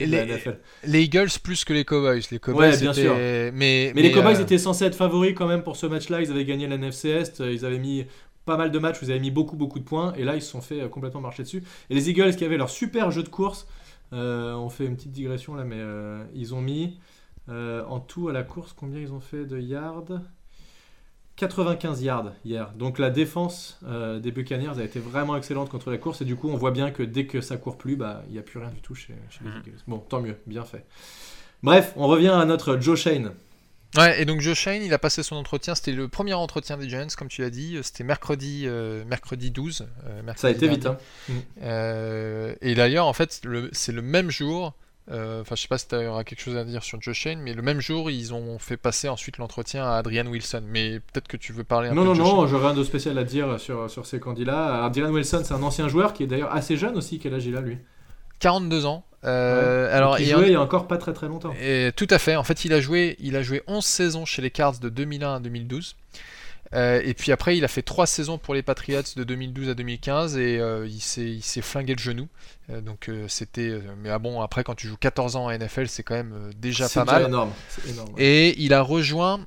les, 0.84 1.02
Eagles 1.02 1.30
plus 1.42 1.64
que 1.64 1.72
les 1.72 1.84
Cowboys. 1.84 2.22
Les 2.30 2.38
Cowboys 2.38 2.76
bien 2.78 2.92
sûr. 2.92 3.14
Mais, 3.16 3.92
mais, 3.94 4.02
les 4.02 4.12
Cowboys 4.12 4.40
étaient 4.40 4.58
censés 4.58 4.84
être 4.84 4.96
favoris 4.96 5.34
quand 5.34 5.46
même 5.46 5.62
pour 5.62 5.76
ce 5.76 5.86
match-là. 5.86 6.20
Ils 6.20 6.30
avaient 6.30 6.44
gagné 6.44 6.66
la 6.66 6.76
NFC 6.76 7.08
Est. 7.08 7.40
Ils 7.40 7.64
avaient 7.64 7.78
mis 7.78 8.04
pas 8.46 8.56
mal 8.56 8.70
de 8.70 8.78
matchs, 8.78 9.02
vous 9.02 9.10
avez 9.10 9.20
mis 9.20 9.30
beaucoup 9.30 9.56
beaucoup 9.56 9.78
de 9.78 9.84
points, 9.84 10.14
et 10.14 10.24
là 10.24 10.36
ils 10.36 10.40
se 10.40 10.50
sont 10.50 10.62
fait 10.62 10.80
euh, 10.80 10.88
complètement 10.88 11.20
marcher 11.20 11.42
dessus. 11.42 11.62
Et 11.90 11.94
les 11.94 12.08
Eagles 12.08 12.34
qui 12.36 12.44
avaient 12.44 12.56
leur 12.56 12.70
super 12.70 13.10
jeu 13.10 13.22
de 13.22 13.28
course, 13.28 13.66
euh, 14.12 14.54
on 14.54 14.70
fait 14.70 14.86
une 14.86 14.96
petite 14.96 15.12
digression 15.12 15.54
là, 15.54 15.64
mais 15.64 15.78
euh, 15.78 16.24
ils 16.32 16.54
ont 16.54 16.62
mis 16.62 16.98
en 17.48 18.00
tout 18.00 18.28
à 18.28 18.32
la 18.32 18.42
course, 18.42 18.72
combien 18.72 18.98
ils 18.98 19.12
ont 19.12 19.20
fait 19.20 19.44
de 19.44 19.56
yards? 19.60 20.20
95 21.36 22.02
yards 22.02 22.32
hier. 22.44 22.72
Donc 22.72 22.98
la 22.98 23.08
défense 23.08 23.78
des 24.20 24.32
Buccaneers 24.32 24.80
a 24.80 24.82
été 24.82 24.98
vraiment 24.98 25.36
excellente 25.36 25.68
contre 25.68 25.92
la 25.92 25.98
course 25.98 26.22
et 26.22 26.24
du 26.24 26.34
coup 26.34 26.48
on 26.48 26.56
voit 26.56 26.72
bien 26.72 26.90
que 26.90 27.04
dès 27.04 27.28
que 27.28 27.40
ça 27.40 27.56
court 27.56 27.78
plus, 27.78 27.94
bah 27.94 28.24
il 28.26 28.32
n'y 28.32 28.40
a 28.40 28.42
plus 28.42 28.58
rien 28.58 28.70
du 28.70 28.80
tout 28.80 28.96
chez, 28.96 29.14
les 29.44 29.48
mhm. 29.48 29.62
Eagles. 29.64 29.78
Bon, 29.86 29.98
tant 29.98 30.20
mieux, 30.20 30.38
bien 30.48 30.64
fait. 30.64 30.84
Bref, 31.62 31.92
on 31.94 32.08
revient 32.08 32.30
à 32.30 32.44
notre 32.46 32.80
Joe 32.80 32.98
Shane. 32.98 33.30
Ouais, 33.96 34.20
et 34.20 34.24
donc 34.24 34.40
Joe 34.40 34.56
Shane, 34.56 34.82
il 34.82 34.92
a 34.92 34.98
passé 34.98 35.22
son 35.22 35.36
entretien, 35.36 35.74
c'était 35.74 35.92
le 35.92 36.08
premier 36.08 36.34
entretien 36.34 36.76
des 36.76 36.88
Giants, 36.88 37.06
comme 37.16 37.28
tu 37.28 37.42
l'as 37.42 37.50
dit, 37.50 37.78
c'était 37.82 38.04
mercredi, 38.04 38.64
euh, 38.66 39.04
mercredi 39.06 39.50
12. 39.50 39.86
Euh, 40.06 40.22
ça 40.36 40.48
a 40.48 40.50
été 40.50 40.68
vite, 40.68 40.86
hein. 40.86 40.98
Euh, 41.62 42.54
et 42.60 42.74
d'ailleurs, 42.74 43.06
en 43.06 43.12
fait, 43.12 43.40
c'est 43.72 43.92
le 43.92 44.02
même 44.02 44.30
jour, 44.30 44.74
enfin, 45.08 45.54
je 45.54 45.62
sais 45.62 45.68
pas 45.68 45.78
si 45.78 45.88
tu 45.88 45.94
auras 45.94 46.24
quelque 46.24 46.40
chose 46.40 46.56
à 46.56 46.64
dire 46.64 46.82
sur 46.82 47.00
Joe 47.00 47.14
Shane, 47.14 47.40
mais 47.40 47.54
le 47.54 47.62
même 47.62 47.80
jour, 47.80 48.10
ils 48.10 48.34
ont 48.34 48.58
fait 48.58 48.76
passer 48.76 49.08
ensuite 49.08 49.38
l'entretien 49.38 49.84
à 49.84 49.96
Adrian 49.96 50.26
Wilson. 50.26 50.62
Mais 50.66 51.00
peut-être 51.00 51.28
que 51.28 51.36
tu 51.36 51.52
veux 51.52 51.64
parler 51.64 51.88
un 51.88 51.94
non, 51.94 52.02
peu 52.02 52.08
non, 52.08 52.14
Non, 52.14 52.36
non, 52.36 52.46
j'aurais 52.46 52.66
rien 52.66 52.76
de 52.76 52.84
spécial 52.84 53.16
à 53.18 53.24
dire 53.24 53.58
sur, 53.58 53.90
sur 53.90 54.04
ces 54.04 54.20
candidats. 54.20 54.84
Adrian 54.84 55.10
Wilson, 55.10 55.42
c'est 55.44 55.54
un 55.54 55.62
ancien 55.62 55.88
joueur 55.88 56.12
qui 56.12 56.24
est 56.24 56.26
d'ailleurs 56.26 56.54
assez 56.54 56.76
jeune 56.76 56.96
aussi. 56.96 57.18
Quel 57.18 57.34
âge 57.34 57.46
il 57.46 57.56
a, 57.56 57.60
lui? 57.60 57.78
42 58.40 58.86
ans. 58.86 59.04
Euh, 59.26 59.96
alors, 59.96 60.18
il 60.18 60.26
jouait 60.26 60.48
il 60.48 60.52
y 60.52 60.56
a 60.56 60.60
encore 60.60 60.86
pas 60.86 60.98
très 60.98 61.12
très 61.12 61.28
longtemps. 61.28 61.52
Et, 61.60 61.90
tout 61.96 62.06
à 62.10 62.18
fait. 62.18 62.36
En 62.36 62.44
fait, 62.44 62.64
il 62.64 62.72
a 62.72 62.80
joué, 62.80 63.16
il 63.18 63.36
a 63.36 63.42
joué 63.42 63.62
11 63.66 63.84
saisons 63.84 64.24
chez 64.24 64.42
les 64.42 64.50
Cards 64.50 64.78
de 64.78 64.88
2001 64.88 65.36
à 65.36 65.40
2012. 65.40 65.96
Euh, 66.74 67.00
et 67.04 67.14
puis 67.14 67.30
après, 67.30 67.56
il 67.56 67.64
a 67.64 67.68
fait 67.68 67.82
3 67.82 68.06
saisons 68.06 68.38
pour 68.38 68.52
les 68.52 68.62
Patriots 68.62 69.02
de 69.14 69.24
2012 69.24 69.68
à 69.68 69.74
2015 69.74 70.36
et 70.36 70.58
euh, 70.58 70.88
il 70.88 71.00
s'est 71.00 71.62
flingué 71.62 71.94
le 71.94 72.00
genou. 72.00 72.28
donc 72.68 73.10
c'était. 73.28 73.80
mais 73.98 74.10
ah 74.10 74.18
bon, 74.18 74.40
après, 74.40 74.64
quand 74.64 74.74
tu 74.74 74.88
joues 74.88 74.96
14 74.96 75.36
ans 75.36 75.46
en 75.46 75.56
NFL, 75.56 75.86
c'est 75.88 76.02
quand 76.02 76.16
même 76.16 76.50
déjà 76.56 76.88
pas 76.88 77.04
mal. 77.04 77.26
Énorme. 77.26 77.52
énorme. 77.88 78.14
Et 78.18 78.60
il 78.60 78.74
a 78.74 78.82
rejoint. 78.82 79.40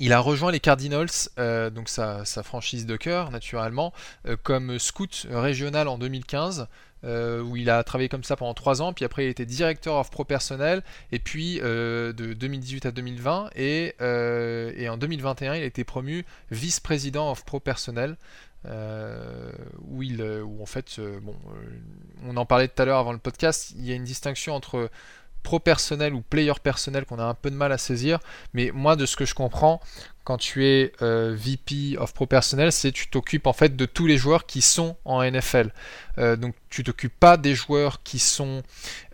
Il 0.00 0.12
a 0.12 0.20
rejoint 0.20 0.52
les 0.52 0.60
Cardinals, 0.60 1.08
donc 1.72 1.88
sa, 1.88 2.24
sa, 2.24 2.44
franchise 2.44 2.86
de 2.86 2.94
cœur 2.94 3.32
naturellement, 3.32 3.92
comme 4.44 4.78
scout 4.78 5.26
régional 5.28 5.88
en 5.88 5.98
2015. 5.98 6.68
Euh, 7.04 7.40
où 7.42 7.56
il 7.56 7.70
a 7.70 7.84
travaillé 7.84 8.08
comme 8.08 8.24
ça 8.24 8.34
pendant 8.34 8.54
3 8.54 8.82
ans, 8.82 8.92
puis 8.92 9.04
après 9.04 9.24
il 9.24 9.28
était 9.28 9.46
directeur 9.46 9.94
of 9.94 10.10
pro 10.10 10.24
personnel, 10.24 10.82
et 11.12 11.20
puis 11.20 11.60
euh, 11.62 12.12
de 12.12 12.32
2018 12.32 12.86
à 12.86 12.90
2020, 12.90 13.50
euh, 13.56 14.72
et, 14.76 14.88
en 14.88 14.96
2021 14.96 15.54
il 15.54 15.62
a 15.62 15.64
été 15.64 15.84
promu 15.84 16.24
vice-président 16.50 17.30
of 17.30 17.44
pro 17.44 17.60
personnel. 17.60 18.16
où, 18.64 20.62
en 20.62 20.66
fait, 20.66 21.00
on 22.26 22.36
en 22.36 22.44
parlait 22.44 22.66
tout 22.66 22.82
à 22.82 22.84
l'heure 22.84 22.98
avant 22.98 23.12
le 23.12 23.18
podcast, 23.18 23.74
il 23.76 23.86
y 23.86 23.92
a 23.92 23.94
une 23.94 24.04
distinction 24.04 24.54
entre 24.54 24.90
pro 25.48 25.60
personnel 25.60 26.12
ou 26.12 26.20
player 26.20 26.52
personnel 26.62 27.06
qu'on 27.06 27.18
a 27.18 27.24
un 27.24 27.32
peu 27.32 27.50
de 27.50 27.56
mal 27.56 27.72
à 27.72 27.78
saisir, 27.78 28.18
mais 28.52 28.70
moi 28.74 28.96
de 28.96 29.06
ce 29.06 29.16
que 29.16 29.24
je 29.24 29.32
comprends, 29.32 29.80
quand 30.24 30.36
tu 30.36 30.66
es 30.66 30.92
euh, 31.00 31.34
VP 31.34 31.96
of 31.96 32.12
Pro 32.12 32.26
Personnel, 32.26 32.70
c'est 32.70 32.92
tu 32.92 33.08
t'occupes 33.08 33.46
en 33.46 33.54
fait 33.54 33.74
de 33.74 33.86
tous 33.86 34.06
les 34.06 34.18
joueurs 34.18 34.44
qui 34.44 34.60
sont 34.60 34.98
en 35.06 35.22
NFL. 35.24 35.72
Euh, 36.18 36.36
donc 36.36 36.54
tu 36.68 36.84
t'occupes 36.84 37.18
pas 37.18 37.38
des 37.38 37.54
joueurs 37.54 38.02
qui 38.02 38.18
sont 38.18 38.62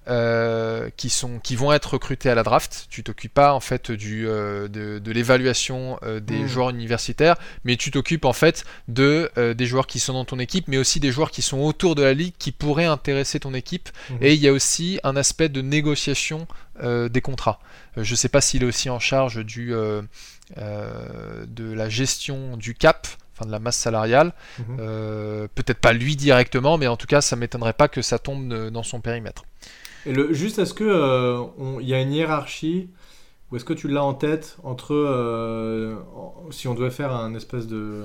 euh, 0.07 0.90
qui, 0.97 1.09
sont, 1.09 1.38
qui 1.38 1.57
vont 1.57 1.73
être 1.73 1.95
recrutés 1.95 2.29
à 2.29 2.35
la 2.35 2.43
draft. 2.43 2.87
Tu 2.90 3.03
t'occupes 3.03 3.33
pas 3.33 3.55
en 3.55 3.61
fait 3.61 3.90
du, 3.90 4.29
euh, 4.29 4.69
de, 4.69 4.99
de 4.99 5.12
l'évaluation 5.12 5.99
euh, 6.03 6.21
des 6.21 6.40
Mm. 6.40 6.49
joueurs 6.49 6.71
universitaires, 6.71 7.37
mais 7.64 7.77
tu 7.77 7.90
t'occupes 7.90 8.25
en 8.25 8.33
fait 8.33 8.64
de, 8.88 9.31
des 9.55 9.67
joueurs 9.67 9.87
qui 9.87 9.99
sont 9.99 10.12
dans 10.12 10.25
ton 10.25 10.38
équipe, 10.38 10.69
mais 10.69 10.77
aussi 10.79 11.01
des 11.01 11.11
joueurs 11.12 11.31
qui 11.31 11.43
sont 11.43 11.59
autour 11.59 11.95
de 11.95 12.03
la 12.03 12.12
ligue 12.12 12.35
qui 12.38 12.53
pourraient 12.53 12.85
intéresser 12.85 13.40
ton 13.40 13.55
équipe. 13.55 13.88
Mhm. 14.11 14.19
Et 14.21 14.35
il 14.35 14.40
y 14.40 14.49
a 14.49 14.53
aussi 14.53 15.01
un 15.05 15.17
aspect 15.17 15.49
de 15.49 15.61
négociation 15.62 16.47
des 16.83 17.21
contrats. 17.21 17.61
Je 17.97 18.11
ne 18.11 18.17
sais 18.17 18.29
pas 18.29 18.40
s'il 18.40 18.62
est 18.62 18.67
aussi 18.67 18.90
en 18.90 18.99
charge 18.99 19.45
du, 19.45 19.73
de 20.57 21.73
la 21.73 21.88
gestion 21.88 22.57
du 22.57 22.75
cap, 22.75 23.07
enfin 23.35 23.47
de 23.47 23.53
la 23.53 23.59
masse 23.59 23.77
salariale. 23.77 24.33
Euh, 24.79 25.49
Peut-être 25.55 25.79
pas 25.79 25.93
lui 25.93 26.17
directement, 26.17 26.79
mais 26.79 26.87
en 26.87 26.97
tout 26.97 27.07
cas, 27.07 27.21
ça 27.21 27.37
m'étonnerait 27.37 27.73
pas 27.73 27.88
que 27.88 28.03
ça 28.03 28.19
tombe 28.19 28.71
dans 28.71 28.83
son 28.83 29.01
périmètre. 29.01 29.45
Et 30.07 30.12
le, 30.12 30.33
juste, 30.33 30.59
est-ce 30.59 30.75
que 30.75 30.85
euh, 30.85 31.43
y 31.83 31.95
a 31.95 32.01
une 32.01 32.12
hiérarchie 32.12 32.88
ou 33.51 33.57
est-ce 33.57 33.64
que 33.64 33.73
tu 33.73 33.88
l'as 33.88 34.05
en 34.05 34.14
tête 34.14 34.57
entre 34.64 34.95
euh, 34.95 35.97
si 36.51 36.69
on 36.69 36.75
devait 36.75 36.90
faire 36.90 37.12
un 37.12 37.35
espèce 37.35 37.67
de 37.67 38.05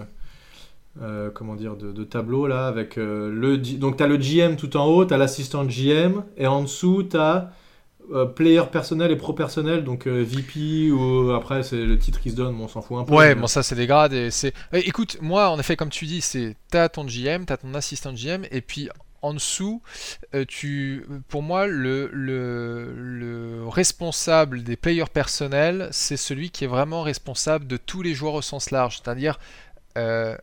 euh, 1.02 1.30
comment 1.34 1.56
dire 1.56 1.76
de, 1.76 1.92
de 1.92 2.04
tableau 2.04 2.48
là 2.48 2.68
avec 2.68 2.98
euh, 2.98 3.32
le 3.32 3.58
donc 3.58 3.98
tu 3.98 4.04
as 4.04 4.08
le 4.08 4.18
GM 4.18 4.56
tout 4.58 4.76
en 4.78 4.86
haut, 4.86 5.06
tu 5.06 5.14
as 5.14 5.18
l'assistant 5.18 5.64
GM 5.66 6.24
et 6.38 6.48
en 6.48 6.62
dessous 6.64 7.04
tu 7.04 7.18
as 7.18 7.52
player 8.36 8.64
personnel 8.72 9.12
et 9.12 9.16
pro 9.16 9.34
personnel 9.34 9.84
donc 9.84 10.08
euh, 10.08 10.24
VP 10.28 10.92
ou 10.92 11.32
après 11.32 11.62
c'est 11.64 11.86
le 11.86 11.98
titre 12.00 12.20
qui 12.20 12.32
se 12.32 12.36
donne, 12.36 12.56
mais 12.56 12.64
on 12.64 12.68
s'en 12.68 12.82
fout 12.82 12.98
un 12.98 13.04
peu. 13.04 13.14
Ouais, 13.14 13.36
mais- 13.36 13.42
bon 13.42 13.48
ça 13.48 13.62
c'est 13.62 13.76
des 13.76 13.86
grades 13.88 14.14
et 14.14 14.32
c'est. 14.32 14.52
Eh, 14.74 14.80
écoute, 14.88 15.18
moi 15.22 15.50
en 15.50 15.60
effet 15.60 15.76
comme 15.76 15.90
tu 15.90 16.06
dis, 16.06 16.22
c'est 16.22 16.56
t'as 16.72 16.90
ton 16.90 17.06
GM, 17.06 17.46
t'as 17.46 17.58
ton 17.58 17.74
assistant 17.76 18.14
GM 18.16 18.46
et 18.52 18.62
puis 18.62 18.90
en 19.21 19.34
dessous, 19.34 19.82
euh, 20.34 20.45
pour 21.27 21.43
moi 21.43 21.67
le, 21.67 22.10
le, 22.13 22.93
le 22.95 23.67
responsable 23.67 24.63
des 24.63 24.75
players 24.75 25.10
personnels, 25.13 25.89
c'est 25.91 26.17
celui 26.17 26.49
qui 26.51 26.63
est 26.63 26.67
vraiment 26.67 27.01
responsable 27.01 27.67
de 27.67 27.77
tous 27.77 28.01
les 28.01 28.13
joueurs 28.13 28.36
au 28.36 28.41
sens 28.41 28.71
large, 28.71 29.01
c'est-à-dire 29.03 29.39
euh, 29.97 30.38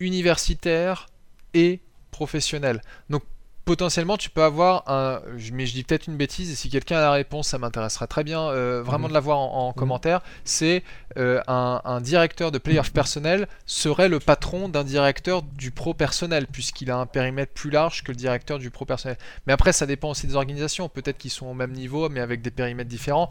universitaire 0.00 1.08
et 1.54 1.80
professionnel. 2.10 2.82
Donc 3.10 3.22
potentiellement 3.64 4.16
tu 4.16 4.30
peux 4.30 4.42
avoir 4.42 4.84
un, 4.90 5.20
mais 5.52 5.66
je 5.66 5.72
dis 5.72 5.84
peut-être 5.84 6.06
une 6.06 6.16
bêtise 6.16 6.50
et 6.50 6.54
si 6.54 6.68
quelqu'un 6.70 6.98
a 6.98 7.00
la 7.00 7.12
réponse, 7.12 7.48
ça 7.48 7.58
m'intéresserait 7.58 8.06
très 8.06 8.24
bien 8.24 8.40
euh, 8.42 8.82
vraiment 8.84 9.04
Mhm. 9.06 9.10
de 9.10 9.14
l'avoir 9.14 9.38
en, 9.38 9.52
en 9.54 9.68
Mhm. 9.68 9.74
commentaire. 9.74 10.20
C'est 10.44 10.82
euh, 11.16 11.40
un, 11.46 11.80
un 11.84 12.00
directeur 12.00 12.50
de 12.52 12.58
player 12.58 12.82
personnel 12.92 13.46
serait 13.66 14.08
le 14.08 14.18
patron 14.20 14.68
d'un 14.68 14.84
directeur 14.84 15.42
du 15.42 15.70
pro 15.70 15.94
personnel 15.94 16.46
puisqu'il 16.46 16.90
a 16.90 16.96
un 16.96 17.06
périmètre 17.06 17.52
plus 17.52 17.70
large 17.70 18.02
que 18.02 18.12
le 18.12 18.16
directeur 18.16 18.58
du 18.58 18.70
pro 18.70 18.84
personnel. 18.84 19.16
Mais 19.46 19.52
après 19.52 19.72
ça 19.72 19.86
dépend 19.86 20.10
aussi 20.10 20.26
des 20.26 20.34
organisations. 20.36 20.88
Peut-être 20.88 21.18
qu'ils 21.18 21.30
sont 21.30 21.46
au 21.46 21.54
même 21.54 21.72
niveau 21.72 22.08
mais 22.08 22.20
avec 22.20 22.42
des 22.42 22.50
périmètres 22.50 22.90
différents. 22.90 23.30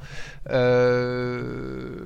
Euh, 0.49 1.97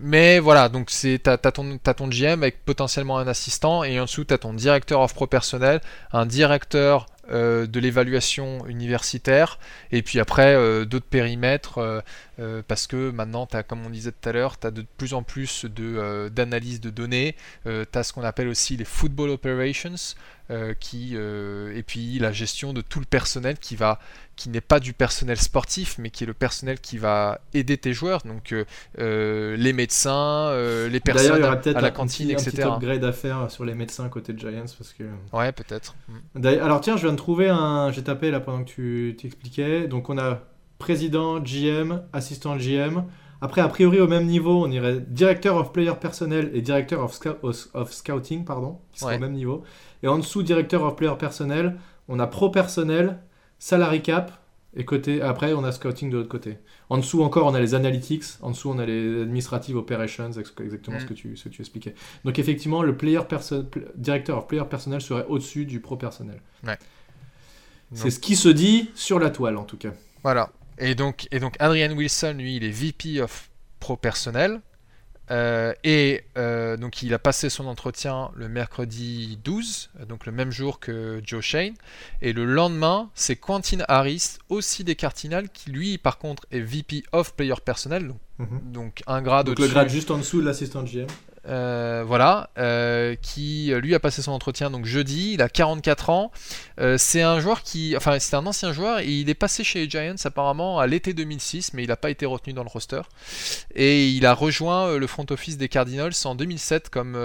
mais 0.00 0.38
voilà, 0.38 0.68
donc 0.68 0.90
c'est 0.90 1.18
t'as, 1.22 1.36
t'as 1.36 1.52
ton, 1.52 1.78
t'as 1.82 1.94
ton 1.94 2.08
GM 2.08 2.42
avec 2.42 2.64
potentiellement 2.64 3.18
un 3.18 3.26
assistant 3.26 3.84
et 3.84 3.98
en 4.00 4.04
dessous 4.04 4.24
t'as 4.24 4.38
ton 4.38 4.52
directeur 4.54 5.00
of 5.00 5.14
pro 5.14 5.26
personnel, 5.26 5.80
un 6.12 6.26
directeur 6.26 7.06
de 7.30 7.80
l'évaluation 7.80 8.66
universitaire 8.66 9.58
et 9.92 10.02
puis 10.02 10.20
après 10.20 10.54
euh, 10.54 10.84
d'autres 10.84 11.06
périmètres 11.06 12.02
euh, 12.38 12.62
parce 12.66 12.86
que 12.86 13.10
maintenant 13.10 13.46
t'as 13.46 13.62
comme 13.62 13.84
on 13.84 13.90
disait 13.90 14.12
tout 14.12 14.28
à 14.28 14.32
l'heure 14.32 14.58
t'as 14.58 14.70
de 14.70 14.84
plus 14.96 15.14
en 15.14 15.22
plus 15.22 15.64
de 15.64 15.96
euh, 15.96 16.30
de 16.30 16.90
données 16.90 17.36
euh, 17.66 17.84
t'as 17.90 18.02
ce 18.02 18.12
qu'on 18.12 18.22
appelle 18.22 18.48
aussi 18.48 18.76
les 18.76 18.84
football 18.84 19.30
operations 19.30 19.94
euh, 20.50 20.72
qui 20.78 21.10
euh, 21.14 21.76
et 21.76 21.82
puis 21.82 22.18
la 22.18 22.32
gestion 22.32 22.72
de 22.72 22.80
tout 22.80 23.00
le 23.00 23.04
personnel 23.04 23.58
qui 23.58 23.76
va 23.76 23.98
qui 24.36 24.48
n'est 24.48 24.60
pas 24.60 24.80
du 24.80 24.92
personnel 24.92 25.38
sportif 25.38 25.96
mais 25.98 26.10
qui 26.10 26.24
est 26.24 26.26
le 26.26 26.34
personnel 26.34 26.80
qui 26.80 26.96
va 26.96 27.40
aider 27.52 27.76
tes 27.76 27.92
joueurs 27.92 28.22
donc 28.24 28.54
les 28.96 29.72
médecins 29.72 30.54
les 30.88 31.00
personnes 31.00 31.44
à, 31.44 31.80
la 31.80 31.88
un 31.88 31.90
cantine 31.90 32.28
petit, 32.28 32.34
un 32.34 32.38
etc 32.38 32.50
petit 32.50 32.62
upgrade 32.62 33.04
à 33.04 33.12
faire 33.12 33.50
sur 33.50 33.64
les 33.64 33.74
médecins 33.74 34.08
côté 34.08 34.32
Giants 34.36 34.64
parce 34.78 34.92
que 34.92 35.04
ouais 35.32 35.52
peut-être 35.52 35.94
Mm. 36.34 36.46
Alors 36.46 36.80
tiens, 36.80 36.96
je 36.96 37.02
viens 37.02 37.12
de 37.12 37.16
trouver 37.18 37.48
un. 37.48 37.90
J'ai 37.92 38.02
tapé 38.02 38.30
là 38.30 38.40
pendant 38.40 38.64
que 38.64 38.70
tu 38.70 39.16
t'expliquais. 39.20 39.86
Donc 39.86 40.08
on 40.08 40.18
a 40.18 40.40
président, 40.78 41.40
GM, 41.40 42.02
assistant 42.12 42.56
GM. 42.56 43.04
Après, 43.40 43.60
a 43.60 43.68
priori, 43.68 44.00
au 44.00 44.08
même 44.08 44.26
niveau, 44.26 44.64
on 44.64 44.70
irait 44.70 45.00
directeur 45.00 45.56
of 45.56 45.72
player 45.72 45.92
personnel 46.00 46.50
et 46.54 46.60
directeur 46.60 47.02
of, 47.04 47.12
scou- 47.14 47.36
of- 47.42 47.68
of 47.74 47.92
scouting, 47.92 48.44
pardon, 48.44 48.78
qui 48.92 49.04
Ouais. 49.04 49.16
au 49.16 49.18
même 49.20 49.32
niveau. 49.32 49.62
Et 50.02 50.08
en 50.08 50.18
dessous, 50.18 50.42
directeur 50.42 50.82
of 50.82 50.96
player 50.96 51.14
personnel, 51.18 51.76
on 52.08 52.18
a 52.18 52.26
pro 52.26 52.50
personnel, 52.50 53.18
salary 53.58 54.02
cap, 54.02 54.32
et 54.76 54.84
côté, 54.84 55.22
après, 55.22 55.52
on 55.54 55.64
a 55.64 55.72
scouting 55.72 56.10
de 56.10 56.16
l'autre 56.18 56.28
côté. 56.28 56.58
En 56.90 56.98
dessous 56.98 57.22
encore, 57.22 57.46
on 57.46 57.54
a 57.54 57.60
les 57.60 57.74
analytics, 57.74 58.24
en 58.42 58.50
dessous, 58.50 58.70
on 58.70 58.78
a 58.78 58.86
les 58.86 59.22
administrative 59.22 59.76
operations, 59.76 60.30
ex- 60.32 60.52
exactement 60.60 60.96
Mm. 60.98 61.00
ce, 61.00 61.06
que 61.06 61.14
tu, 61.14 61.36
ce 61.36 61.44
que 61.44 61.48
tu 61.48 61.62
expliquais. 61.62 61.94
Donc 62.24 62.38
effectivement, 62.38 62.82
le 62.82 62.96
player 62.96 63.20
directeur 63.96 64.38
of 64.38 64.46
player 64.46 64.64
personnel 64.68 65.00
serait 65.00 65.24
au-dessus 65.28 65.64
du 65.64 65.80
pro 65.80 65.96
personnel. 65.96 66.40
C'est 67.92 68.02
Donc, 68.04 68.12
ce 68.12 68.18
qui 68.20 68.36
se 68.36 68.48
dit 68.48 68.90
sur 68.94 69.18
la 69.18 69.30
toile, 69.30 69.56
en 69.56 69.64
tout 69.64 69.78
cas. 69.78 69.90
Voilà. 70.22 70.50
Et 70.78 70.94
donc, 70.94 71.26
et 71.30 71.40
donc 71.40 71.54
Adrian 71.58 71.92
Wilson, 71.96 72.34
lui, 72.38 72.56
il 72.56 72.64
est 72.64 72.70
VP 72.70 73.20
of 73.20 73.50
Pro 73.80 73.96
Personnel. 73.96 74.60
Euh, 75.30 75.74
et 75.84 76.24
euh, 76.38 76.78
donc 76.78 77.02
il 77.02 77.12
a 77.12 77.18
passé 77.18 77.50
son 77.50 77.66
entretien 77.66 78.30
le 78.34 78.48
mercredi 78.48 79.38
12, 79.44 79.90
euh, 80.00 80.06
donc 80.06 80.24
le 80.24 80.32
même 80.32 80.50
jour 80.50 80.80
que 80.80 81.20
Joe 81.22 81.44
Shane. 81.44 81.74
Et 82.22 82.32
le 82.32 82.46
lendemain, 82.46 83.10
c'est 83.14 83.36
Quentin 83.36 83.80
Harris, 83.88 84.38
aussi 84.48 84.84
des 84.84 84.94
Cardinals, 84.94 85.50
qui 85.50 85.70
lui, 85.70 85.98
par 85.98 86.16
contre, 86.16 86.46
est 86.50 86.60
VP 86.60 87.02
of 87.12 87.34
Player 87.34 87.52
Personnel, 87.62 88.08
donc, 88.08 88.18
Mhm. 88.38 88.60
donc 88.72 89.02
un 89.06 89.20
grade 89.20 89.46
Donc 89.46 89.58
le 89.58 89.64
au-dessus. 89.64 89.74
grade 89.74 89.88
juste 89.90 90.10
en 90.10 90.16
dessous 90.16 90.40
de 90.40 90.46
l'assistant 90.46 90.82
GM. 90.84 91.06
Euh, 91.46 92.02
voilà, 92.06 92.50
euh, 92.58 93.14
qui 93.22 93.72
euh, 93.72 93.80
lui 93.80 93.94
a 93.94 94.00
passé 94.00 94.22
son 94.22 94.32
entretien 94.32 94.70
donc 94.70 94.84
jeudi, 94.86 95.34
il 95.34 95.42
a 95.42 95.48
44 95.48 96.10
ans. 96.10 96.32
Euh, 96.80 96.98
c'est 96.98 97.22
un 97.22 97.40
joueur 97.40 97.62
qui, 97.62 97.96
enfin 97.96 98.18
c'est 98.18 98.34
un 98.36 98.44
ancien 98.46 98.72
joueur 98.72 98.98
et 98.98 99.06
il 99.06 99.30
est 99.30 99.34
passé 99.34 99.62
chez 99.64 99.80
les 99.80 99.88
Giants 99.90 100.16
apparemment 100.24 100.78
à 100.78 100.86
l'été 100.86 101.14
2006, 101.14 101.74
mais 101.74 101.84
il 101.84 101.88
n'a 101.88 101.96
pas 101.96 102.10
été 102.10 102.26
retenu 102.26 102.52
dans 102.52 102.64
le 102.64 102.68
roster. 102.68 103.02
Et 103.74 104.08
il 104.08 104.26
a 104.26 104.34
rejoint 104.34 104.96
le 104.96 105.06
front 105.06 105.26
office 105.30 105.56
des 105.58 105.68
Cardinals 105.68 106.12
en 106.24 106.34
2007 106.34 106.90
comme 106.90 107.16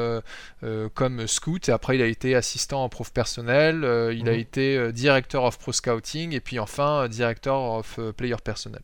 comme 0.93 1.27
scout 1.27 1.67
et 1.67 1.71
après 1.71 1.97
il 1.97 2.01
a 2.01 2.07
été 2.07 2.35
assistant 2.35 2.83
en 2.83 2.89
prof 2.89 3.11
personnel, 3.11 3.79
il 4.15 4.29
a 4.29 4.33
Mhm. 4.33 4.39
été 4.39 4.91
directeur 4.93 5.43
of 5.43 5.57
pro 5.57 5.71
scouting 5.73 6.33
et 6.33 6.39
puis 6.39 6.59
enfin 6.59 7.07
directeur 7.07 7.59
of 7.61 7.99
player 8.15 8.35
personnel. 8.43 8.81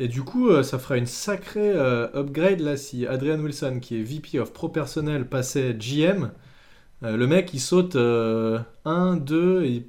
Et 0.00 0.06
du 0.08 0.22
coup, 0.22 0.48
euh, 0.48 0.62
ça 0.62 0.78
fera 0.78 0.96
une 0.96 1.06
sacrée 1.06 1.72
euh, 1.72 2.08
upgrade 2.14 2.60
là 2.60 2.76
si 2.76 3.04
Adrian 3.06 3.40
Wilson, 3.40 3.80
qui 3.80 3.98
est 3.98 4.02
VP 4.02 4.38
of 4.38 4.52
Pro 4.52 4.68
Personnel, 4.68 5.28
passait 5.28 5.74
GM. 5.74 6.30
euh, 7.04 7.16
le 7.16 7.26
mec, 7.26 7.52
il 7.54 7.60
saute 7.60 7.96
1, 7.96 9.16
2, 9.16 9.64
et... 9.64 9.88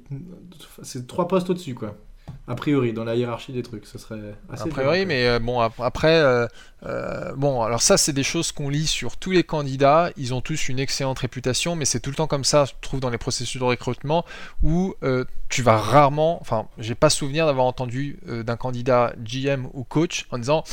c'est 0.82 1.06
trois 1.06 1.28
postes 1.28 1.50
au-dessus, 1.50 1.74
quoi. 1.74 1.96
A 2.50 2.54
priori, 2.56 2.92
dans 2.92 3.04
la 3.04 3.14
hiérarchie 3.14 3.52
des 3.52 3.62
trucs, 3.62 3.86
ce 3.86 3.96
serait 3.96 4.34
assez 4.52 4.64
A 4.64 4.66
priori, 4.66 5.06
mais 5.06 5.26
euh, 5.26 5.38
bon, 5.38 5.60
ap- 5.60 5.78
après, 5.78 6.16
euh, 6.16 6.48
euh, 6.84 7.32
bon, 7.36 7.62
alors 7.62 7.80
ça, 7.80 7.96
c'est 7.96 8.12
des 8.12 8.24
choses 8.24 8.50
qu'on 8.50 8.68
lit 8.68 8.88
sur 8.88 9.16
tous 9.16 9.30
les 9.30 9.44
candidats. 9.44 10.10
Ils 10.16 10.34
ont 10.34 10.40
tous 10.40 10.68
une 10.68 10.80
excellente 10.80 11.20
réputation, 11.20 11.76
mais 11.76 11.84
c'est 11.84 12.00
tout 12.00 12.10
le 12.10 12.16
temps 12.16 12.26
comme 12.26 12.42
ça, 12.44 12.64
je 12.64 12.72
trouve, 12.80 12.98
dans 12.98 13.10
les 13.10 13.18
processus 13.18 13.60
de 13.60 13.64
recrutement 13.64 14.24
où 14.62 14.94
tu 15.48 15.62
vas 15.62 15.76
rarement, 15.76 16.38
enfin, 16.40 16.66
j'ai 16.78 16.94
pas 16.94 17.10
souvenir 17.10 17.46
d'avoir 17.46 17.66
entendu 17.66 18.18
d'un 18.26 18.56
candidat 18.56 19.12
GM 19.22 19.66
ou 19.72 19.84
coach 19.84 20.26
en 20.30 20.38
disant 20.38 20.64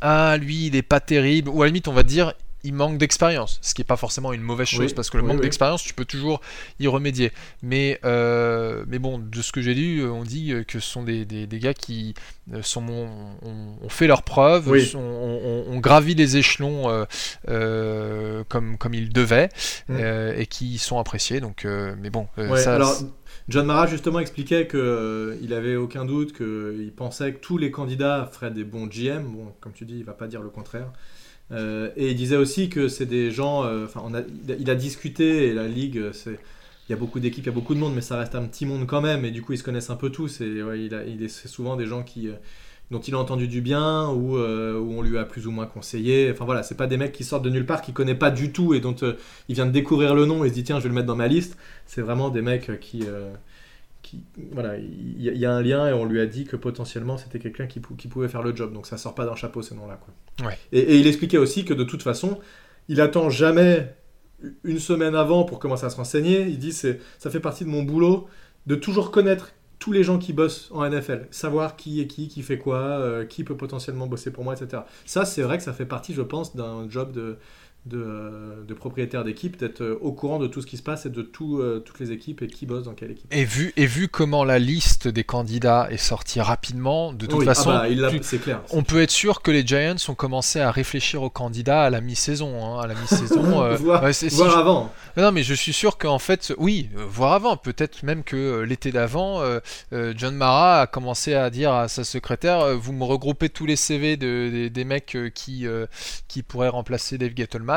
Ah, 0.00 0.36
lui, 0.38 0.66
il 0.66 0.76
est 0.76 0.82
pas 0.82 1.00
terrible, 1.00 1.48
ou 1.48 1.62
à 1.62 1.66
la 1.66 1.68
limite, 1.68 1.88
on 1.88 1.92
va 1.92 2.04
dire 2.04 2.32
il 2.64 2.74
manque 2.74 2.98
d'expérience, 2.98 3.58
ce 3.62 3.74
qui 3.74 3.80
n'est 3.82 3.86
pas 3.86 3.96
forcément 3.96 4.32
une 4.32 4.42
mauvaise 4.42 4.66
chose, 4.68 4.80
Oui, 4.80 4.94
parce 4.94 5.10
que 5.10 5.16
le 5.18 5.22
oui, 5.22 5.28
manque 5.28 5.38
oui. 5.38 5.42
d'expérience, 5.44 5.82
tu 5.82 5.94
peux 5.94 6.04
toujours 6.04 6.40
y 6.80 6.86
remédier. 6.88 7.30
Mais, 7.62 8.00
euh, 8.04 8.84
mais 8.88 8.98
bon, 8.98 9.18
de 9.18 9.42
ce 9.42 9.52
que 9.52 9.60
j'ai 9.62 9.74
lu, 9.74 10.00
euh, 10.00 10.10
on 10.10 10.24
dit 10.24 10.52
euh, 10.52 10.64
que 10.64 10.80
ce 10.80 10.90
sont 10.90 11.02
des, 11.02 11.24
des, 11.24 11.46
des 11.46 11.58
gars 11.60 11.74
qui 11.74 12.14
sont, 12.62 12.88
ont, 12.88 13.76
ont 13.82 13.88
fait 13.88 14.06
leurs 14.06 14.22
preuves, 14.22 14.68
ont, 14.68 14.98
ont- 14.98 15.64
ont 15.72 15.78
gravi 15.78 16.14
les 16.14 16.36
échelons 16.36 16.88
euh, 16.90 17.04
euh, 17.48 18.44
comme, 18.48 18.78
comme 18.78 18.94
ils 18.94 19.12
devaient, 19.12 19.48
Mm. 19.88 19.98
et 20.36 20.46
qui 20.46 20.78
sont 20.78 20.98
appréciés. 20.98 21.40
Donc, 21.40 21.64
mais 22.00 22.10
bon, 22.10 22.26
Ouais, 22.36 22.58
ça, 22.58 22.74
alors, 22.74 22.94
John 23.48 23.66
Mara 23.66 23.86
justement 23.86 24.20
expliquait 24.20 24.66
que 24.66 24.78
euh, 24.78 25.36
il 25.42 25.52
avait 25.52 25.76
aucun 25.76 26.04
doute 26.06 26.32
qu'il 26.34 26.92
pensait 26.96 27.32
que 27.34 27.38
tous 27.40 27.58
les 27.58 27.70
candidats 27.70 28.28
feraient 28.32 28.50
des 28.50 28.64
bons 28.64 28.86
GM. 28.86 29.22
Bon, 29.24 29.52
comme 29.60 29.72
tu 29.72 29.84
dis, 29.84 29.96
il 29.98 30.04
va 30.04 30.12
pas 30.14 30.26
dire 30.28 30.40
le 30.42 30.48
contraire. 30.48 30.90
Euh, 31.52 31.90
et 31.96 32.10
il 32.10 32.16
disait 32.16 32.36
aussi 32.36 32.68
que 32.70 32.88
c'est 32.88 33.06
des 33.06 33.30
gens. 33.30 33.64
euh, 33.64 33.84
Enfin, 33.84 34.02
il 34.58 34.70
a- 34.70 34.74
discuté 34.74 35.48
et 35.48 35.54
la 35.54 35.68
ligue, 35.68 35.98
euh, 35.98 36.12
c'est. 36.12 36.38
Il 36.88 36.92
y 36.92 36.94
a 36.94 36.96
beaucoup 36.98 37.18
d'équipes, 37.20 37.44
il 37.44 37.46
y 37.46 37.50
a 37.50 37.52
beaucoup 37.52 37.74
de 37.74 37.80
monde, 37.80 37.94
mais 37.94 38.02
ça 38.02 38.18
reste 38.18 38.34
un 38.34 38.44
petit 38.44 38.66
monde 38.66 38.86
quand 38.86 39.00
même. 39.00 39.24
Et 39.24 39.30
du 39.30 39.40
coup, 39.42 39.52
ils 39.54 39.58
se 39.58 39.62
connaissent 39.64 39.88
un 39.90 39.96
peu 39.96 40.10
tous. 40.10 40.40
Et 40.42 40.46
il, 40.76 41.22
est, 41.22 41.28
c'est 41.28 41.48
souvent 41.48 41.76
des 41.76 41.86
gens 41.86 42.02
qui, 42.02 42.28
dont 42.90 43.00
il 43.00 43.14
a 43.14 43.18
entendu 43.18 43.48
du 43.48 43.62
bien 43.62 44.08
ou 44.10 44.36
où 44.36 44.92
on 44.98 45.00
lui 45.02 45.16
a 45.16 45.24
plus 45.24 45.46
ou 45.46 45.50
moins 45.50 45.64
conseillé. 45.66 46.30
Enfin 46.30 46.44
voilà, 46.44 46.62
c'est 46.62 46.76
pas 46.76 46.86
des 46.86 46.98
mecs 46.98 47.12
qui 47.12 47.24
sortent 47.24 47.44
de 47.44 47.48
nulle 47.50 47.64
part, 47.66 47.80
qui 47.80 47.94
connaît 47.94 48.14
pas 48.14 48.30
du 48.30 48.52
tout 48.52 48.74
et 48.74 48.80
dont 48.80 48.94
il 49.48 49.54
vient 49.54 49.64
de 49.66 49.70
découvrir 49.72 50.14
le 50.14 50.26
nom 50.26 50.44
et 50.44 50.50
se 50.50 50.54
dit 50.54 50.62
tiens, 50.64 50.76
je 50.78 50.82
vais 50.84 50.88
le 50.90 50.94
mettre 50.94 51.06
dans 51.06 51.16
ma 51.16 51.26
liste. 51.28 51.56
C'est 51.86 52.02
vraiment 52.02 52.28
des 52.28 52.42
mecs 52.42 52.78
qui, 52.80 53.04
qui 54.14 54.24
voilà, 54.52 54.76
il 54.76 55.20
y, 55.20 55.46
a 55.46 55.52
un 55.52 55.62
lien 55.62 55.88
et 55.88 55.92
on 55.92 56.04
lui 56.04 56.20
a 56.20 56.26
dit 56.26 56.44
que 56.44 56.56
potentiellement 56.56 57.16
c'était 57.16 57.38
quelqu'un 57.38 57.66
qui, 57.66 57.80
qui, 57.98 58.08
pouvait 58.08 58.28
faire 58.28 58.42
le 58.42 58.54
job. 58.54 58.72
Donc 58.72 58.86
ça 58.86 58.96
sort 58.96 59.14
pas 59.14 59.24
d'un 59.24 59.34
chapeau 59.34 59.62
ce 59.62 59.74
nom-là. 59.74 60.00
Quoi. 60.04 60.52
Et, 60.72 60.78
et, 60.78 60.96
il 60.98 61.06
expliquait 61.06 61.38
aussi 61.38 61.64
que 61.64 61.74
de 61.74 61.84
toute 61.84 62.02
façon, 62.02 62.38
il 62.88 63.00
attend 63.00 63.30
jamais 63.30 63.94
une 64.62 64.78
semaine 64.78 65.14
avant 65.14 65.44
pour 65.44 65.58
commencer 65.58 65.86
à 65.86 65.90
se 65.90 65.96
renseigner. 65.96 66.42
Il 66.42 66.58
dit 66.58 66.72
c'est 66.72 67.00
ça 67.18 67.30
fait 67.30 67.40
partie 67.40 67.64
de 67.64 67.70
mon 67.70 67.82
boulot 67.82 68.28
de 68.66 68.74
toujours 68.74 69.10
connaître 69.10 69.52
tous 69.78 69.92
les 69.92 70.02
gens 70.02 70.18
qui 70.18 70.32
bossent 70.32 70.70
en 70.72 70.88
NFL, 70.88 71.26
savoir 71.30 71.76
qui 71.76 72.00
est 72.00 72.06
qui, 72.06 72.28
qui 72.28 72.42
fait 72.42 72.56
quoi, 72.56 72.78
euh, 72.78 73.26
qui 73.26 73.44
peut 73.44 73.56
potentiellement 73.56 74.06
bosser 74.06 74.30
pour 74.30 74.42
moi, 74.42 74.54
etc. 74.54 74.82
Ça, 75.04 75.26
c'est 75.26 75.42
vrai 75.42 75.58
que 75.58 75.62
ça 75.62 75.74
fait 75.74 75.84
partie, 75.84 76.14
je 76.14 76.22
pense, 76.22 76.56
d'un 76.56 76.88
job 76.88 77.12
de, 77.12 77.36
de, 77.86 78.64
de 78.66 78.72
propriétaire 78.72 79.24
d'équipe, 79.24 79.58
d'être 79.58 79.82
euh, 79.82 79.98
au 80.00 80.12
courant 80.12 80.38
de 80.38 80.46
tout 80.46 80.62
ce 80.62 80.66
qui 80.66 80.78
se 80.78 80.82
passe 80.82 81.04
et 81.04 81.10
de 81.10 81.20
tout, 81.20 81.58
euh, 81.58 81.82
toutes 81.84 82.00
les 82.00 82.12
équipes 82.12 82.40
et 82.40 82.46
qui 82.46 82.64
bosse 82.64 82.84
dans 82.84 82.94
quelle 82.94 83.10
équipe. 83.10 83.26
Et 83.30 83.44
vu, 83.44 83.74
et 83.76 83.84
vu 83.84 84.08
comment 84.08 84.42
la 84.42 84.58
liste 84.58 85.06
des 85.06 85.24
candidats 85.24 85.88
est 85.90 85.98
sortie 85.98 86.40
rapidement, 86.40 87.12
de 87.12 87.26
toute 87.26 87.44
façon, 87.44 87.70
ah 87.70 87.86
bah, 87.86 88.10
c'est 88.22 88.38
clair, 88.38 88.62
on 88.70 88.84
peut 88.84 89.02
être 89.02 89.10
sûr 89.10 89.42
que 89.42 89.50
les 89.50 89.66
Giants 89.66 89.96
ont 90.08 90.14
commencé 90.14 90.60
à 90.60 90.70
réfléchir 90.70 91.22
aux 91.22 91.30
candidats 91.30 91.82
à 91.82 91.90
la 91.90 92.00
mi-saison. 92.00 92.64
Hein, 92.64 92.80
à 92.80 92.86
la 92.86 92.94
mi-saison, 92.94 93.62
euh, 93.62 93.76
voir, 93.76 94.02
avant. 94.56 94.90
Non, 95.18 95.30
mais 95.30 95.42
je 95.42 95.52
suis 95.52 95.74
sûr 95.74 95.98
qu'en 95.98 96.18
fait, 96.18 96.54
oui, 96.56 96.88
voir 96.94 97.34
avant. 97.34 97.58
Peut-être 97.58 98.02
même 98.02 98.24
que 98.24 98.60
l'été 98.60 98.92
d'avant, 98.92 99.42
John 100.16 100.34
Mara 100.34 100.82
a 100.82 100.86
commencé 100.86 101.34
à 101.34 101.50
dire 101.50 101.72
à 101.72 101.88
sa 101.88 102.04
secrétaire 102.04 102.76
vous 102.76 102.92
me 102.92 103.04
regroupez 103.04 103.48
tous 103.48 103.66
les 103.66 103.76
CV 103.76 104.16
de, 104.16 104.68
des 104.68 104.84
mecs 104.84 105.16
qui, 105.34 105.66
qui 106.28 106.42
pourraient 106.42 106.68
remplacer 106.68 107.18
Dave 107.18 107.32
Gettleman 107.36 107.73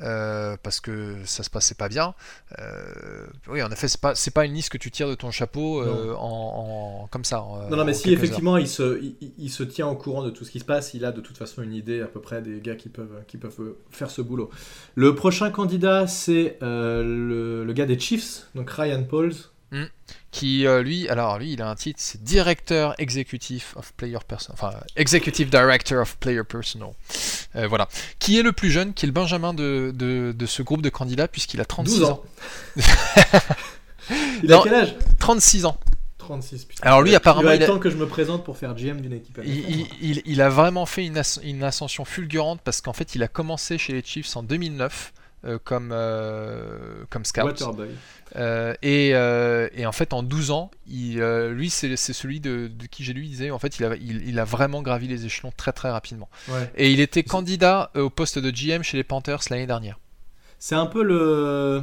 euh, 0.00 0.56
parce 0.62 0.80
que 0.80 1.16
ça 1.24 1.42
se 1.42 1.50
passait 1.50 1.74
pas 1.74 1.88
bien. 1.88 2.14
Euh, 2.58 3.26
oui, 3.48 3.62
en 3.62 3.70
effet, 3.70 3.88
c'est 3.88 4.00
pas 4.00 4.14
c'est 4.14 4.32
pas 4.32 4.44
une 4.44 4.54
liste 4.54 4.70
que 4.70 4.78
tu 4.78 4.90
tires 4.90 5.08
de 5.08 5.14
ton 5.14 5.30
chapeau 5.30 5.80
euh, 5.80 6.14
en, 6.18 7.08
comme 7.10 7.24
ça. 7.24 7.44
non, 7.70 7.76
non, 7.76 7.84
mais 7.84 7.94
si 7.94 8.12
effectivement 8.12 8.56
il 8.56 8.68
se 8.68 9.00
il, 9.38 9.50
se 9.50 9.62
tient 9.62 9.86
au 9.86 9.96
courant 9.96 10.22
de 10.22 10.30
tout 10.30 10.44
ce 10.44 10.50
qui 10.50 10.60
se 10.60 10.64
passe, 10.64 10.94
il 10.94 11.04
a 11.04 11.12
de 11.12 11.20
toute 11.20 11.36
façon 11.36 11.62
une 11.62 11.74
idée 11.74 12.00
à 12.00 12.06
peu 12.06 12.20
près 12.20 12.42
des 12.42 12.60
gars 12.60 12.76
qui 12.76 12.88
peuvent 12.88 13.24
qui 13.26 13.36
peuvent 13.36 13.74
faire 13.90 14.10
ce 14.10 14.22
boulot. 14.22 14.50
Le 14.94 15.14
prochain 15.14 15.50
candidat 15.50 16.06
c'est 16.06 16.58
le, 16.60 17.64
le, 17.64 17.72
gars 17.72 17.86
des 17.86 17.98
Chiefs, 17.98 18.48
donc 18.54 18.70
Ryan 18.70 19.04
Pauls. 19.04 19.32
Hmm. 19.70 19.84
Qui 20.30 20.66
lui, 20.82 21.08
alors 21.08 21.38
lui, 21.38 21.52
il 21.52 21.62
a 21.62 21.68
un 21.68 21.74
titre, 21.76 22.00
c'est 22.02 22.22
directeur 22.22 22.94
exécutif 22.98 23.74
of 23.76 23.92
player 23.92 24.18
person, 24.26 24.52
enfin 24.52 24.72
executive 24.96 25.48
director 25.48 26.00
of 26.00 26.16
player 26.16 26.42
personal. 26.42 26.90
Euh, 27.56 27.66
voilà. 27.68 27.88
Qui 28.18 28.38
est 28.38 28.42
le 28.42 28.52
plus 28.52 28.70
jeune, 28.70 28.94
qui 28.94 29.06
est 29.06 29.08
le 29.08 29.12
Benjamin 29.12 29.54
de, 29.54 29.92
de, 29.94 30.46
ce 30.46 30.62
groupe 30.62 30.82
de 30.82 30.88
candidats, 30.88 31.28
puisqu'il 31.28 31.60
a 31.60 31.64
36 31.64 32.02
ans. 32.04 32.22
il 34.42 34.52
a 34.52 34.60
quel 34.62 34.74
âge? 34.74 34.96
36 35.18 35.64
ans. 35.66 35.78
36, 36.18 36.64
putain. 36.64 36.86
Alors 36.86 37.02
lui, 37.02 37.14
apparemment, 37.14 37.52
il 37.52 37.62
a 37.62 37.66
temps 37.66 37.78
que 37.78 37.90
je 37.90 37.96
me 37.96 38.06
présente 38.06 38.44
pour 38.44 38.56
faire 38.56 38.74
GM 38.74 39.00
d'une 39.00 39.12
équipe. 39.12 39.38
Il, 39.44 39.86
il, 40.00 40.22
il, 40.24 40.40
a 40.40 40.48
vraiment 40.48 40.86
fait 40.86 41.04
une, 41.04 41.20
une 41.42 41.62
ascension 41.62 42.04
fulgurante 42.04 42.60
parce 42.64 42.80
qu'en 42.80 42.94
fait, 42.94 43.14
il 43.14 43.22
a 43.22 43.28
commencé 43.28 43.76
chez 43.78 43.92
les 43.92 44.02
Chiefs 44.02 44.34
en 44.36 44.42
2009 44.42 45.12
euh, 45.12 45.23
comme, 45.64 45.90
euh, 45.92 47.04
comme 47.10 47.24
scout. 47.24 47.62
Euh, 48.36 48.74
et, 48.82 49.10
et, 49.10 49.86
en 49.86 49.92
fait, 49.92 50.12
en 50.12 50.22
12 50.22 50.50
ans, 50.50 50.70
il, 50.86 51.18
lui, 51.20 51.70
c'est 51.70 51.96
celui 51.96 52.40
de, 52.40 52.70
qui 52.90 53.04
j'ai 53.04 53.12
lu, 53.12 53.24
il 53.24 53.30
disait, 53.30 53.50
en 53.50 53.58
fait, 53.58 53.78
il 53.78 53.84
a, 53.84 53.94
il, 53.96 54.38
a 54.38 54.44
vraiment 54.44 54.82
gravi 54.82 55.06
les 55.06 55.26
échelons 55.26 55.52
très 55.56 55.72
très 55.72 55.90
rapidement. 55.90 56.28
Et 56.76 56.90
il 56.90 57.00
était 57.00 57.22
candidat 57.22 57.90
au 57.94 58.10
poste 58.10 58.38
de 58.38 58.50
GM 58.50 58.82
chez 58.82 58.96
les 58.96 59.04
Panthers 59.04 59.40
l'année 59.50 59.66
dernière. 59.66 59.98
C'est 60.58 60.74
un 60.76 60.86
peu 60.86 61.02
le... 61.02 61.82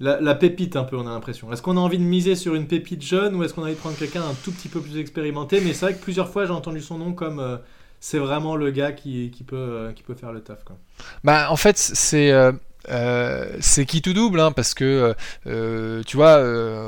La, 0.00 0.34
pépite, 0.34 0.76
un 0.76 0.84
peu, 0.84 0.96
on 0.96 1.06
a 1.06 1.10
l'impression. 1.10 1.52
Est-ce 1.52 1.60
qu'on 1.60 1.76
a 1.76 1.80
envie 1.80 1.98
de 1.98 2.02
miser 2.02 2.34
sur 2.34 2.54
une 2.54 2.66
pépite 2.66 3.02
jeune 3.02 3.34
ou 3.34 3.44
est-ce 3.44 3.52
qu'on 3.52 3.62
a 3.62 3.66
envie 3.66 3.74
de 3.74 3.78
prendre 3.78 3.98
quelqu'un 3.98 4.22
un 4.22 4.34
tout 4.44 4.50
petit 4.50 4.68
peu 4.68 4.80
plus 4.80 4.98
expérimenté? 4.98 5.60
Mais 5.60 5.74
c'est 5.74 5.86
vrai 5.86 5.94
que 5.94 6.02
plusieurs 6.02 6.30
fois, 6.30 6.46
j'ai 6.46 6.52
entendu 6.52 6.80
son 6.80 6.96
nom 6.96 7.12
comme 7.12 7.60
c'est 8.00 8.18
vraiment 8.18 8.56
le 8.56 8.70
gars 8.70 8.92
qui, 8.92 9.30
qui, 9.30 9.44
peut, 9.44 9.56
euh, 9.56 9.92
qui 9.92 10.02
peut 10.02 10.14
faire 10.14 10.32
le 10.32 10.40
taf. 10.40 10.64
Quoi. 10.64 10.76
Bah, 11.22 11.50
en 11.50 11.56
fait, 11.56 11.76
c'est. 11.76 12.32
Euh, 12.32 12.52
euh, 12.88 13.56
c'est 13.60 13.84
qui 13.84 14.00
tout 14.00 14.14
double, 14.14 14.40
hein, 14.40 14.52
parce 14.52 14.72
que 14.72 15.14
tu 15.44 16.16
vois, 16.16 16.42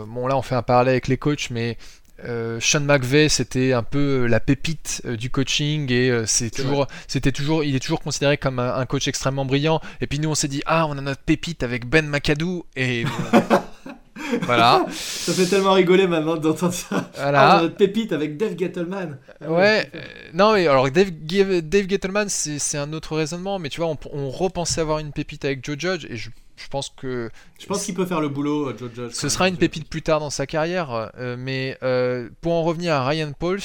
bon 0.07 0.27
là 0.27 0.39
on 0.39 0.43
fait 0.43 0.55
un 0.55 0.63
parallèle 0.63 0.93
avec 0.93 1.07
les 1.07 1.19
coachs, 1.19 1.51
mais 1.51 1.77
Sean 2.61 2.81
McVay 2.81 3.29
c'était 3.29 3.75
un 3.75 3.83
peu 3.83 4.27
la 4.27 4.41
pépite 4.41 5.07
du 5.07 5.29
coaching 5.29 5.93
et 5.93 6.23
c'est 6.25 6.51
toujours, 6.51 6.87
c'était 7.07 7.31
toujours, 7.31 7.63
il 7.63 7.77
est 7.77 7.81
toujours 7.81 8.01
considéré 8.01 8.39
comme 8.39 8.59
un, 8.59 8.87
coach 8.87 9.07
extrêmement 9.07 9.45
brillant. 9.45 9.83
Et 10.01 10.07
puis 10.07 10.19
nous 10.19 10.31
on 10.31 10.35
s'est 10.35 10.49
dit 10.49 10.63
ah 10.65 10.87
on 10.89 10.97
a 10.97 11.03
notre 11.03 11.21
pépite 11.21 11.63
avec 11.63 11.87
Ben 11.87 12.09
McAdoo 12.09 12.65
et 12.75 13.05
voilà. 14.43 14.87
ça 14.91 15.33
fait 15.33 15.47
tellement 15.47 15.73
rigoler 15.73 16.07
maintenant 16.07 16.37
d'entendre 16.37 16.73
ça. 16.73 17.11
Voilà. 17.15 17.51
Ah, 17.51 17.63
notre 17.63 17.77
pépite 17.77 18.13
avec 18.13 18.37
Dave 18.37 18.57
Gettleman. 18.59 19.19
Ah 19.41 19.51
ouais. 19.51 19.91
Euh, 19.95 20.01
non, 20.35 20.55
mais 20.55 20.67
alors 20.67 20.91
Dave, 20.91 21.11
Dave 21.11 21.89
Gettleman, 21.89 22.29
c'est 22.29 22.79
un 22.79 22.93
autre 22.93 23.17
raisonnement, 23.17 23.59
mais 23.59 23.69
tu 23.69 23.81
vois, 23.81 23.95
on, 24.13 24.31
repensait 24.31 24.81
avoir 24.81 24.99
une 24.99 25.13
pépite 25.13 25.45
avec 25.45 25.65
Joe 25.65 25.77
Judge 25.79 26.07
et 26.09 26.17
je, 26.17 26.31
pense 26.71 26.91
que. 26.91 27.31
Je 27.59 27.67
pense 27.67 27.85
qu'il 27.85 27.95
peut 27.95 28.07
faire 28.07 28.21
le 28.21 28.29
boulot, 28.29 28.69
euh, 28.69 28.77
Joe 28.79 28.91
Judge. 28.95 29.13
Ce 29.13 29.29
sera 29.29 29.49
une 29.49 29.57
pépite 29.57 29.89
plus 29.89 30.03
tard 30.03 30.21
dans 30.21 30.31
sa 30.31 30.47
carrière, 30.47 31.11
euh, 31.19 31.37
mais 31.39 31.79
pour 32.41 32.53
en 32.53 32.63
revenir 32.63 32.95
à 32.95 33.07
Ryan 33.07 33.33
Pauls, 33.33 33.59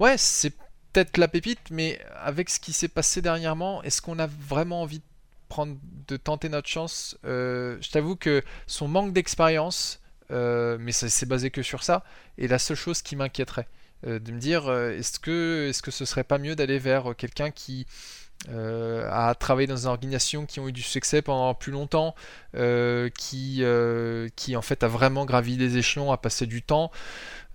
ouais, 0.00 0.14
c'est 0.16 0.54
peut-être 0.92 1.16
la 1.16 1.28
pépite, 1.28 1.70
mais 1.70 1.98
avec 2.22 2.50
ce 2.50 2.60
qui 2.60 2.72
s'est 2.72 2.88
passé 2.88 3.22
dernièrement, 3.22 3.82
est-ce 3.82 4.02
qu'on 4.02 4.18
a 4.18 4.26
vraiment 4.26 4.82
envie 4.82 4.98
de 4.98 5.04
de 6.08 6.16
tenter 6.16 6.48
notre 6.48 6.68
chance. 6.68 7.16
Euh, 7.24 7.76
je 7.80 7.90
t'avoue 7.90 8.16
que 8.16 8.42
son 8.66 8.88
manque 8.88 9.12
d'expérience, 9.12 10.00
euh, 10.30 10.76
mais 10.80 10.92
ça 10.92 11.08
s'est 11.08 11.26
basé 11.26 11.50
que 11.50 11.62
sur 11.62 11.82
ça, 11.82 12.04
est 12.38 12.46
la 12.46 12.58
seule 12.58 12.76
chose 12.76 13.02
qui 13.02 13.16
m'inquiéterait. 13.16 13.68
Euh, 14.06 14.18
de 14.18 14.32
me 14.32 14.38
dire, 14.38 14.70
est-ce 14.72 15.20
que, 15.20 15.68
est 15.68 15.72
-ce 15.72 15.82
que 15.82 15.90
ce 15.90 16.04
serait 16.04 16.24
pas 16.24 16.38
mieux 16.38 16.56
d'aller 16.56 16.78
vers 16.78 17.14
quelqu'un 17.16 17.50
qui 17.50 17.86
a 18.48 19.36
travaillé 19.38 19.68
dans 19.68 19.76
une 19.76 19.88
organisation 19.88 20.46
qui 20.46 20.58
ont 20.58 20.66
eu 20.66 20.72
du 20.72 20.82
succès 20.82 21.22
pendant 21.22 21.54
plus 21.54 21.70
longtemps, 21.70 22.16
qui, 22.54 23.62
qui 24.36 24.56
en 24.56 24.62
fait 24.62 24.82
a 24.82 24.88
vraiment 24.88 25.24
gravi 25.26 25.56
les 25.56 25.76
échelons, 25.76 26.10
a 26.10 26.16
passé 26.16 26.46
du 26.46 26.62
temps. 26.62 26.90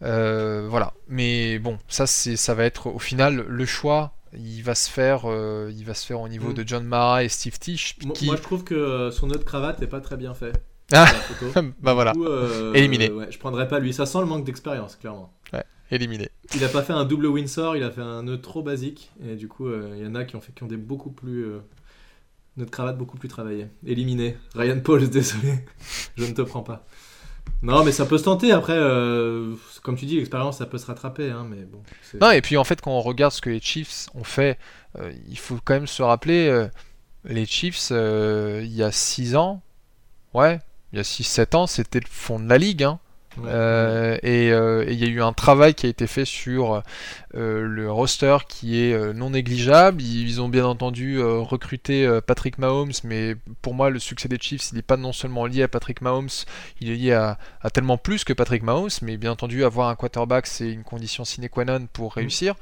voilà. 0.02 0.94
Mais 1.10 1.60
bon, 1.60 1.78
ça, 1.90 2.08
ça 2.08 2.54
va 2.54 2.64
être 2.64 2.88
au 2.88 3.00
final 3.00 3.46
le 3.48 3.66
choix 3.66 4.17
il 4.40 4.62
va 4.62 4.76
se 4.76 4.90
faire, 4.90 5.22
euh, 5.26 5.72
il 5.76 5.86
va 5.86 5.94
se 5.94 6.06
faire 6.06 6.22
au 6.22 6.28
niveau 6.28 6.50
mm. 6.50 6.54
de 6.54 6.68
John 6.68 6.84
Mara 6.84 7.24
et 7.24 7.30
Steve 7.30 7.58
Tisch. 7.60 7.98
Moi, 8.04 8.36
je 8.36 8.42
trouve 8.42 8.64
que 8.64 8.76
euh, 8.76 9.12
son 9.12 9.30
autre 9.30 9.46
cravate 9.46 9.80
n'est 9.80 9.88
pas 9.88 10.02
très 10.02 10.18
bien 10.18 10.34
fait. 10.34 10.54
Ah 10.94 11.08
bah 11.82 11.94
voilà. 11.94 12.14
Euh, 12.18 12.74
éliminé. 12.74 13.12
Ouais, 13.12 13.28
je 13.30 13.38
prendrais 13.38 13.68
pas 13.68 13.80
lui. 13.80 13.94
Ça 13.94 14.06
sent 14.06 14.20
le 14.20 14.26
manque 14.26 14.46
d'expérience, 14.46 14.96
clairement. 14.96 15.34
Ouais, 15.52 15.64
éliminé. 15.92 16.30
Il 16.56 16.64
a 16.64 16.70
pas 16.70 16.82
fait 16.82 16.94
un 16.94 17.04
double 17.04 17.28
Windsor, 17.28 17.76
il 17.76 17.84
a 17.84 17.92
fait 17.92 18.02
un 18.02 18.24
nœud 18.24 18.40
trop 18.40 18.64
basique. 18.64 19.12
Et 19.26 19.36
du 19.36 19.48
coup, 19.48 19.70
il 19.70 20.02
y 20.02 20.08
en 20.08 20.16
a 20.16 20.24
qui 20.24 20.36
ont 20.36 20.42
fait 20.42 20.54
qui 20.54 20.64
ont 20.64 20.68
des 20.68 20.78
beaucoup 20.78 21.12
plus 21.12 21.46
notre 22.58 22.72
cravate 22.72 22.98
beaucoup 22.98 23.18
plus 23.18 23.30
travaillée. 23.30 23.68
Éliminé. 23.86 24.36
Ryan 24.56 24.80
Paul, 24.80 25.08
désolé, 25.10 25.60
je 26.18 26.26
ne 26.26 26.34
te 26.34 26.42
prends 26.42 26.64
pas. 26.64 26.86
Non, 27.62 27.84
mais 27.84 27.92
ça 27.92 28.06
peut 28.06 28.18
se 28.18 28.24
tenter. 28.24 28.52
Après, 28.52 28.76
euh, 28.76 29.56
comme 29.84 29.96
tu 29.96 30.06
dis, 30.06 30.18
l'expérience, 30.18 30.58
ça 30.58 30.66
peut 30.66 30.78
se 30.78 30.86
rattraper. 30.86 31.32
Hein, 31.32 31.46
mais 31.50 31.64
bon, 31.64 31.82
non, 32.22 32.32
et 32.32 32.42
puis 32.42 32.58
en 32.58 32.64
fait, 32.64 32.82
quand 32.82 32.92
on 32.92 33.02
regarde 33.02 33.34
ce 33.34 33.42
que 33.42 33.50
les 33.50 33.60
Chiefs 33.60 34.10
ont 34.14 34.24
fait, 34.24 34.58
euh, 35.00 35.12
il 35.28 35.38
faut 35.38 35.58
quand 35.64 35.74
même 35.74 35.88
se 35.88 36.04
rappeler, 36.04 36.48
euh, 36.48 36.68
les 37.26 37.46
Chiefs, 37.46 37.90
il 37.92 38.74
y 38.74 38.84
a 38.84 38.92
6 38.92 39.36
ans, 39.36 39.62
ouais, 40.34 40.60
il 40.94 40.98
y 40.98 41.00
a 41.00 41.04
6-7 41.04 41.56
ans, 41.56 41.68
c'était 41.68 42.00
le 42.00 42.08
fond 42.10 42.40
de 42.40 42.48
la 42.48 42.58
ligue. 42.58 42.84
Hein. 42.84 43.00
Euh, 43.46 44.18
euh, 44.24 44.86
et 44.88 44.94
il 44.94 45.00
y 45.00 45.04
a 45.04 45.08
eu 45.08 45.22
un 45.22 45.34
travail 45.34 45.74
qui 45.74 45.86
a 45.86 45.90
été 45.90 46.08
fait 46.08 46.26
sur 46.26 46.84
euh, 47.36 47.62
le 47.68 47.92
roster 47.92 48.38
qui 48.48 48.82
est 48.82 49.14
non 49.14 49.32
négligeable. 49.32 50.02
Ils, 50.02 50.42
ont 50.42 50.50
bien 50.50 50.66
entendu 50.66 51.22
recruté 51.22 52.08
Patrick 52.26 52.58
Mahomes, 52.58 52.92
mais 53.04 53.36
pour 53.62 53.74
moi, 53.74 53.90
le 53.90 54.00
succès 54.00 54.28
des 54.28 54.38
Chiefs, 54.40 54.72
il 54.72 54.76
n'est 54.76 54.82
pas 54.82 54.98
non 54.98 55.12
seulement 55.12 55.46
lié 55.46 55.64
à 55.64 55.68
Patrick 55.68 56.02
Mahomes, 56.02 56.30
il 56.80 56.92
est 56.92 56.96
lié 56.96 57.14
à, 57.14 57.38
tellement 57.74 57.98
plus 57.98 58.24
que 58.24 58.34
Patrick 58.34 58.62
Mahomes, 58.64 58.90
mais 59.02 59.18
bien 59.18 59.32
entendu, 59.32 59.64
avoir 59.64 59.90
un 59.90 59.96
quarterback, 59.96 60.46
c'est 60.48 60.72
une 60.72 60.84
condition 60.84 61.26
sine 61.26 61.50
qua 61.50 61.66
non 61.66 61.88
pour 61.92 62.12
mm. 62.12 62.20
réussir. 62.20 62.56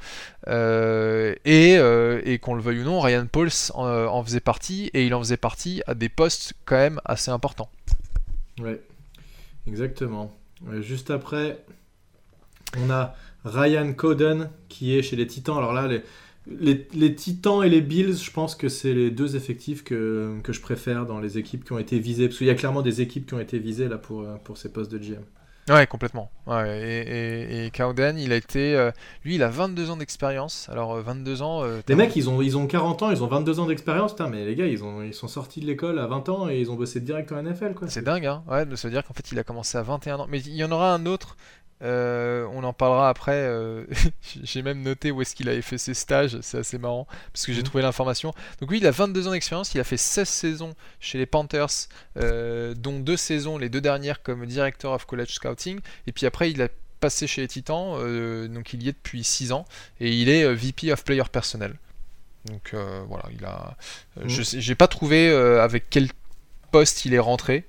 et, 0.46 2.38
qu'on 2.42 2.54
le 2.54 2.62
veuille 2.62 2.80
ou 2.80 2.84
non, 2.84 3.00
Ryan 3.00 3.26
Pauls 3.26 3.50
en, 3.74 3.86
en 3.86 4.24
faisait 4.24 4.40
partie, 4.40 4.90
et 4.94 5.04
il 5.04 5.14
en 5.14 5.20
faisait 5.20 5.36
partie 5.36 5.82
à 5.86 5.94
des 5.94 6.08
postes 6.08 6.54
quand 6.64 6.76
même 6.76 7.00
assez 7.04 7.30
importants. 7.30 7.68
Ouais, 8.58 8.80
exactement. 9.66 10.34
Juste 10.80 11.10
après, 11.10 11.64
on 12.78 12.90
a 12.90 13.14
Ryan 13.44 13.92
Coden 13.92 14.50
qui 14.68 14.96
est 14.96 15.02
chez 15.02 15.16
les 15.16 15.26
Titans. 15.26 15.56
Alors 15.56 15.72
là, 15.72 15.88
les, 16.46 17.14
Titans 17.14 17.62
et 17.62 17.68
les 17.68 17.80
Bills, 17.80 18.16
je 18.16 18.30
pense 18.30 18.54
que 18.54 18.68
c'est 18.68 18.94
les 18.94 19.10
deux 19.10 19.36
effectifs 19.36 19.84
que, 19.84 20.40
je 20.48 20.60
préfère 20.60 21.06
dans 21.06 21.20
les 21.20 21.38
équipes 21.38 21.64
qui 21.64 21.72
ont 21.72 21.78
été 21.78 21.98
visées. 21.98 22.28
Parce 22.28 22.38
qu'il 22.38 22.46
y 22.46 22.50
a 22.50 22.54
clairement 22.54 22.82
des 22.82 23.00
équipes 23.00 23.26
qui 23.26 23.34
ont 23.34 23.40
été 23.40 23.58
visées 23.58 23.88
là 23.88 23.98
pour, 23.98 24.26
pour 24.44 24.56
ces 24.56 24.72
postes 24.72 24.90
de 24.90 24.98
GM. 24.98 25.22
Ouais, 25.68 25.84
complètement. 25.88 26.30
Ouais, 26.46 26.78
et, 26.78 27.00
et, 27.62 27.66
et 27.66 27.70
Cowden, 27.72 28.16
il 28.18 28.32
a 28.32 28.36
été. 28.36 28.76
euh, 28.76 28.92
lui, 29.24 29.34
il 29.34 29.42
a 29.42 29.48
22 29.48 29.90
ans 29.90 29.96
d'expérience. 29.96 30.68
Alors, 30.70 30.94
euh, 30.94 31.00
22 31.02 31.42
ans. 31.42 31.64
euh, 31.64 31.80
Les 31.88 31.96
mecs, 31.96 32.14
ils 32.14 32.30
ont, 32.30 32.40
ils 32.40 32.56
ont 32.56 32.68
40 32.68 33.02
ans, 33.02 33.10
ils 33.10 33.24
ont 33.24 33.26
22 33.26 33.58
ans 33.58 33.66
d'expérience. 33.66 34.12
Putain, 34.12 34.28
mais 34.28 34.44
les 34.44 34.54
gars, 34.54 34.66
ils, 34.66 34.84
ont, 34.84 35.02
ils 35.02 35.12
sont 35.12 35.26
sortis 35.26 35.60
de 35.60 35.66
l'école 35.66 35.98
à 35.98 36.06
20 36.06 36.28
ans 36.28 36.48
et 36.48 36.60
ils 36.60 36.70
ont 36.70 36.76
bossé 36.76 37.00
direct 37.00 37.32
en 37.32 37.42
NFL, 37.42 37.74
quoi. 37.74 37.88
C'est 37.88 38.04
dingue, 38.04 38.26
hein. 38.26 38.44
Ouais, 38.48 38.64
ça 38.76 38.86
veut 38.86 38.92
dire 38.94 39.02
qu'en 39.04 39.14
fait, 39.14 39.32
il 39.32 39.38
a 39.40 39.42
commencé 39.42 39.76
à 39.76 39.82
21 39.82 40.20
ans. 40.20 40.26
Mais 40.28 40.38
il 40.38 40.54
y 40.54 40.62
en 40.62 40.70
aura 40.70 40.94
un 40.94 41.04
autre. 41.04 41.36
Euh, 41.82 42.46
on 42.52 42.64
en 42.64 42.72
parlera 42.72 43.08
après. 43.10 43.32
euh, 43.36 43.84
j'ai 44.42 44.62
même 44.62 44.82
noté 44.82 45.10
où 45.10 45.20
est-ce 45.22 45.34
qu'il 45.34 45.48
avait 45.48 45.62
fait 45.62 45.78
ses 45.78 45.94
stages. 45.94 46.38
C'est 46.40 46.58
assez 46.58 46.78
marrant 46.78 47.06
parce 47.32 47.44
que 47.46 47.52
j'ai 47.52 47.58
Mhm. 47.60 47.64
trouvé 47.64 47.82
l'information. 47.82 48.32
Donc 48.60 48.70
oui, 48.70 48.78
il 48.78 48.86
a 48.86 48.90
22 48.90 49.28
ans 49.28 49.32
d'expérience. 49.32 49.74
Il 49.74 49.80
a 49.80 49.84
fait 49.84 49.96
16 49.96 50.28
saisons 50.28 50.74
chez 51.00 51.18
les 51.18 51.26
Panthers, 51.26 51.66
euh, 52.18 52.74
dont 52.74 52.98
deux 52.98 53.16
saisons, 53.16 53.58
les 53.58 53.68
deux 53.68 53.80
dernières 53.80 54.22
comme 54.22 54.46
director 54.46 54.92
of 54.92 55.04
college 55.06 55.32
scouting. 55.34 55.80
Et 56.06 56.12
puis 56.12 56.24
après, 56.26 56.50
il 56.50 56.62
a 56.62 56.68
passé 57.00 57.26
chez 57.26 57.42
les 57.42 57.48
Titans. 57.48 58.48
donc 58.48 58.72
il 58.72 58.82
y 58.82 58.88
est 58.88 58.92
depuis 58.92 59.22
6 59.22 59.52
ans 59.52 59.66
et 60.00 60.10
il 60.10 60.28
est 60.30 60.50
VP 60.54 60.92
of 60.92 61.04
player 61.04 61.24
personnel. 61.30 61.74
Donc 62.46 62.74
voilà, 63.08 63.24
il 63.38 63.44
a. 63.44 63.76
Mhm. 64.20 64.28
Je 64.28 64.42
sais, 64.42 64.60
j'ai 64.62 64.74
pas 64.74 64.88
trouvé 64.88 65.30
avec 65.30 65.90
quel 65.90 66.08
poste 66.72 67.04
il 67.04 67.12
est 67.12 67.18
rentré 67.18 67.64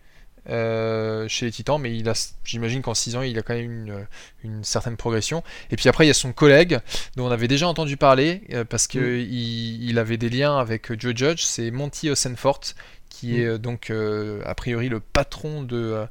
euh, 0.50 1.28
chez 1.28 1.46
les 1.46 1.52
Titans, 1.52 1.80
mais 1.80 1.96
il 1.96 2.08
a, 2.10 2.14
j'imagine 2.44 2.82
qu'en 2.82 2.94
6 2.94 3.16
ans, 3.16 3.22
il 3.22 3.38
a 3.38 3.42
quand 3.42 3.54
même 3.54 3.72
une, 3.88 4.08
une 4.44 4.64
certaine 4.64 4.98
progression. 4.98 5.44
Et 5.72 5.76
puis 5.76 5.90
après, 5.90 6.06
il 6.06 6.08
y 6.08 6.12
a 6.12 6.14
son 6.16 6.32
collègue, 6.34 6.80
dont 7.16 7.28
on 7.28 7.32
avait 7.32 7.48
déjà 7.48 7.68
entendu 7.68 7.98
parler, 7.98 8.42
euh, 8.54 8.64
parce 8.64 8.88
que 8.88 9.00
Mm. 9.00 9.28
il, 9.32 10.00
avait 10.00 10.18
des 10.18 10.30
liens 10.30 10.58
avec 10.58 10.98
Joe 11.00 11.14
Judge, 11.16 11.42
c'est 11.44 11.72
Monty 11.72 12.10
Osenfort, 12.10 12.62
qui 13.10 13.34
Mm. 13.34 13.36
est 13.40 13.46
euh, 13.46 13.58
donc 13.58 13.92
a 13.92 14.56
priori 14.56 14.90
le 14.90 15.00
patron 15.00 15.64
de... 15.64 16.06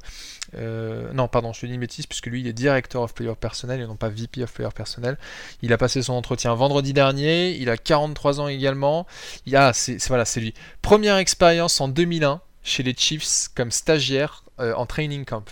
non, 1.13 1.27
pardon, 1.27 1.53
je 1.53 1.61
te 1.61 1.65
dis 1.65 1.73
une 1.73 1.79
bêtise, 1.79 2.05
puisque 2.05 2.27
lui, 2.27 2.41
il 2.41 2.47
est 2.47 2.53
Director 2.53 3.03
of 3.03 3.13
Player 3.13 3.33
Personnel 3.39 3.81
et 3.81 3.85
non 3.87 3.95
pas 3.95 4.09
VP 4.09 4.43
of 4.43 4.53
Player 4.53 4.69
Personnel. 4.75 5.17
Il 5.61 5.73
a 5.73 5.77
passé 5.77 6.01
son 6.01 6.13
entretien 6.13 6.53
vendredi 6.53 6.93
dernier, 6.93 7.51
il 7.57 7.69
a 7.69 7.77
43 7.77 8.39
ans 8.39 8.47
également. 8.47 9.05
Il 9.45 9.55
a, 9.55 9.73
c'est- 9.73 10.05
voilà, 10.07 10.25
c'est 10.25 10.39
lui. 10.39 10.53
Première 10.81 11.17
expérience 11.17 11.79
en 11.81 11.87
2001 11.87 12.41
chez 12.67 12.83
les 12.83 12.93
Chiefs 12.95 13.47
comme 13.55 13.71
stagiaire 13.71 14.43
euh, 14.59 14.73
en 14.73 14.85
training 14.85 15.25
camp. 15.25 15.45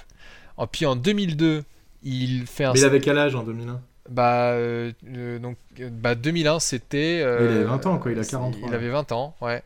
En, 0.57 0.67
puis 0.67 0.85
en 0.85 0.95
2002, 0.95 1.63
il 2.03 2.45
fait 2.47 2.65
un... 2.65 2.73
Mais 2.73 2.79
il 2.79 2.85
avait 2.85 2.99
quel 3.01 3.17
âge 3.17 3.35
en 3.35 3.43
2001 3.43 3.81
Bah, 4.09 4.51
euh, 4.51 4.91
euh, 5.07 5.39
donc, 5.39 5.57
bah 5.91 6.15
2001, 6.15 6.59
c'était... 6.59 7.21
euh, 7.23 7.37
Il 7.41 7.55
avait 7.57 7.63
20 7.65 7.85
ans, 7.87 7.97
quoi, 7.97 8.11
il 8.11 8.19
a 8.19 8.23
c'est- 8.23 8.31
43, 8.31 8.69
Il 8.69 8.75
avait 8.75 8.89
20 8.89 9.11
ans, 9.11 9.35
ouais. 9.41 9.63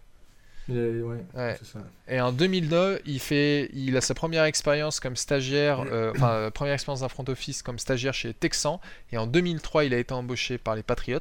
Il 0.67 0.77
avait- 0.77 1.01
ouais, 1.01 1.17
Ouais. 1.35 1.57
c'est 1.59 1.65
ça. 1.73 1.79
Et 2.07 2.21
en 2.21 2.31
2002, 2.31 2.99
il, 3.07 3.19
fait, 3.19 3.69
il 3.73 3.97
a 3.97 4.01
sa 4.01 4.13
première 4.13 4.43
expérience 4.43 4.99
comme 4.99 5.15
stagiaire, 5.15 5.79
enfin, 6.15 6.51
première 6.53 6.75
expérience 6.75 7.01
d'un 7.01 7.09
front 7.09 7.25
office 7.27 7.63
comme 7.63 7.79
stagiaire 7.79 8.13
chez 8.13 8.27
les 8.29 8.33
Texans. 8.35 8.77
Et 9.11 9.17
en 9.17 9.25
2003, 9.25 9.85
il 9.85 9.93
a 9.95 9.97
été 9.97 10.13
embauché 10.13 10.57
par 10.59 10.75
les 10.75 10.83
Patriots. 10.83 11.19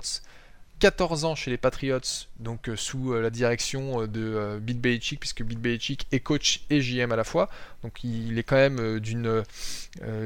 14 0.79 1.25
ans 1.25 1.35
chez 1.35 1.51
les 1.51 1.57
Patriots, 1.57 2.01
donc 2.39 2.69
euh, 2.69 2.77
sous 2.77 3.13
euh, 3.13 3.21
la 3.21 3.31
direction 3.31 4.03
euh, 4.03 4.07
de 4.07 4.59
Bill 4.61 4.79
Belichick, 4.81 5.19
puisque 5.21 5.43
Bill 5.43 5.59
Belichick 5.59 6.07
est 6.13 6.21
coach 6.21 6.61
et 6.71 6.81
JM 6.81 7.11
à 7.13 7.17
la 7.17 7.25
fois. 7.25 7.49
Donc 7.83 8.03
il, 8.05 8.39
est 8.39 8.43
quand 8.43 8.57
même 8.57 8.99
d'une, 9.01 9.43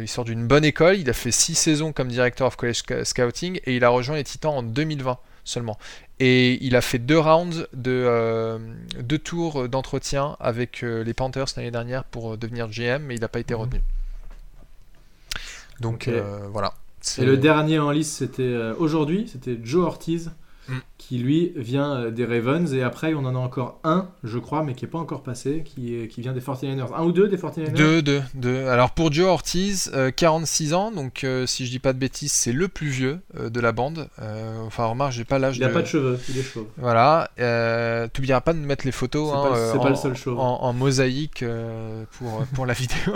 il 0.01 0.09
sort 0.09 0.25
d'une 0.25 0.47
bonne 0.47 0.65
école. 0.65 0.97
Il 0.99 1.09
a 1.11 1.13
fait 1.13 1.31
6 1.33 1.55
saisons 1.55 1.93
comme 1.93 2.09
directeur 2.09 2.47
of 2.47 2.57
college 2.57 2.77
sc- 2.83 3.05
scouting 3.05 3.61
et 3.65 3.77
il 3.77 3.85
a 3.85 3.89
rejoint 3.89 4.17
les 4.17 4.25
Titans 4.25 4.53
en 4.53 4.63
2020 4.63 5.19
seulement. 5.45 5.79
Et 6.21 6.65
il 6.65 6.77
a 6.77 6.81
fait 6.81 6.99
deux 7.01 7.19
rounds 7.19 7.67
de 7.73 7.91
euh, 7.91 8.59
deux 9.01 9.19
tours 9.19 9.69
d'entretien 9.69 10.37
avec 10.39 10.85
euh, 10.85 11.03
les 11.03 11.15
Panthers 11.15 11.47
l'année 11.57 11.73
dernière 11.73 12.05
pour 12.05 12.33
euh, 12.35 12.37
devenir 12.37 12.69
GM, 12.69 13.03
mais 13.03 13.17
il 13.17 13.21
n'a 13.21 13.29
pas 13.29 13.41
été 13.41 13.55
Mhm. 13.55 13.61
retenu. 13.61 13.81
Donc 15.81 16.09
voilà. 16.53 16.75
Et 17.19 17.25
le 17.25 17.37
dernier 17.37 17.81
en 17.81 17.91
liste, 17.91 18.13
c'était 18.19 18.57
aujourd'hui, 18.79 19.29
c'était 19.33 19.59
Joe 19.65 19.85
Ortiz, 19.85 20.31
Mm. 20.69 20.75
qui 20.97 21.19
lui 21.19 21.53
vient 21.57 21.97
euh, 21.97 22.11
des 22.13 22.25
Ravens. 22.25 22.73
Et 22.73 22.83
après, 22.83 23.15
on 23.15 23.25
en 23.25 23.35
a 23.35 23.39
encore 23.39 23.81
un, 23.83 24.09
je 24.23 24.39
crois, 24.39 24.63
mais 24.63 24.75
qui 24.75 24.85
n'est 24.85 24.91
pas 24.91 24.99
encore 25.01 25.25
passé, 25.25 25.63
qui, 25.65 25.97
est- 25.97 26.07
qui 26.09 26.21
vient 26.21 26.33
des 26.33 26.41
49ers. 26.41 26.95
Un 26.95 27.03
ou 27.03 27.11
deux 27.11 27.27
des 27.29 27.37
49ers 27.37 27.73
Deux, 27.73 28.01
deux, 28.01 28.23
deux. 28.35 28.67
Alors 28.69 28.93
pour 28.93 29.13
Joe 29.13 29.27
Ortiz, 29.27 29.91
euh, 29.95 30.11
46 30.13 30.73
ans, 30.75 30.93
donc 30.93 31.25
euh, 31.25 31.47
si 31.47 31.67
je 31.67 31.71
dis 31.73 31.81
pas 31.81 31.93
de 31.93 31.99
bêtises, 31.99 32.31
c'est 32.33 32.53
le 32.53 32.69
plus 32.69 32.89
vieux 32.91 33.19
euh, 33.37 33.51
de 33.51 33.59
la 33.61 33.73
bande. 33.73 34.09
Euh, 34.21 34.61
enfin, 34.65 34.85
remarque, 34.87 35.13
j'ai 35.13 35.25
pas 35.25 35.39
l'âge 35.41 35.57
Il 35.57 35.63
n'a 35.63 35.69
pas 35.71 35.83
de 35.83 35.87
cheveux, 35.89 36.21
il 36.29 36.39
est 36.39 36.43
chauve. 36.43 36.67
Voilà. 36.77 37.31
Euh, 37.41 38.07
T'oublieras 38.13 38.41
pas 38.43 38.53
de 38.53 38.59
mettre 38.59 38.87
les 38.87 38.93
photos 38.93 39.31
C'est 39.31 39.37
hein, 39.37 39.51
pas 39.51 39.59
euh, 39.59 39.73
pas 39.73 39.79
en, 39.79 39.89
le 39.89 39.97
seul 39.97 40.15
chauve. 40.17 40.39
en- 40.39 40.63
en 40.63 40.73
mosaïque 40.73 41.43
euh, 41.43 42.05
pour, 42.19 42.45
pour 42.55 42.67
la 42.67 42.73
vidéo. 42.83 43.13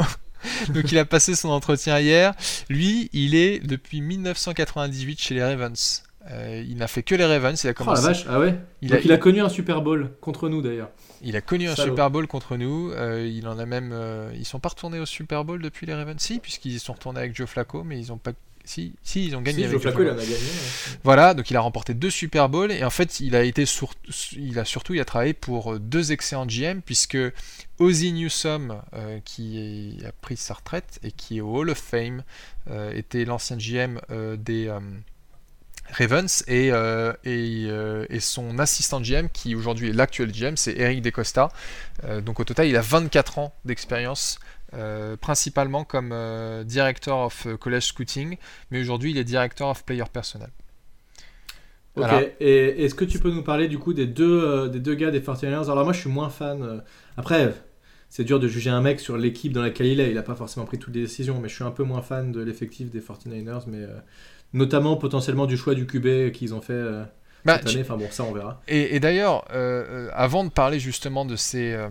Donc 0.70 0.90
il 0.92 0.98
a 0.98 1.04
passé 1.04 1.34
son 1.34 1.48
entretien 1.50 1.98
hier. 2.00 2.34
Lui, 2.68 3.08
il 3.12 3.34
est 3.34 3.58
depuis 3.60 4.00
1998 4.00 5.20
chez 5.20 5.34
les 5.34 5.42
Ravens. 5.44 6.02
Euh, 6.30 6.64
il 6.66 6.76
n'a 6.76 6.88
fait 6.88 7.02
que 7.02 7.14
les 7.14 7.24
Ravens. 7.24 7.62
Il 7.62 7.68
a 7.68 7.72
Oh 7.80 7.84
la 7.92 8.00
vache, 8.00 8.24
ah 8.28 8.40
ouais 8.40 8.58
il, 8.82 8.90
Donc 8.90 8.98
a, 8.98 9.02
il 9.02 9.12
a 9.12 9.18
connu 9.18 9.40
un 9.40 9.48
Super 9.48 9.80
Bowl 9.82 10.10
contre 10.20 10.48
nous 10.48 10.60
d'ailleurs. 10.62 10.90
il 11.22 11.36
a 11.36 11.40
connu 11.40 11.68
un. 11.68 11.76
Super 11.76 12.10
Bowl 12.10 12.26
contre 12.26 12.56
nous. 12.56 12.90
Euh, 12.92 13.26
il 13.26 13.46
en 13.46 13.58
a 13.58 13.66
même. 13.66 13.90
euh, 13.92 14.30
ils 14.36 14.44
sont 14.44 14.58
pas 14.60 14.70
retournés 14.70 14.98
au 14.98 15.06
Super 15.06 15.44
Bowl 15.44 15.62
depuis 15.62 15.86
les 15.86 15.94
Ravens, 15.94 16.20
si, 16.20 16.40
puisqu'ils 16.40 16.80
sont 16.80 16.94
retournés 16.94 17.20
avec 17.20 17.36
Joe 17.36 17.48
Flacco, 17.48 17.84
mais 17.84 17.98
ils 17.98 18.12
ont 18.12 18.18
pas. 18.18 18.32
Si, 18.64 18.94
si, 19.04 19.26
ils 19.26 19.36
ont 19.36 19.42
gagné 19.42 19.58
Si, 19.60 19.64
avec 19.66 19.78
Flacco, 19.78 20.02
il 20.02 20.08
en 20.08 20.14
a 20.14 20.16
gagné. 20.16 20.32
ouais. 20.32 20.98
Voilà, 21.04 21.34
donc 21.34 21.48
il 21.52 21.56
a 21.56 21.60
remporté 21.60 21.94
deux 21.94 22.10
Super 22.10 22.48
Bowls 22.48 22.72
et 22.72 22.82
en 22.82 22.90
fait 22.90 23.20
il 23.20 23.36
a 23.36 23.44
été 23.44 23.64
sur- 23.64 23.92
il 24.32 24.58
a 24.58 24.64
surtout 24.64 24.92
il 24.94 25.00
a 25.00 25.04
travaillé 25.04 25.34
pour 25.34 25.78
deux 25.78 26.10
excellents 26.10 26.46
GM 26.46 26.80
puisque 26.84 27.16
Ozzy 27.78 28.10
Newsome 28.12 28.82
euh, 28.94 29.20
qui 29.24 30.00
est- 30.00 30.06
a 30.06 30.10
pris 30.10 30.36
sa 30.36 30.54
retraite 30.54 30.98
et 31.04 31.12
qui 31.12 31.38
est 31.38 31.40
au 31.40 31.54
Hall 31.58 31.70
of 31.70 31.78
Fame 31.78 32.24
euh, 32.68 32.90
était 32.92 33.24
l'ancien 33.24 33.56
GM 33.56 34.00
euh, 34.10 34.36
des 34.36 34.66
Ravens 35.92 36.44
et, 36.48 36.70
euh, 36.72 37.12
et, 37.24 37.66
euh, 37.68 38.04
et 38.10 38.20
son 38.20 38.58
assistant 38.58 39.00
GM 39.00 39.28
qui 39.32 39.54
aujourd'hui 39.54 39.90
est 39.90 39.92
l'actuel 39.92 40.32
GM 40.32 40.56
c'est 40.56 40.76
Eric 40.76 41.02
DeCosta 41.02 41.48
Euh, 42.04 42.20
donc 42.20 42.40
au 42.40 42.44
total 42.44 42.66
il 42.66 42.76
a 42.76 42.80
24 42.82 43.38
ans 43.38 43.54
d'expérience 43.64 44.38
principalement 45.20 45.84
comme 45.84 46.12
director 46.64 47.20
of 47.26 47.46
college 47.60 47.84
scouting 47.84 48.36
mais 48.70 48.80
aujourd'hui 48.80 49.12
il 49.12 49.16
est 49.16 49.24
director 49.24 49.70
of 49.70 49.84
player 49.84 50.04
personnel 50.12 50.50
Ok, 51.94 52.04
Voilà. 52.04 52.22
et 52.40 52.84
est-ce 52.84 52.94
que 52.94 53.06
tu 53.06 53.18
peux 53.18 53.30
nous 53.30 53.42
parler 53.42 53.68
du 53.68 53.78
coup 53.78 53.94
des 53.94 54.06
deux, 54.06 54.68
des 54.68 54.80
deux 54.80 54.94
gars 54.94 55.10
des 55.10 55.20
49ers 55.20 55.70
Alors 55.70 55.84
moi 55.84 55.94
je 55.94 56.00
suis 56.00 56.10
moins 56.10 56.28
fan. 56.28 56.82
Après, 57.16 57.54
c'est 58.10 58.24
dur 58.24 58.38
de 58.38 58.48
juger 58.48 58.68
un 58.68 58.82
mec 58.82 59.00
sur 59.00 59.16
l'équipe 59.16 59.52
dans 59.54 59.62
laquelle 59.62 59.86
il 59.86 60.00
est. 60.00 60.08
Il 60.10 60.14
n'a 60.16 60.22
pas 60.22 60.34
forcément 60.34 60.66
pris 60.66 60.78
toutes 60.78 60.94
les 60.94 61.02
décisions, 61.02 61.40
mais 61.40 61.48
je 61.48 61.54
suis 61.54 61.64
un 61.64 61.70
peu 61.70 61.84
moins 61.84 62.02
fan 62.02 62.32
de 62.32 62.42
l'effectif 62.42 62.90
des 62.90 63.00
49ers, 63.00 63.62
mais 63.66 63.86
notamment 64.52 64.96
potentiellement 64.96 65.46
du 65.46 65.56
choix 65.56 65.74
du 65.74 65.86
QB 65.86 66.32
qu'ils 66.32 66.54
ont 66.54 66.60
fait 66.60 66.72
euh, 66.72 67.04
Bah, 67.44 67.58
cette 67.58 67.68
année. 67.68 67.80
Enfin 67.82 67.96
bon, 67.96 68.08
ça 68.10 68.24
on 68.24 68.32
verra. 68.32 68.60
Et, 68.68 68.96
et 68.96 69.00
d'ailleurs, 69.00 69.44
euh, 69.52 70.06
euh, 70.06 70.10
avant 70.14 70.44
de 70.44 70.50
parler 70.50 70.78
justement 70.80 71.24
de 71.24 71.36
ces, 71.36 71.72
euh, 71.72 71.88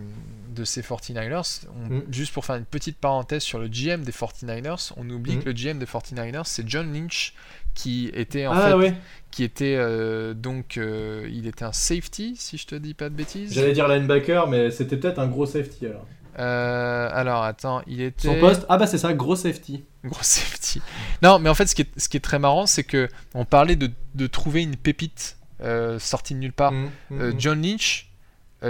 de 0.55 0.63
ces 0.65 0.81
49ers, 0.81 1.65
on- 1.75 1.95
Mm. 1.95 2.03
juste 2.11 2.33
pour 2.33 2.45
faire 2.45 2.55
une 2.55 2.65
petite 2.65 2.97
parenthèse 2.97 3.43
sur 3.43 3.59
le 3.59 3.67
GM 3.67 4.03
des 4.03 4.11
49ers, 4.11 4.93
on 4.97 5.09
oublie 5.09 5.35
Mm. 5.37 5.39
que 5.39 5.45
le 5.45 5.53
GM 5.53 5.79
des 5.79 5.85
49ers, 5.85 6.45
c'est 6.45 6.67
John 6.67 6.91
Lynch, 6.93 7.33
qui 7.73 8.09
était 8.13 8.47
en 8.47 8.53
ah 8.53 8.69
fait, 8.69 8.73
ouais, 8.73 8.93
qui 9.31 9.43
était 9.43 9.75
euh, 9.77 10.33
donc, 10.33 10.77
il 10.79 11.45
était 11.47 11.65
un 11.65 11.73
safety, 11.73 12.35
si 12.37 12.57
je 12.57 12.65
te 12.67 12.75
dis 12.75 12.93
pas 12.93 13.09
de 13.09 13.15
bêtises. 13.15 13.53
j'allais 13.53 13.73
dire 13.73 13.87
linebacker, 13.89 14.47
mais 14.47 14.71
c'était 14.71 14.95
peut-être 14.97 15.19
un 15.19 15.27
gros 15.27 15.45
safety 15.45 15.85
alors. 15.87 16.05
Euh, 16.37 17.09
alors 17.13 17.43
attends, 17.43 17.81
il 17.87 18.01
était 18.01 18.27
Son 18.27 18.39
poste 18.39 18.65
Ah 18.67 18.77
bah 18.77 18.87
c'est 18.87 18.97
ça, 18.97 19.13
gros 19.13 19.35
safety. 19.35 19.83
gros 20.03 20.21
safety. 20.21 20.81
Non, 21.21 21.39
mais 21.39 21.49
en 21.49 21.53
fait, 21.53 21.67
ce 21.67 21.75
qui 21.75 21.83
est, 21.83 21.99
ce 21.99 22.09
qui 22.09 22.17
est 22.17 22.21
très 22.21 22.39
marrant, 22.39 22.65
c'est 22.65 22.83
que 22.83 23.07
on 23.33 23.45
parlait 23.45 23.75
de, 23.75 23.89
de 24.15 24.27
trouver 24.27 24.63
une 24.63 24.75
pépite 24.75 25.37
euh, 25.61 25.99
sortie 25.99 26.33
de 26.33 26.39
nulle 26.39 26.53
part. 26.53 26.71
Mm, 26.71 26.89
mm, 27.09 27.21
Euh, 27.21 27.33
mm. 27.33 27.39
John 27.39 27.61
Lynch, 27.61 28.09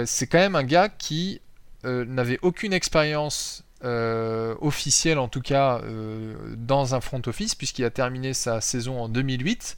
c'est 0.04 0.26
quand 0.26 0.38
même 0.38 0.56
un 0.56 0.64
gars 0.64 0.88
qui 0.90 1.40
n'avait 1.84 2.38
aucune 2.42 2.72
expérience 2.72 3.64
officielle, 3.82 5.18
en 5.18 5.28
tout 5.28 5.40
cas 5.40 5.80
dans 6.56 6.94
un 6.94 7.00
front 7.00 7.22
office, 7.26 7.54
puisqu'il 7.54 7.84
a 7.84 7.90
terminé 7.90 8.34
sa 8.34 8.60
saison 8.60 9.00
en 9.00 9.08
2008. 9.08 9.76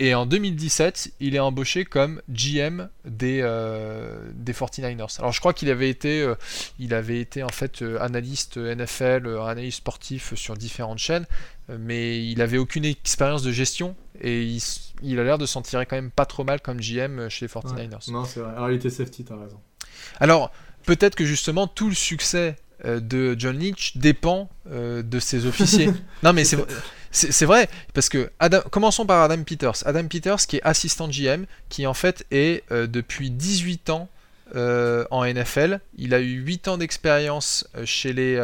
Et 0.00 0.14
en 0.14 0.26
2017, 0.26 1.12
il 1.20 1.36
est 1.36 1.40
embauché 1.40 1.84
comme 1.84 2.20
GM 2.28 2.88
des, 3.04 3.40
euh, 3.42 4.18
des 4.34 4.52
49ers. 4.52 5.20
Alors 5.20 5.32
je 5.32 5.38
crois 5.38 5.52
qu'il 5.52 5.70
avait 5.70 5.88
été, 5.88 6.20
euh, 6.20 6.34
il 6.80 6.94
avait 6.94 7.20
été 7.20 7.44
en 7.44 7.48
fait 7.48 7.82
euh, 7.82 8.00
analyste 8.00 8.56
NFL, 8.56 9.38
analyste 9.46 9.78
sportif 9.78 10.34
sur 10.34 10.56
différentes 10.56 10.98
chaînes, 10.98 11.26
mais 11.68 12.26
il 12.26 12.42
avait 12.42 12.58
aucune 12.58 12.84
expérience 12.84 13.42
de 13.42 13.52
gestion 13.52 13.94
et 14.20 14.58
il, 15.02 15.18
a 15.20 15.24
l'air 15.24 15.38
de 15.38 15.46
s'en 15.46 15.62
tirer 15.62 15.86
quand 15.86 15.96
même 15.96 16.10
pas 16.10 16.26
trop 16.26 16.42
mal 16.42 16.60
comme 16.60 16.80
GM 16.80 17.28
chez 17.28 17.46
les 17.46 17.52
49ers. 17.52 18.10
Non, 18.10 18.24
c'est 18.24 18.40
vrai. 18.40 18.52
Alors 18.56 18.70
il 18.70 18.76
était 18.76 18.90
safety, 18.90 19.24
t'as 19.24 19.36
raison. 19.36 19.60
Alors, 20.18 20.50
peut-être 20.84 21.14
que 21.14 21.24
justement 21.24 21.68
tout 21.68 21.88
le 21.88 21.94
succès 21.94 22.56
de 22.84 23.36
John 23.38 23.58
Lynch 23.58 23.96
dépend 23.96 24.50
de 24.66 25.18
ses 25.20 25.46
officiers. 25.46 25.90
non, 26.22 26.32
mais 26.32 26.44
c'est 26.44 26.58
c'est 27.14 27.46
vrai, 27.46 27.68
parce 27.92 28.08
que 28.08 28.30
Adam, 28.40 28.60
commençons 28.70 29.06
par 29.06 29.22
Adam 29.22 29.42
Peters. 29.44 29.86
Adam 29.86 30.06
Peters, 30.06 30.46
qui 30.48 30.56
est 30.56 30.62
assistant 30.64 31.08
GM, 31.08 31.44
qui 31.68 31.86
en 31.86 31.94
fait 31.94 32.26
est 32.30 32.64
euh, 32.72 32.86
depuis 32.88 33.30
18 33.30 33.90
ans 33.90 34.08
euh, 34.56 35.04
en 35.10 35.24
NFL. 35.24 35.80
Il 35.96 36.12
a 36.12 36.20
eu 36.20 36.40
8 36.40 36.68
ans 36.68 36.76
d'expérience 36.76 37.68
chez 37.84 38.12
les, 38.12 38.36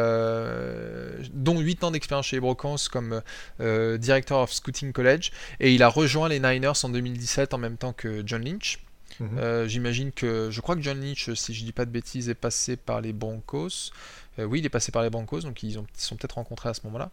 dont 1.33 1.59
8 1.59 1.83
ans 1.83 1.91
d'expérience 1.91 2.27
chez 2.27 2.37
les 2.37 2.41
Broncos 2.41 2.87
comme 2.89 3.21
director 3.59 4.41
of 4.41 4.53
scouting 4.53 4.93
college, 4.93 5.31
et 5.59 5.73
il 5.73 5.83
a 5.83 5.89
rejoint 5.89 6.29
les 6.29 6.39
Niners 6.39 6.83
en 6.83 6.89
2017 6.89 7.53
en 7.53 7.57
même 7.57 7.77
temps 7.77 7.93
que 7.93 8.23
John 8.25 8.43
Lynch. 8.43 8.79
Mhm. 9.19 9.67
J'imagine 9.67 10.11
que 10.11 10.49
je 10.49 10.61
crois 10.61 10.75
que 10.75 10.81
John 10.81 10.99
Lynch, 10.99 11.33
si 11.33 11.53
je 11.53 11.63
dis 11.65 11.73
pas 11.73 11.85
de 11.85 11.91
bêtises, 11.91 12.29
est 12.29 12.35
passé 12.35 12.77
par 12.77 13.01
les 13.01 13.13
Broncos. 13.13 13.91
Euh, 14.39 14.45
oui, 14.45 14.59
il 14.59 14.65
est 14.65 14.69
passé 14.69 14.91
par 14.91 15.03
les 15.03 15.09
Broncos, 15.09 15.41
donc 15.41 15.61
ils, 15.63 15.77
ont, 15.77 15.85
sont 15.97 16.15
peut-être 16.15 16.33
rencontrés 16.35 16.69
à 16.69 16.73
ce 16.73 16.81
moment-là. 16.85 17.09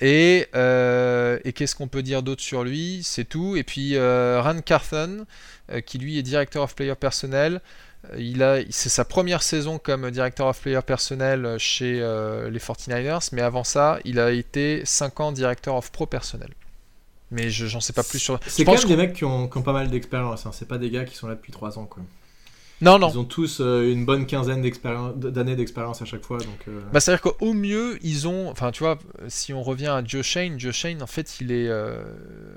Et, 0.00 0.46
euh, 0.54 1.38
et 1.44 1.52
qu'est-ce 1.52 1.74
qu'on 1.74 1.88
peut 1.88 2.02
dire 2.02 2.22
d'autre 2.22 2.42
sur 2.42 2.64
lui? 2.64 3.02
C'est 3.02 3.24
tout. 3.24 3.56
Et 3.56 3.62
puis 3.62 3.96
euh, 3.96 4.40
Rand 4.40 4.60
Carthon, 4.60 5.26
qui 5.84 5.98
lui 5.98 6.18
est 6.18 6.22
directeur 6.22 6.62
of 6.62 6.74
player 6.74 6.94
personnel. 6.94 7.60
Il 8.16 8.42
a, 8.42 8.58
c'est 8.70 8.88
sa 8.88 9.04
première 9.04 9.42
saison 9.42 9.78
comme 9.78 10.10
directeur 10.10 10.46
of 10.46 10.60
player 10.60 10.80
personnel 10.86 11.56
chez 11.58 11.94
les 11.94 12.58
49ers, 12.58 13.30
mais 13.32 13.42
avant 13.42 13.64
ça, 13.64 13.98
il 14.04 14.20
a 14.20 14.30
été 14.30 14.84
5 14.84 15.20
ans 15.20 15.32
directeur 15.32 15.74
of 15.74 15.90
pro 15.90 16.06
personnel. 16.06 16.50
Mais 17.32 17.50
je, 17.50 17.66
j'en 17.66 17.80
sais 17.80 17.92
pas 17.92 18.04
plus 18.04 18.20
sur. 18.20 18.38
C'est 18.46 18.64
quand 18.64 18.74
même 18.74 18.84
des 18.84 18.96
mecs 18.96 19.14
qui 19.14 19.24
ont, 19.24 19.48
qui 19.48 19.58
ont, 19.58 19.62
pas 19.62 19.72
mal 19.72 19.90
d'expérience. 19.90 20.46
Hein. 20.46 20.52
C'est 20.52 20.68
pas 20.68 20.78
des 20.78 20.90
gars 20.90 21.04
qui 21.04 21.16
sont 21.16 21.26
là 21.26 21.34
depuis 21.34 21.50
3 21.50 21.78
ans. 21.80 21.86
Quoi. 21.86 22.04
Non, 22.82 22.98
non. 22.98 23.10
Ils 23.10 23.18
ont 23.18 23.24
tous 23.24 23.60
euh, 23.60 23.90
une 23.90 24.04
bonne 24.04 24.26
quinzaine 24.26 24.60
d'années 25.16 25.56
d'expérience 25.56 26.02
à 26.02 26.04
chaque 26.04 26.24
fois. 26.24 26.38
Donc, 26.38 26.68
euh. 26.68 26.80
bah, 26.92 27.00
C'est-à-dire 27.00 27.22
qu'au 27.22 27.54
mieux, 27.54 27.98
ils 28.02 28.28
ont. 28.28 28.50
Enfin, 28.50 28.70
tu 28.70 28.80
vois, 28.82 28.98
si 29.28 29.54
on 29.54 29.62
revient 29.62 29.86
à 29.86 30.02
Joe 30.04 30.24
Shane, 30.24 30.60
Joe 30.60 30.74
Shane, 30.74 31.02
en 31.02 31.06
fait, 31.06 31.40
il 31.40 31.52
est. 31.52 31.68
Euh, 31.68 32.04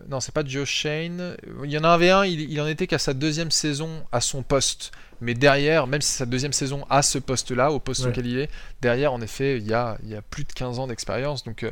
non, 0.10 0.20
c'est 0.20 0.34
pas 0.34 0.44
Joe 0.46 0.68
Shane. 0.68 1.38
Il 1.64 1.72
y 1.72 1.78
en 1.78 1.86
avait 1.86 2.10
un, 2.10 2.26
il, 2.26 2.42
il 2.52 2.60
en 2.60 2.68
était 2.68 2.86
qu'à 2.86 3.00
sa 3.00 3.14
deuxième 3.14 3.52
saison 3.52 3.90
à 4.12 4.20
son 4.20 4.44
poste. 4.44 4.92
Mais 5.22 5.34
derrière, 5.34 5.86
même 5.86 6.02
si 6.02 6.12
c'est 6.12 6.20
sa 6.20 6.26
deuxième 6.26 6.54
saison 6.54 6.86
à 6.90 7.02
ce 7.02 7.18
poste-là, 7.18 7.74
au 7.74 7.80
poste 7.80 8.06
auquel 8.06 8.26
il 8.26 8.40
est, 8.40 8.50
derrière, 8.82 9.12
en 9.12 9.20
effet, 9.20 9.58
il 9.58 9.68
y 9.68 9.74
a, 9.74 9.98
il 10.04 10.10
y 10.10 10.16
a 10.16 10.22
plus 10.22 10.46
de 10.46 10.54
15 10.54 10.80
ans 10.80 10.88
d'expérience. 10.88 11.44
Donc, 11.44 11.66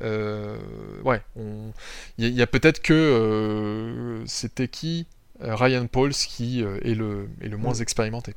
ouais, 0.00 1.20
il 2.18 2.28
y 2.28 2.40
a, 2.40 2.44
a 2.44 2.46
peut-être 2.46 2.82
que. 2.82 4.22
C'était 4.26 4.68
qui? 4.68 5.06
euh, 5.06 5.13
Ryan 5.40 5.86
Pauls 5.86 6.12
qui 6.12 6.62
euh, 6.62 6.78
est, 6.82 6.94
le, 6.94 7.28
est 7.40 7.48
le 7.48 7.56
moins 7.56 7.74
expérimenté. 7.74 8.34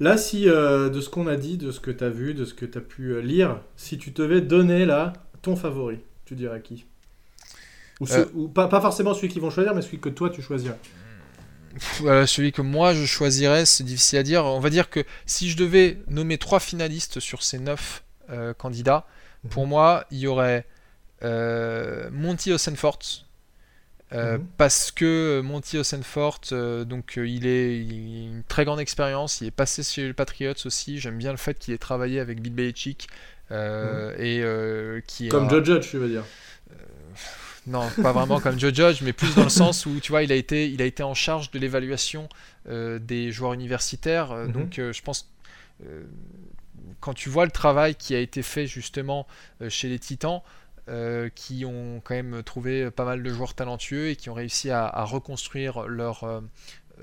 Là, 0.00 0.16
si 0.16 0.48
euh, 0.48 0.88
de 0.88 1.00
ce 1.00 1.08
qu'on 1.08 1.26
a 1.26 1.36
dit, 1.36 1.58
de 1.58 1.70
ce 1.70 1.80
que 1.80 1.90
tu 1.90 2.02
as 2.04 2.08
vu, 2.08 2.34
de 2.34 2.44
ce 2.44 2.54
que 2.54 2.66
tu 2.66 2.78
as 2.78 2.80
pu 2.80 3.20
lire, 3.22 3.60
si 3.76 3.98
tu 3.98 4.10
devais 4.10 4.40
donner 4.40 4.84
là 4.84 5.12
ton 5.42 5.56
favori, 5.56 5.98
tu 6.24 6.34
dirais 6.34 6.60
qui? 6.60 6.86
Ou, 8.34 8.48
pas, 8.48 8.66
pas, 8.66 8.80
forcément 8.80 9.14
celui 9.14 9.28
qu'ils 9.28 9.42
vont 9.42 9.50
choisir, 9.50 9.74
mais 9.74 9.82
celui 9.82 10.00
que 10.00 10.08
toi 10.08 10.28
tu 10.28 10.42
choisirais. 10.42 10.78
celui 12.26 12.50
que 12.50 12.62
moi 12.62 12.94
je 12.94 13.04
choisirais, 13.04 13.64
c'est 13.64 13.84
difficile 13.84 14.18
à 14.18 14.22
dire. 14.24 14.44
On 14.44 14.58
va 14.58 14.70
dire 14.70 14.90
que 14.90 15.04
si 15.24 15.48
je 15.48 15.56
devais 15.56 15.98
nommer 16.08 16.36
trois 16.36 16.58
finalistes 16.58 17.20
sur 17.20 17.44
ces 17.44 17.60
neuf 17.60 18.02
candidats, 18.58 19.06
mhm. 19.44 19.50
pour 19.50 19.66
moi, 19.68 20.04
il 20.10 20.18
y 20.18 20.26
aurait 20.26 20.66
Monty 21.22 22.50
Osenfort, 22.52 22.98
euh, 24.14 24.38
mhm. 24.38 24.46
Parce 24.56 24.90
que 24.90 25.40
Monty 25.42 25.78
Osenfort, 25.78 26.40
euh, 26.52 26.84
donc 26.84 27.18
euh, 27.18 27.26
il, 27.26 27.46
est, 27.46 27.78
a 27.78 27.80
une 27.80 28.42
très 28.46 28.64
grande 28.64 28.80
expérience, 28.80 29.40
il 29.40 29.46
est 29.46 29.52
passé 29.52 29.82
chez 29.82 30.06
les 30.06 30.12
Patriots 30.12 30.54
aussi. 30.64 30.98
J'aime 30.98 31.18
bien 31.18 31.30
le 31.30 31.38
fait 31.38 31.58
qu'il 31.58 31.72
ait 31.72 31.78
travaillé 31.78 32.20
avec 32.20 32.40
Bill 32.40 32.52
Belichick 32.52 33.08
mhm. 33.50 34.14
et 34.18 34.44
qui 35.06 35.28
comme 35.28 35.48
Joe 35.48 35.64
Judge, 35.64 35.90
tu 35.90 35.98
veux 35.98 36.08
dire 36.08 36.24
Non, 37.66 37.88
pas 38.02 38.12
vraiment 38.12 38.40
comme 38.40 38.58
Joe 38.58 38.74
Judge, 38.74 39.02
mais 39.02 39.12
plus 39.12 39.34
dans 39.34 39.44
le 39.44 39.50
sens 39.50 39.86
où 39.86 39.98
tu 40.00 40.12
vois, 40.12 40.22
il 40.22 40.32
a 40.32 40.36
été, 40.36 40.68
il 40.68 40.82
a 40.82 40.84
été 40.84 41.02
en 41.02 41.14
charge 41.14 41.50
de 41.50 41.58
l'évaluation 41.58 42.28
des 42.66 43.32
joueurs 43.32 43.54
universitaires. 43.54 44.34
Mhm. 44.34 44.52
Donc 44.52 44.74
je 44.76 45.02
pense 45.02 45.30
quand 47.00 47.14
tu 47.14 47.30
vois 47.30 47.46
le 47.46 47.50
travail 47.50 47.94
qui 47.94 48.14
a 48.14 48.18
été 48.18 48.42
fait 48.42 48.66
justement 48.66 49.26
chez 49.68 49.88
les 49.88 49.98
Titans. 49.98 50.42
Euh, 50.88 51.28
qui 51.32 51.64
ont 51.64 52.00
quand 52.02 52.16
même 52.16 52.42
trouvé 52.42 52.90
pas 52.90 53.04
mal 53.04 53.22
de 53.22 53.30
joueurs 53.30 53.54
talentueux 53.54 54.08
et 54.08 54.16
qui 54.16 54.30
ont 54.30 54.34
réussi 54.34 54.68
à, 54.72 55.04
reconstruire 55.04 55.82
leur 55.86 56.24
euh, 56.24 56.40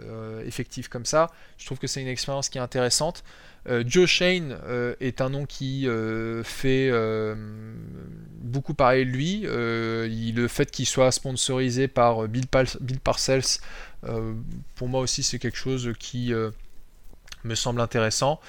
euh, 0.01 0.45
effectif 0.45 0.89
comme 0.89 1.05
ça. 1.05 1.31
Je 1.57 1.65
trouve 1.65 1.79
que 1.79 1.87
c'est 1.87 2.01
une 2.01 2.09
expérience 2.09 2.49
qui 2.49 2.57
est 2.57 2.61
intéressante. 2.61 3.23
Joe 3.85 4.09
Shane 4.09 4.57
est 4.99 5.21
un 5.21 5.29
nom 5.29 5.45
qui 5.45 5.87
fait 6.43 6.91
beaucoup 8.41 8.73
parler 8.73 9.05
de 9.05 9.11
lui. 9.11 9.41
le 9.43 10.47
fait 10.47 10.71
qu'il 10.71 10.87
soit 10.87 11.11
sponsorisé 11.11 11.87
par 11.87 12.27
Bill, 12.27 12.45
Bill 12.81 12.99
Parcells, 12.99 13.59
pour 14.75 14.87
moi 14.87 15.01
aussi 15.01 15.23
c'est 15.23 15.39
quelque 15.39 15.57
chose 15.57 15.93
qui 15.99 16.33
me 17.43 17.55
semble 17.55 17.81
intéressant. 17.81 18.39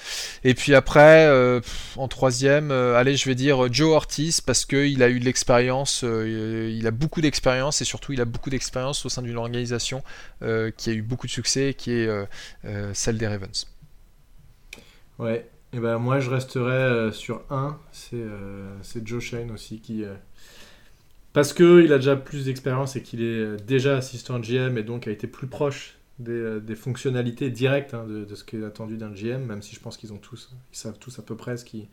Et 0.44 0.54
puis 0.54 0.74
après, 0.74 1.26
euh, 1.26 1.60
en 1.96 2.08
troisième, 2.08 2.70
euh, 2.70 2.96
allez, 2.96 3.16
je 3.16 3.28
vais 3.28 3.34
dire 3.34 3.72
Joe 3.72 3.94
Ortiz 3.94 4.40
parce 4.40 4.64
qu'il 4.64 5.02
a 5.02 5.08
eu 5.08 5.20
de 5.20 5.24
l'expérience, 5.24 6.02
euh, 6.04 6.70
il 6.72 6.86
a 6.86 6.90
beaucoup 6.90 7.20
d'expérience 7.20 7.80
et 7.82 7.84
surtout 7.84 8.12
il 8.12 8.20
a 8.20 8.24
beaucoup 8.24 8.50
d'expérience 8.50 9.04
au 9.06 9.08
sein 9.08 9.22
d'une 9.22 9.36
organisation 9.36 10.02
qui 10.76 10.90
a 10.90 10.92
eu 10.92 11.02
beaucoup 11.02 11.26
de 11.26 11.32
succès, 11.32 11.74
qui 11.74 11.92
est 11.92 12.08
celle 12.94 13.18
des 13.18 13.26
Ravens. 13.26 13.66
Ouais, 15.18 15.46
et 15.72 15.78
ben 15.78 15.98
moi 15.98 16.18
je 16.18 16.30
resterai 16.30 17.12
sur 17.12 17.42
un, 17.50 17.78
c'est 17.92 19.06
Joe 19.06 19.22
Shane 19.22 19.50
aussi 19.50 19.80
qui 19.80 20.04
parce 21.32 21.52
qu'il 21.52 21.92
a 21.92 21.96
déjà 21.96 22.16
plus 22.16 22.46
d'expérience 22.46 22.96
et 22.96 23.02
qu'il 23.02 23.22
est 23.22 23.56
déjà 23.64 23.98
assistant 23.98 24.40
GM 24.40 24.78
et 24.78 24.82
donc 24.82 25.06
a 25.06 25.10
été 25.10 25.26
plus 25.26 25.46
proche 25.46 25.99
euh, 26.28 26.60
des, 26.60 26.74
fonctionnalités 26.74 27.50
directes 27.50 27.94
hein, 27.94 28.04
de, 28.06 28.34
ce 28.34 28.44
qui 28.44 28.56
est 28.56 28.64
attendu 28.64 28.96
d'un 28.96 29.10
GM, 29.10 29.44
même 29.44 29.62
si 29.62 29.74
je 29.74 29.80
pense 29.80 29.96
qu'ils 29.96 30.12
ont 30.12 30.18
tous, 30.18 30.50
ils 30.72 30.76
savent 30.76 30.98
tous 30.98 31.18
à 31.18 31.22
peu 31.22 31.36
près 31.36 31.56
ce 31.56 31.64
qui, 31.64 31.88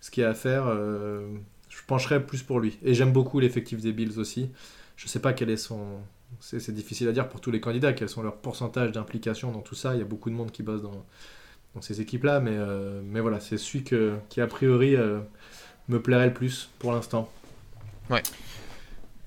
ce 0.00 0.10
qu'il 0.10 0.22
y 0.22 0.26
a 0.26 0.30
à 0.30 0.34
faire. 0.34 0.66
Euh, 0.66 1.26
je 1.68 1.78
pencherais 1.86 2.24
plus 2.24 2.42
pour 2.42 2.60
lui. 2.60 2.78
Et 2.82 2.94
j'aime 2.94 3.12
beaucoup 3.12 3.40
l'effectif 3.40 3.80
des 3.80 3.92
Bills 3.92 4.18
aussi. 4.18 4.50
Je 4.96 5.08
sais 5.08 5.18
pas 5.18 5.32
quel 5.32 5.50
est 5.50 5.56
son. 5.56 5.98
C'est, 6.40 6.72
difficile 6.72 7.08
à 7.08 7.12
dire 7.12 7.28
pour 7.28 7.40
tous 7.40 7.50
les 7.50 7.60
candidats, 7.60 7.92
quels 7.92 8.08
sont 8.08 8.22
leurs 8.22 8.36
pourcentages 8.36 8.92
d'implication 8.92 9.52
dans 9.52 9.60
tout 9.60 9.74
ça. 9.74 9.94
Il 9.94 9.98
y 9.98 10.02
a 10.02 10.06
beaucoup 10.06 10.30
de 10.30 10.34
monde 10.34 10.50
qui 10.50 10.62
bosse 10.62 10.82
dans, 10.82 11.04
ces 11.80 12.00
équipes-là, 12.00 12.40
mais, 12.40 12.54
euh, 12.54 13.00
mais 13.04 13.20
voilà, 13.20 13.40
c'est 13.40 13.56
celui 13.56 13.82
qui 13.82 14.40
a 14.40 14.46
priori 14.46 14.96
me 15.88 16.00
plairait 16.00 16.26
le 16.26 16.34
plus 16.34 16.70
pour 16.78 16.92
l'instant. 16.92 17.30
Ouais. 18.10 18.22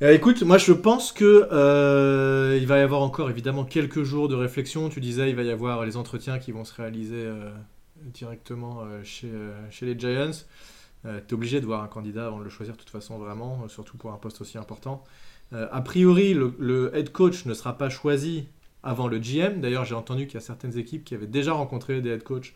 Euh, 0.03 0.13
écoute, 0.13 0.43
moi 0.43 0.59
je 0.59 0.73
pense 0.73 1.11
que 1.11 1.47
euh, 1.51 2.55
il 2.61 2.67
va 2.67 2.77
y 2.77 2.81
avoir 2.81 3.01
encore 3.01 3.31
évidemment 3.31 3.65
quelques 3.65 4.03
jours 4.03 4.27
de 4.27 4.35
réflexion. 4.35 4.89
Tu 4.89 4.99
disais 4.99 5.31
il 5.31 5.35
va 5.35 5.41
y 5.41 5.49
avoir 5.49 5.83
les 5.85 5.97
entretiens 5.97 6.37
qui 6.37 6.51
vont 6.51 6.65
se 6.65 6.75
réaliser 6.75 7.15
euh, 7.25 7.49
directement 8.13 8.83
chez, 9.03 9.27
les 9.81 9.99
Giants. 9.99 10.45
tu 11.03 11.09
es 11.09 11.33
obligé 11.33 11.59
de 11.61 11.65
voir 11.65 11.83
un 11.83 11.87
candidat 11.87 12.27
avant 12.27 12.37
de 12.37 12.43
le 12.43 12.49
choisir 12.51 12.75
de 12.75 12.79
toute 12.79 12.91
façon 12.91 13.17
vraiment, 13.17 13.67
surtout 13.69 13.97
pour 13.97 14.11
un 14.13 14.17
poste 14.17 14.39
aussi 14.41 14.59
important. 14.59 15.03
a 15.51 15.81
priori, 15.81 16.35
le, 16.35 16.53
le, 16.59 16.95
head 16.95 17.11
coach 17.11 17.45
ne 17.47 17.55
sera 17.55 17.75
pas 17.75 17.89
choisi 17.89 18.49
avant 18.83 19.07
le 19.07 19.17
GM. 19.17 19.61
D'ailleurs, 19.61 19.85
j'ai 19.85 19.95
entendu 19.95 20.27
qu'il 20.27 20.35
y 20.35 20.37
a 20.37 20.41
certaines 20.41 20.77
équipes 20.77 21.05
qui 21.05 21.15
avaient 21.15 21.25
déjà 21.25 21.53
rencontré 21.53 22.01
des 22.01 22.11
head 22.11 22.23
coachs 22.23 22.53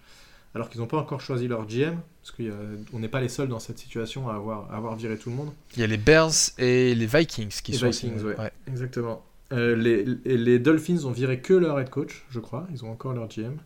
alors 0.54 0.70
qu'ils 0.70 0.82
n'ont 0.82 0.88
pas 0.88 0.98
encore 0.98 1.22
choisi 1.22 1.48
leur 1.48 1.66
GM, 1.66 1.98
parce 2.22 2.36
qu'on 2.36 3.00
n'est 3.00 3.08
pas 3.08 3.22
les 3.22 3.30
seuls 3.30 3.48
dans 3.48 3.60
cette 3.60 3.80
situation 3.80 4.30
à 4.30 4.36
avoir, 4.36 4.74
avoir 4.74 4.96
viré 4.96 5.18
tout 5.18 5.30
le 5.30 5.36
monde. 5.36 5.52
Il 5.76 5.80
y 5.80 5.84
a 5.84 5.88
les 5.88 5.98
Bears 5.98 6.32
et 6.58 6.94
les 6.94 7.06
Vikings 7.06 7.62
qui 7.64 7.72
les 7.72 7.78
sont 7.78 7.90
Vikings, 7.90 8.22
ouais. 8.24 8.52
Exactement. 8.68 9.24
Euh, 9.54 9.76
les, 9.76 10.06
les, 10.26 10.60
Dolphins 10.60 11.04
ont 11.06 11.12
viré 11.12 11.42
que 11.42 11.54
leur 11.54 11.80
head 11.80 11.90
coach, 11.90 12.26
je 12.30 12.40
crois. 12.40 12.68
Ils 12.74 12.86
ont 12.86 12.92
encore 12.92 13.14
leur 13.14 13.28
GM. 13.28 13.58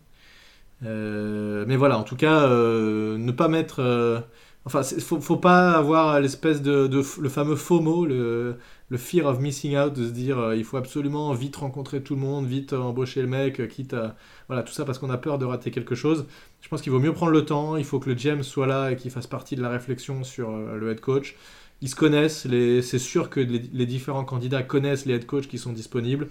Euh, 0.83 1.65
mais 1.67 1.75
voilà, 1.75 1.97
en 1.97 2.03
tout 2.03 2.15
cas, 2.15 2.47
euh, 2.47 3.17
ne 3.17 3.31
pas 3.31 3.47
mettre. 3.47 4.25
enfin, 4.65 4.81
faut, 4.83 5.21
faut 5.21 5.37
pas 5.37 5.71
avoir 5.71 6.19
l'espèce 6.19 6.61
de, 6.61 6.87
de, 6.87 7.03
le 7.19 7.29
fameux 7.29 7.55
FOMO, 7.55 8.05
le, 8.05 8.57
le 8.89 8.97
fear 8.97 9.25
of 9.25 9.39
missing 9.39 9.75
out, 9.77 9.93
de 9.93 10.07
se 10.07 10.11
dire 10.11 10.53
il 10.53 10.63
faut 10.63 10.77
absolument 10.77 11.33
vite 11.33 11.55
rencontrer 11.55 12.01
tout 12.01 12.15
le 12.15 12.21
monde, 12.21 12.45
vite 12.45 12.73
embaucher 12.73 13.21
le 13.21 13.27
mec, 13.27 13.67
quitte 13.67 13.93
à 13.93 14.15
voilà 14.47 14.61
tout 14.63 14.73
ça 14.73 14.85
parce 14.85 14.99
qu'on 14.99 15.09
a 15.09 15.17
peur 15.17 15.39
de 15.39 15.45
rater 15.45 15.71
quelque 15.71 15.95
chose. 15.95 16.25
Je 16.61 16.69
pense 16.69 16.81
qu'il 16.81 16.91
vaut 16.91 16.99
mieux 16.99 17.13
prendre 17.13 17.31
le 17.31 17.45
temps, 17.45 17.77
il 17.77 17.85
faut 17.85 17.99
que 17.99 18.09
le 18.09 18.15
GM 18.15 18.41
soit 18.41 18.67
là 18.67 18.91
et 18.91 18.95
qu'il 18.95 19.11
fasse 19.11 19.27
partie 19.27 19.55
de 19.55 19.61
la 19.61 19.69
réflexion 19.69 20.23
sur 20.23 20.49
euh, 20.49 20.77
le 20.77 20.91
head 20.91 20.99
coach. 20.99 21.35
Ils 21.81 21.89
se 21.89 21.95
connaissent, 21.95 22.47
c'est 22.47 22.99
sûr 22.99 23.29
que 23.29 23.39
les, 23.39 23.85
différents 23.85 24.23
candidats 24.23 24.63
connaissent 24.63 25.05
les 25.05 25.13
head 25.13 25.25
coachs 25.25 25.47
qui 25.47 25.57
sont 25.57 25.73
disponibles. 25.73 26.29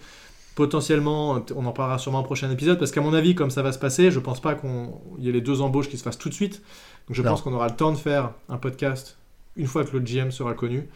Potentiellement, 0.54 1.44
on 1.54 1.66
en 1.66 1.72
parlera 1.72 1.98
sûrement 1.98 2.20
au 2.20 2.24
prochain 2.24 2.50
épisode, 2.50 2.78
parce 2.78 2.92
qu'à 2.92 3.00
mon 3.00 3.12
avis, 3.12 3.34
comme 3.34 3.50
ça 3.50 3.62
va 3.62 3.70
se 3.70 3.78
passer, 3.78 4.10
je 4.10 4.18
pense 4.18 4.40
pas 4.40 4.54
qu'il 4.54 4.70
y 5.18 5.28
ait 5.28 5.32
les 5.32 5.42
deux 5.42 5.60
embauches 5.60 5.88
qui 5.88 5.98
se 5.98 6.02
fassent 6.02 6.18
tout 6.18 6.30
de 6.30 6.34
suite. 6.34 6.62
Donc 7.06 7.16
je 7.16 7.22
pense 7.22 7.42
qu'on 7.42 7.52
aura 7.52 7.68
le 7.68 7.76
temps 7.76 7.92
de 7.92 7.98
faire 7.98 8.32
un 8.48 8.56
podcast 8.56 9.18
une 9.56 9.66
fois 9.66 9.84
que 9.84 9.96
le 9.96 10.02
GM 10.02 10.30
sera 10.30 10.54
connu. 10.54 10.88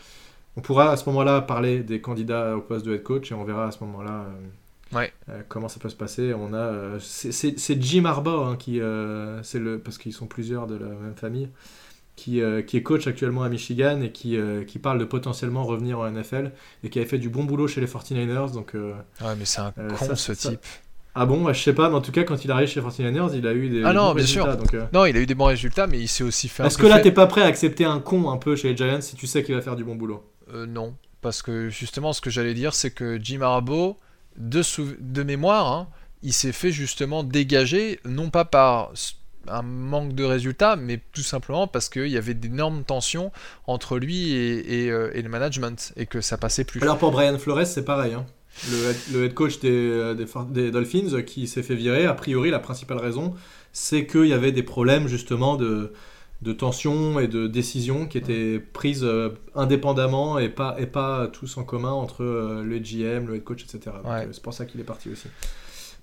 On 0.58 0.60
pourra 0.60 0.90
à 0.90 0.96
ce 0.96 1.08
moment-là 1.08 1.40
parler 1.40 1.84
des 1.84 2.00
candidats 2.00 2.56
au 2.56 2.60
poste 2.60 2.84
de 2.84 2.92
head 2.92 3.04
coach 3.04 3.30
et 3.30 3.34
on 3.34 3.44
verra 3.44 3.68
à 3.68 3.70
ce 3.70 3.78
moment-là 3.84 4.26
euh, 4.26 4.96
Ouais. 4.98 5.12
Euh, 5.28 5.42
comment 5.48 5.68
ça 5.68 5.78
peut 5.78 5.88
se 5.88 5.94
passer 5.94 6.34
On 6.34 6.52
a, 6.52 6.56
euh, 6.56 6.98
c'est 7.00 7.80
Jim 7.80 8.06
Harbaugh 8.06 8.42
hein, 8.44 8.56
qui, 8.58 8.80
euh, 8.80 9.40
c'est 9.44 9.60
le, 9.60 9.78
parce 9.78 9.98
qu'ils 9.98 10.12
sont 10.14 10.26
plusieurs 10.26 10.66
de 10.66 10.74
la 10.76 10.86
même 10.86 11.14
famille, 11.14 11.48
qui, 12.16 12.40
qui 12.66 12.76
est 12.76 12.82
coach 12.82 13.06
actuellement 13.06 13.44
à 13.44 13.48
Michigan 13.48 14.00
et 14.02 14.10
qui, 14.10 14.36
qui 14.66 14.78
parle 14.80 14.98
de 14.98 15.04
potentiellement 15.04 15.62
revenir 15.62 16.00
en 16.00 16.10
NFL 16.10 16.50
et 16.82 16.90
qui 16.90 16.98
avait 16.98 17.06
fait 17.08 17.18
du 17.18 17.28
bon 17.28 17.44
boulot 17.44 17.68
chez 17.68 17.80
les 17.80 17.86
49ers. 17.86 18.52
Donc, 18.52 18.72
ouais, 18.74 19.34
mais 19.38 19.44
c'est 19.44 19.60
un 19.60 19.70
con 19.72 20.16
ce 20.16 20.32
type. 20.32 20.58
Ah 21.14 21.26
bon, 21.26 21.52
je 21.52 21.60
sais 21.62 21.72
pas, 21.74 21.88
mais 21.90 21.96
en 21.96 22.00
tout 22.00 22.10
cas, 22.12 22.24
quand 22.24 22.44
il 22.44 22.50
arrive 22.50 22.68
chez 22.68 22.80
49ers, 22.80 23.30
il 23.36 23.46
a 23.46 23.52
eu 23.52 23.68
des 23.68 23.82
Ah 23.84 23.92
non, 23.92 24.08
bons 24.08 24.14
bien 24.14 24.22
résultats, 24.24 24.52
sûr. 24.52 24.56
donc, 24.56 24.74
euh. 24.74 24.84
Non, 24.92 25.04
il 25.04 25.16
a 25.16 25.20
eu 25.20 25.26
des 25.26 25.34
bons 25.34 25.46
résultats, 25.46 25.86
mais 25.86 25.98
il 26.00 26.08
s'est 26.08 26.24
aussi 26.24 26.48
fait 26.48 26.64
Est-ce 26.66 26.78
que 26.78 26.86
là, 26.86 26.96
fait- 26.96 27.02
t'es 27.02 27.12
pas 27.12 27.26
prêt 27.26 27.42
à 27.42 27.46
accepter 27.46 27.84
un 27.84 27.98
con 28.00 28.30
un 28.30 28.36
peu 28.36 28.56
chez 28.56 28.70
les 28.70 28.76
Giants 28.76 29.00
si 29.00 29.16
tu 29.16 29.26
sais 29.26 29.42
qu'il 29.42 29.54
va 29.54 29.60
faire 29.60 29.76
du 29.76 29.84
bon 29.84 29.94
boulot? 29.96 30.24
Euh, 30.52 30.66
non, 30.66 30.94
parce 31.20 31.42
que 31.42 31.68
justement, 31.68 32.12
ce 32.12 32.20
que 32.20 32.30
j'allais 32.30 32.54
dire, 32.54 32.74
c'est 32.74 32.90
que 32.90 33.18
Jim 33.22 33.40
Harbaugh, 33.42 33.96
de, 34.36 35.22
mémoire, 35.22 35.72
hein, 35.72 35.88
il 36.22 36.32
s'est 36.32 36.52
fait 36.52 36.72
justement 36.72 37.24
dégager, 37.24 38.00
non 38.04 38.30
pas 38.30 38.44
par 38.44 38.92
un 39.48 39.62
manque 39.62 40.14
de 40.14 40.24
résultats, 40.24 40.76
mais 40.76 41.00
tout 41.12 41.22
simplement 41.22 41.66
parce 41.66 41.88
qu'il 41.88 42.08
y 42.08 42.18
avait 42.18 42.34
d'énormes 42.34 42.84
tensions 42.84 43.32
entre 43.66 43.98
lui 43.98 44.32
et, 44.32 44.90
euh, 44.90 45.10
le 45.14 45.28
management, 45.28 45.92
et 45.96 46.06
que 46.06 46.20
ça 46.20 46.36
passait 46.36 46.64
plus. 46.64 46.82
Alors 46.82 46.98
pour 46.98 47.10
Brian 47.10 47.38
Flores, 47.38 47.66
c'est 47.66 47.84
pareil. 47.84 48.14
hein. 48.14 48.26
Le, 49.12 49.24
head, 49.24 49.34
coach 49.34 49.60
des, 49.60 49.70
euh, 49.70 50.14
des, 50.50 50.70
Dolphins 50.70 51.22
qui 51.22 51.46
s'est 51.46 51.62
fait 51.62 51.76
virer, 51.76 52.06
a 52.06 52.14
priori, 52.14 52.50
la 52.50 52.58
principale 52.58 52.98
raison, 52.98 53.34
c'est 53.72 54.06
qu'il 54.06 54.26
y 54.26 54.32
avait 54.32 54.52
des 54.52 54.64
problèmes 54.64 55.06
justement 55.06 55.56
de, 55.56 55.92
de 56.40 56.52
tension 56.52 57.18
et 57.18 57.26
de 57.26 57.46
décisions 57.48 58.06
qui 58.06 58.16
étaient 58.18 58.60
prises 58.60 59.02
euh, 59.02 59.30
indépendamment 59.56 60.38
et 60.38 60.48
pas, 60.48 60.76
et 60.78 60.86
pas 60.86 61.26
tous 61.32 61.56
en 61.56 61.64
commun 61.64 61.90
entre 61.90 62.22
euh, 62.22 62.62
le 62.62 62.78
GM, 62.78 63.26
le 63.26 63.36
head 63.36 63.44
coach, 63.44 63.64
etc. 63.64 63.96
Ouais. 64.04 64.10
euh, 64.26 64.28
c'est 64.32 64.42
pour 64.42 64.54
ça 64.54 64.64
qu'il 64.64 64.80
est 64.80 64.84
parti 64.84 65.10
aussi. 65.10 65.26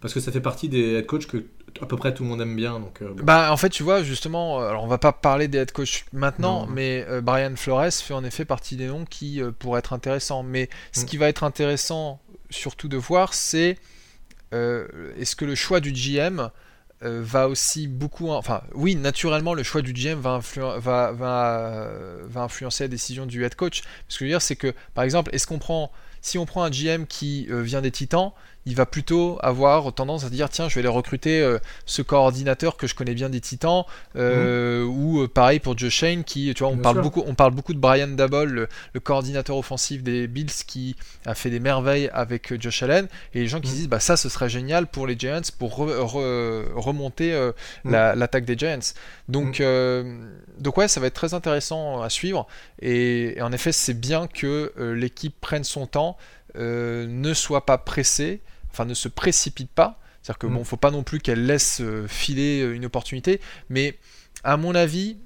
Parce 0.01 0.13
que 0.13 0.19
ça 0.19 0.31
fait 0.33 0.41
partie 0.41 0.67
des 0.67 0.95
head 0.95 1.05
coachs 1.05 1.25
que 1.25 1.45
à 1.81 1.85
peu 1.85 1.95
près 1.95 2.13
tout 2.13 2.23
le 2.23 2.29
monde 2.29 2.41
aime 2.41 2.55
bien. 2.55 2.79
Donc, 2.79 3.01
bon. 3.01 3.23
Bah, 3.23 3.51
en 3.51 3.57
fait, 3.57 3.69
tu 3.69 3.81
vois, 3.83 4.03
justement, 4.03 4.59
alors 4.59 4.83
on 4.83 4.87
va 4.87 4.97
pas 4.97 5.13
parler 5.13 5.47
des 5.47 5.57
head 5.59 5.71
coach 5.71 6.05
maintenant, 6.11 6.65
Non. 6.65 6.71
mais 6.71 7.05
Brian 7.23 7.53
Flores 7.55 7.91
fait 7.93 8.13
en 8.13 8.23
effet 8.25 8.43
partie 8.45 8.75
des 8.75 8.87
noms 8.87 9.05
qui 9.05 9.41
pourraient 9.59 9.79
être 9.79 9.93
intéressants. 9.93 10.43
Mais 10.43 10.69
ce 10.91 11.03
Mm. 11.03 11.05
qui 11.05 11.17
va 11.17 11.27
être 11.29 11.43
intéressant, 11.45 12.19
surtout 12.49 12.87
de 12.89 12.97
voir, 12.97 13.33
c'est 13.33 13.77
est-ce 14.51 15.35
que 15.35 15.45
le 15.45 15.55
choix 15.55 15.79
du 15.79 15.91
GM 15.91 16.49
va 17.05 17.47
aussi 17.47 17.87
beaucoup. 17.87 18.29
Enfin, 18.29 18.61
oui, 18.73 18.95
naturellement, 18.95 19.53
le 19.53 19.63
choix 19.63 19.81
du 19.81 19.93
GM 19.93 20.21
euh, 20.25 20.79
va 20.79 22.43
influencer 22.43 22.83
la 22.83 22.87
décision 22.87 23.25
du 23.25 23.43
head 23.43 23.55
coach. 23.55 23.83
Ce 24.07 24.17
que 24.17 24.19
je 24.19 24.23
veux 24.25 24.29
dire, 24.29 24.41
c'est 24.41 24.55
que, 24.55 24.73
par 24.93 25.03
exemple, 25.03 25.33
est-ce 25.33 25.47
qu'on 25.47 25.59
prend. 25.59 25.91
Si 26.21 26.39
on 26.39 26.47
prend 26.47 26.63
un 26.63 26.71
GM 26.71 27.05
qui 27.05 27.45
euh, 27.51 27.61
vient 27.61 27.81
des 27.81 27.91
Titans, 27.91 28.31
il 28.67 28.75
va 28.75 28.85
plutôt 28.87 29.37
avoir 29.41 29.93
tendance 29.93 30.25
à 30.25 30.29
dire 30.29 30.49
tiens, 30.49 30.67
je 30.69 30.75
vais 30.75 30.81
aller 30.81 30.87
recruter 30.89 31.39
euh, 31.41 31.59
ce 31.85 32.01
coordinateur 32.01 32.77
que 32.77 32.87
je 32.87 32.95
connais 32.95 33.13
bien 33.13 33.29
des 33.29 33.39
Titans, 33.41 33.83
euh, 34.15 34.83
ou 34.83 35.21
euh, 35.21 35.27
pareil 35.27 35.59
pour 35.59 35.77
Joe 35.77 35.91
Shane 35.91 36.23
qui, 36.23 36.51
tu 36.55 36.63
vois, 36.63 36.71
on 36.71 36.75
Bien 36.75 36.81
parle 36.81 36.95
sûr. 36.95 37.03
beaucoup, 37.03 37.23
on 37.27 37.35
parle 37.35 37.53
beaucoup 37.53 37.73
de 37.75 37.79
Brian 37.79 38.07
Dabble, 38.07 38.49
le, 38.49 38.67
le 38.93 38.99
coordinateur 38.99 39.55
offensif 39.57 40.01
des 40.01 40.27
Bills 40.27 40.49
qui 40.65 40.95
a 41.25 41.35
fait 41.35 41.51
des 41.51 41.59
merveilles 41.59 42.09
avec 42.11 42.59
Josh 42.59 42.81
Allen, 42.81 43.07
et 43.35 43.39
les 43.41 43.47
gens 43.47 43.59
qui 43.61 43.67
Mm. 43.67 43.71
se 43.71 43.75
disent 43.75 43.87
bah 43.89 43.99
ça, 43.99 44.17
ce 44.17 44.29
serait 44.29 44.49
génial 44.49 44.87
pour 44.87 45.05
les 45.05 45.15
Giants 45.17 45.41
pour 45.59 45.79
re- 45.79 45.99
re- 45.99 46.71
remonter 46.75 47.51
la- 47.83 48.15
l'attaque 48.15 48.45
des 48.45 48.57
Giants. 48.57 48.79
Donc, 49.29 49.59
euh, 49.61 50.27
donc 50.59 50.77
ouais, 50.77 50.87
ça 50.87 50.99
va 50.99 51.07
être 51.07 51.13
très 51.13 51.33
intéressant 51.35 52.01
à 52.01 52.09
suivre, 52.09 52.47
et, 52.81 53.37
et 53.37 53.41
en 53.41 53.51
effet, 53.51 53.71
c'est 53.71 53.93
bien 53.93 54.27
que 54.27 54.73
l'équipe 54.95 55.35
prenne 55.39 55.63
son 55.63 55.85
temps, 55.85 56.17
ne 56.57 57.33
soit 57.33 57.65
pas 57.65 57.77
pressée, 57.77 58.41
enfin 58.75 58.85
ne 58.85 58.93
se 58.93 59.07
précipite 59.07 59.71
pas. 59.71 59.99
C'est-à-dire 60.21 60.39
que 60.39 60.47
Mm. 60.47 60.53
bon, 60.55 60.63
faut 60.63 60.77
pas 60.77 60.91
non 60.91 61.03
plus 61.03 61.19
qu'elle 61.19 61.45
laisse 61.45 61.79
euh, 61.81 62.07
filer 62.07 62.61
euh, 62.61 62.75
une 62.75 62.85
opportunité, 62.85 63.39
mais 63.69 63.97
à 64.43 64.57
mon 64.57 64.75
avis, 64.75 65.17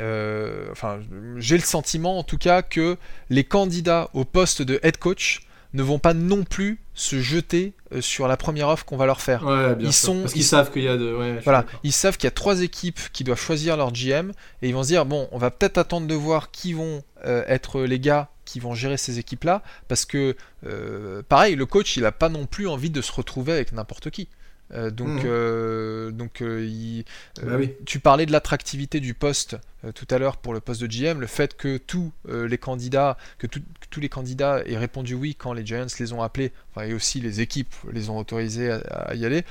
euh, 0.00 0.68
enfin, 0.70 1.00
j'ai 1.38 1.56
le 1.56 1.62
sentiment 1.62 2.18
en 2.18 2.22
tout 2.22 2.38
cas 2.38 2.62
que 2.62 2.96
les 3.30 3.44
candidats 3.44 4.10
au 4.12 4.24
poste 4.24 4.62
de 4.62 4.78
head 4.82 4.98
coach 4.98 5.46
ne 5.74 5.82
vont 5.82 5.98
pas 5.98 6.14
non 6.14 6.44
plus 6.44 6.80
se 6.94 7.20
jeter 7.20 7.74
euh, 7.92 8.00
sur 8.00 8.26
la 8.28 8.36
première 8.36 8.68
offre 8.68 8.84
qu'on 8.86 8.96
va 8.96 9.06
leur 9.06 9.20
faire. 9.20 9.44
Ouais, 9.44 9.74
bien 9.74 9.88
ils 9.88 9.92
sûr. 9.92 10.06
sont- 10.06 10.20
Parce 10.22 10.32
ils- 10.32 10.36
qu'ils 10.36 10.44
savent 10.44 10.70
qu'il 10.72 10.82
y 10.84 10.88
a 10.88 10.96
de. 10.96 11.14
Ouais, 11.14 11.40
Voilà, 11.44 11.66
ils 11.82 11.92
savent 11.92 12.16
qu'il 12.16 12.24
y 12.26 12.28
a 12.28 12.32
trois 12.32 12.62
équipes 12.62 13.00
qui 13.12 13.24
doivent 13.24 13.40
choisir 13.40 13.76
leur 13.76 13.92
GM 13.92 14.30
et 14.62 14.68
ils 14.68 14.74
vont 14.74 14.82
se 14.84 14.88
dire 14.88 15.04
bon, 15.04 15.28
on 15.32 15.38
va 15.38 15.50
peut-être 15.50 15.76
attendre 15.78 16.06
de 16.06 16.14
voir 16.14 16.50
qui 16.50 16.72
vont 16.72 17.02
euh, 17.26 17.44
être 17.48 17.82
les 17.82 17.98
gars 18.00 18.28
qui 18.44 18.60
vont 18.60 18.74
gérer 18.74 18.96
ces 18.98 19.18
équipes-là 19.18 19.62
parce 19.88 20.04
que 20.04 20.36
euh, 20.66 21.22
pareil, 21.28 21.56
le 21.56 21.66
coach 21.66 21.96
il 21.96 22.04
a 22.06 22.12
pas 22.12 22.28
non 22.28 22.46
plus 22.46 22.68
envie 22.68 22.90
de 22.90 23.00
se 23.00 23.10
retrouver 23.12 23.52
avec 23.52 23.72
n'importe 23.72 24.10
qui. 24.10 24.28
Euh, 24.72 24.90
donc, 24.90 25.08
Mhm. 25.08 25.22
euh, 25.26 26.10
donc 26.10 26.40
euh, 26.40 26.64
il- 26.64 27.04
Bah 27.42 27.56
oui. 27.58 27.72
tu 27.84 28.00
parlais 28.00 28.24
de 28.26 28.32
l'attractivité 28.32 28.98
du 29.00 29.12
poste 29.14 29.56
tout 29.94 30.06
à 30.10 30.18
l'heure 30.18 30.38
pour 30.38 30.54
le 30.54 30.60
poste 30.60 30.80
de 30.80 30.86
GM, 30.86 31.20
le 31.20 31.26
fait 31.26 31.56
que 31.56 31.76
tous 31.76 32.10
les 32.26 32.56
candidats, 32.56 33.18
que, 33.38 33.46
tout- 33.46 33.60
que 33.60 33.86
tous 33.90 34.00
les 34.00 34.08
candidats 34.08 34.62
aient 34.66 34.78
répondu 34.78 35.14
oui 35.14 35.34
quand 35.34 35.52
les 35.52 35.64
Giants 35.66 35.86
les 36.00 36.12
ont 36.14 36.22
appelés, 36.22 36.52
enfin, 36.74 36.86
et 36.86 36.94
aussi 36.94 37.20
les 37.20 37.42
équipes 37.42 37.74
les 37.92 38.08
ont 38.08 38.18
autorisés 38.18 38.70
à, 38.70 38.76
à 38.78 39.14
y 39.14 39.26
aller, 39.26 39.44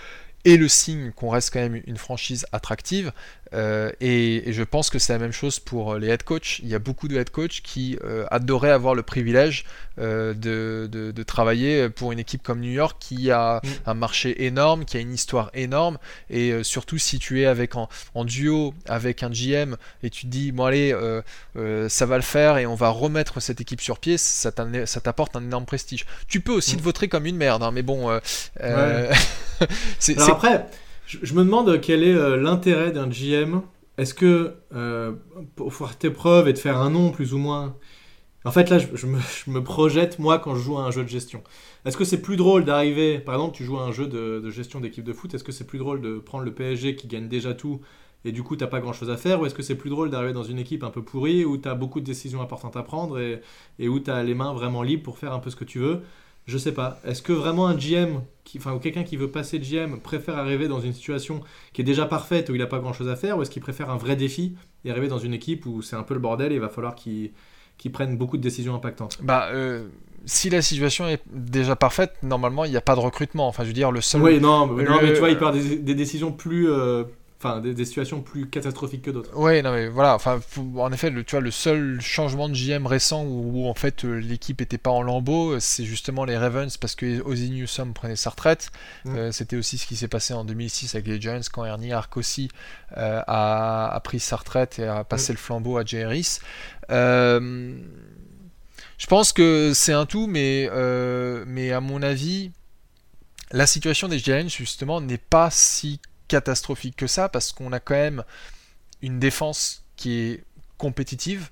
et 0.46 0.58
le 0.58 0.68
signe 0.68 1.12
qu'on 1.12 1.30
reste 1.30 1.54
quand 1.54 1.60
même 1.60 1.82
une 1.86 1.98
franchise 1.98 2.46
attractive. 2.52 3.12
Euh, 3.54 3.92
et, 4.02 4.50
et 4.50 4.54
je 4.54 4.64
pense 4.64 4.90
que 4.90 5.00
c'est 5.00 5.14
la 5.14 5.20
même 5.20 5.32
chose 5.32 5.60
pour 5.60 5.96
les 5.96 6.08
head 6.10 6.24
coachs. 6.24 6.60
Il 6.60 6.68
y 6.68 6.76
a 6.76 6.80
beaucoup 6.80 7.08
de 7.08 7.16
head 7.18 7.30
coachs 7.30 7.62
qui 7.64 7.98
euh, 8.04 8.26
adoreraient 8.32 8.72
avoir 8.72 8.96
le 8.96 9.04
privilège 9.04 9.66
euh, 10.00 10.34
de, 10.34 10.90
de- 10.92 11.12
de 11.12 11.24
travailler 11.24 11.90
pour 11.90 12.12
une 12.12 12.20
équipe 12.20 12.42
comme 12.42 12.60
New 12.62 12.72
York 12.72 12.98
qui 13.00 13.30
a 13.32 13.62
Mm. 13.64 13.68
un 13.86 13.94
marché 13.94 14.46
énorme, 14.46 14.86
qui 14.86 14.98
a 14.98 15.00
une 15.00 15.14
histoire 15.14 15.52
énorme. 15.54 15.98
Et 16.30 16.52
euh, 16.52 16.64
surtout 16.64 16.98
si 16.98 17.20
tu 17.20 17.42
es 17.42 17.46
avec 17.46 17.76
en, 17.76 17.88
en 18.16 18.26
duo 18.26 18.74
avec 18.88 19.22
un 19.24 19.30
GM 19.30 19.76
et 20.02 20.10
tu 20.10 20.22
te 20.24 20.28
dis, 20.28 20.52
bon 20.52 20.66
allez, 20.66 20.92
euh, 20.92 21.22
euh, 21.58 21.88
ça 21.90 22.06
va 22.06 22.16
le 22.16 22.24
faire 22.24 22.58
et 22.58 22.66
on 22.66 22.76
va 22.76 22.90
remettre 22.90 23.40
cette 23.40 23.62
équipe 23.62 23.82
sur 23.82 24.00
pied, 24.00 24.18
ça 24.18 24.52
t'apporte 24.52 25.36
un 25.36 25.42
énorme 25.44 25.66
prestige. 25.66 26.06
Tu 26.28 26.40
peux 26.42 26.52
aussi 26.54 26.74
Mm. 26.76 26.78
te 26.80 26.84
voter 26.84 27.08
comme 27.08 27.26
une 27.28 27.38
merde, 27.38 27.62
hein, 27.64 27.72
mais 27.72 27.84
bon, 27.84 28.10
euh, 28.10 28.20
euh, 28.62 29.12
Alors 29.62 29.70
c'est- 30.00 30.20
après, 30.32 30.66
je, 31.22 31.34
me 31.34 31.44
demande 31.44 31.80
quel 31.82 32.04
est 32.04 32.16
euh, 32.16 32.38
l'intérêt 32.38 32.92
d'un 32.92 33.08
GM. 33.08 33.62
Est-ce 33.98 34.14
que 34.14 34.56
euh, 34.74 35.14
pour 35.56 35.74
faire 35.74 35.98
tes 35.98 36.10
preuves 36.10 36.48
et 36.48 36.54
de 36.54 36.58
faire 36.58 36.78
un 36.78 36.90
nom 36.90 37.12
plus 37.12 37.34
ou 37.34 37.38
moins? 37.38 37.76
En 38.46 38.52
fait, 38.52 38.70
là, 38.70 38.78
je, 38.78 39.08
me, 39.08 39.20
je 39.46 39.52
me 39.52 39.64
projette 39.64 40.20
moi 40.20 40.40
quand 40.40 40.56
je 40.56 40.62
joue 40.62 40.78
à 40.78 40.84
un 40.84 40.92
jeu 40.92 41.04
de 41.04 41.10
gestion. 41.10 41.44
Est-ce 41.86 41.96
que 41.96 42.04
c'est 42.04 42.22
plus 42.22 42.36
drôle 42.36 42.66
d'arriver, 42.66 43.20
par 43.20 43.36
exemple, 43.36 43.56
tu 43.56 43.64
joues 43.64 43.78
à 43.78 43.84
un 43.84 43.92
jeu 43.92 44.08
de, 44.08 44.50
gestion 44.50 44.80
d'équipe 44.80 45.04
de 45.04 45.14
foot, 45.14 45.34
est-ce 45.34 45.44
que 45.44 45.52
c'est 45.52 45.68
plus 45.68 45.80
drôle 45.80 46.02
de 46.02 46.18
prendre 46.20 46.44
le 46.44 46.54
PSG 46.54 46.96
qui 46.96 47.08
gagne 47.08 47.28
déjà 47.28 47.54
tout 47.54 47.82
et 48.26 48.32
du 48.32 48.42
coup 48.42 48.56
t'as 48.56 48.68
pas 48.68 48.80
grand 48.80 48.94
chose 48.94 49.10
à 49.10 49.18
faire? 49.18 49.42
Ou 49.42 49.46
est-ce 49.46 49.56
que 49.56 49.64
c'est 49.64 49.76
plus 49.76 49.90
drôle 49.90 50.10
d'arriver 50.10 50.34
dans 50.34 50.44
une 50.44 50.60
équipe 50.60 50.84
un 50.84 50.90
peu 50.90 51.04
pourrie 51.04 51.46
où 51.46 51.58
t'as 51.58 51.76
beaucoup 51.76 52.00
de 52.00 52.06
décisions 52.06 52.42
importantes 52.42 52.78
à 52.78 52.84
prendre 52.84 53.20
et 53.20 53.88
où 53.90 54.00
t'as 54.00 54.24
les 54.24 54.34
mains 54.34 54.54
vraiment 54.54 54.82
libres 54.82 55.04
pour 55.04 55.18
faire 55.18 55.34
un 55.34 55.40
peu 55.40 55.50
ce 55.50 55.56
que 55.56 55.66
tu 55.66 55.80
veux? 55.80 56.02
Je 56.46 56.58
sais 56.58 56.72
pas. 56.74 57.00
Est-ce 57.06 57.22
que 57.22 57.34
vraiment 57.34 57.68
un 57.68 57.76
GM, 57.76 58.22
qui, 58.44 58.58
enfin, 58.58 58.74
ou 58.74 58.80
quelqu'un 58.80 59.04
qui 59.04 59.18
veut 59.18 59.32
passer 59.32 59.60
GM, 59.60 59.98
préfère 60.00 60.38
arriver 60.38 60.68
dans 60.68 60.80
une 60.80 60.94
situation 60.94 61.42
qui 61.74 61.82
est 61.82 61.86
déjà 61.86 62.06
parfaite 62.06 62.50
où 62.50 62.56
il 62.56 62.60
n'a 62.60 62.68
pas 62.68 62.80
grand 62.80 62.94
chose 62.94 63.10
à 63.10 63.16
faire, 63.16 63.38
ou 63.38 63.42
est-ce 63.42 63.52
qu'il 63.52 63.62
préfère 63.62 63.90
un 63.90 63.98
vrai 63.98 64.16
défi 64.16 64.56
et 64.86 64.92
arriver 64.92 65.08
dans 65.08 65.20
une 65.20 65.34
équipe 65.34 65.66
où 65.66 65.82
c'est 65.82 65.96
un 65.96 66.04
peu 66.04 66.14
le 66.14 66.20
bordel 66.20 66.52
et 66.52 66.56
il 66.56 66.62
va 66.62 66.70
falloir 66.70 66.96
qu'il 66.96 67.32
prenne 67.92 68.18
beaucoup 68.18 68.38
de 68.38 68.42
décisions 68.42 68.76
impactantes? 68.76 69.20
Bah, 69.22 69.50
euh, 69.54 69.88
si 70.26 70.50
la 70.50 70.62
situation 70.62 71.08
est 71.08 71.22
déjà 71.32 71.76
parfaite, 71.76 72.14
normalement, 72.24 72.66
il 72.66 72.72
n'y 72.72 72.78
a 72.78 72.82
pas 72.82 72.96
de 72.96 73.00
recrutement. 73.00 73.48
Enfin, 73.48 73.64
je 73.64 73.70
veux 73.70 73.74
dire, 73.74 73.92
le 73.92 74.02
seul. 74.02 74.22
Oui, 74.22 74.40
non, 74.40 74.68
mais, 74.68 74.84
non, 74.84 75.00
mais 75.02 75.14
tu 75.14 75.20
vois, 75.20 75.30
il 75.30 75.40
des, 75.40 75.78
des 75.78 75.96
décisions 75.96 76.32
plus. 76.32 76.70
euh, 76.70 77.04
Enfin, 77.44 77.60
des, 77.60 77.74
des 77.74 77.84
situations 77.84 78.22
plus 78.22 78.48
catastrophiques 78.48 79.02
que 79.02 79.12
d'autres. 79.12 79.36
Ouais, 79.38 79.62
non, 79.62 79.74
mais 79.74 79.90
voilà. 79.90 80.16
Enfin, 80.16 80.40
en 80.78 80.92
effet, 80.94 81.10
le, 81.10 81.26
tu 81.26 81.32
vois, 81.32 81.42
le 81.42 81.52
seul 81.52 82.00
changement 82.00 82.48
de 82.48 82.54
GM 82.54 82.88
récent 82.88 83.26
où, 83.26 83.52
où, 83.66 83.68
en 83.68 83.74
fait 83.74 84.06
euh, 84.06 84.16
l'équipe 84.16 84.62
était 84.62 84.78
pas 84.78 84.92
en 84.92 85.02
lambeaux, 85.02 85.52
euh, 85.52 85.60
c'est 85.60 85.84
justement 85.84 86.24
les 86.24 86.38
Ravens 86.38 86.78
parce 86.78 86.96
que 86.96 87.22
Ozzy 87.24 87.50
Newsome 87.52 87.94
prenait 87.94 88.16
sa 88.16 88.30
retraite. 88.30 88.72
Mm. 89.04 89.16
Euh, 89.16 89.32
C'était 89.34 89.58
aussi 89.58 89.78
ce 89.78 89.86
qui 89.86 89.98
s'est 89.98 90.08
passé 90.08 90.34
en 90.34 90.46
2006 90.46 90.96
avec 90.96 91.08
les 91.08 91.20
Giants 91.20 91.42
quand 91.52 91.66
Ernie 91.66 91.92
Arcossi 91.92 92.48
euh, 92.96 93.22
a, 93.28 93.94
a 93.94 94.00
pris 94.00 94.22
sa 94.22 94.38
retraite 94.38 94.80
et 94.80 94.88
a 94.88 95.04
passé 95.04 95.34
le 95.34 95.38
flambeau 95.38 95.78
à 95.78 95.84
Jay 95.84 96.02
Harris. 96.04 96.40
Euh, 96.92 97.76
je 98.98 99.08
pense 99.08 99.34
que 99.34 99.74
c'est 99.74 99.92
un 99.92 100.06
tout, 100.06 100.28
mais, 100.28 100.70
mais 101.46 101.74
à 101.74 101.82
mon 101.82 102.02
avis, 102.02 102.52
la 103.52 103.68
situation 103.68 104.08
des 104.08 104.20
Giants, 104.20 104.48
justement, 104.48 105.02
n'est 105.02 105.18
pas 105.18 105.50
si 105.52 106.00
catastrophique 106.34 106.96
que 106.96 107.08
ça, 107.08 107.30
parce 107.30 107.52
qu'on 107.52 107.72
a 107.72 107.80
quand 107.80 107.96
même 107.96 108.24
une 109.02 109.20
défense 109.20 109.84
qui 109.96 110.20
est 110.20 110.44
compétitive. 110.78 111.50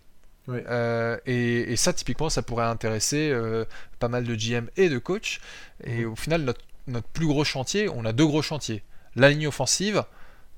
Oui. 0.48 0.58
Euh, 0.68 1.18
et, 1.26 1.72
et 1.74 1.76
ça, 1.76 1.94
typiquement, 1.94 2.30
ça 2.30 2.42
pourrait 2.42 2.66
intéresser 2.66 3.30
euh, 3.32 3.66
pas 4.00 4.08
mal 4.08 4.24
de 4.24 4.36
GM 4.36 4.68
et 4.78 4.90
de 4.90 4.98
coach. 4.98 5.40
Et 5.84 6.06
au 6.06 6.16
final, 6.16 6.42
notre, 6.42 6.62
notre 6.88 7.08
plus 7.08 7.28
gros 7.28 7.44
chantier, 7.44 7.90
on 7.90 8.06
a 8.06 8.14
deux 8.14 8.26
gros 8.26 8.42
chantiers. 8.42 8.84
La 9.16 9.30
ligne 9.30 9.48
offensive 9.48 10.04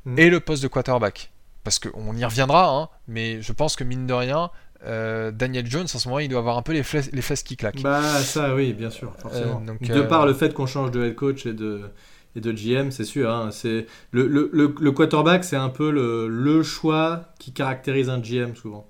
Mhm. 0.05 0.19
et 0.19 0.29
le 0.29 0.39
poste 0.39 0.63
de 0.63 0.67
quarterback. 0.67 1.31
Parce 1.63 1.79
qu'on 1.79 2.15
y 2.15 2.25
reviendra, 2.25 2.69
hein, 2.69 2.89
mais 3.07 3.41
je 3.41 3.53
pense 3.53 3.75
que 3.77 3.85
mine 3.85 4.05
de 4.05 4.13
rien, 4.13 4.51
euh, 4.85 5.31
Daniel 5.31 5.65
Jones, 5.69 5.87
en 5.93 5.97
ce 5.99 6.07
moment, 6.09 6.19
il 6.19 6.27
doit 6.27 6.39
avoir 6.39 6.57
un 6.57 6.61
peu 6.61 6.73
les, 6.73 6.83
les 7.13 7.21
fesses 7.21 7.43
qui 7.43 7.55
claquent. 7.55 7.81
Bah, 7.81 8.01
ça, 8.21 8.53
oui, 8.53 8.73
bien 8.73 8.89
sûr, 8.89 9.13
forcément. 9.17 9.61
Donc, 9.61 9.81
de 9.81 10.01
par 10.01 10.25
le 10.25 10.33
fait 10.33 10.53
qu'on 10.53 10.65
change 10.67 10.91
de 10.91 11.05
head 11.05 11.15
coach 11.15 11.45
et 11.45 11.53
de, 11.53 11.89
et 12.35 12.41
de 12.41 12.51
GM, 12.51 12.91
c'est 12.91 13.03
sûr. 13.03 13.29
hein, 13.29 13.51
c'est 13.51 13.87
le, 14.11 14.27
le, 14.27 14.49
le, 14.53 14.91
quarterback, 14.91 15.43
c'est 15.43 15.55
un 15.55 15.69
peu 15.69 15.91
le, 15.91 16.63
choix 16.63 17.33
qui 17.39 17.53
caractérise 17.53 18.09
un 18.09 18.19
GM 18.19 18.55
souvent. 18.55 18.87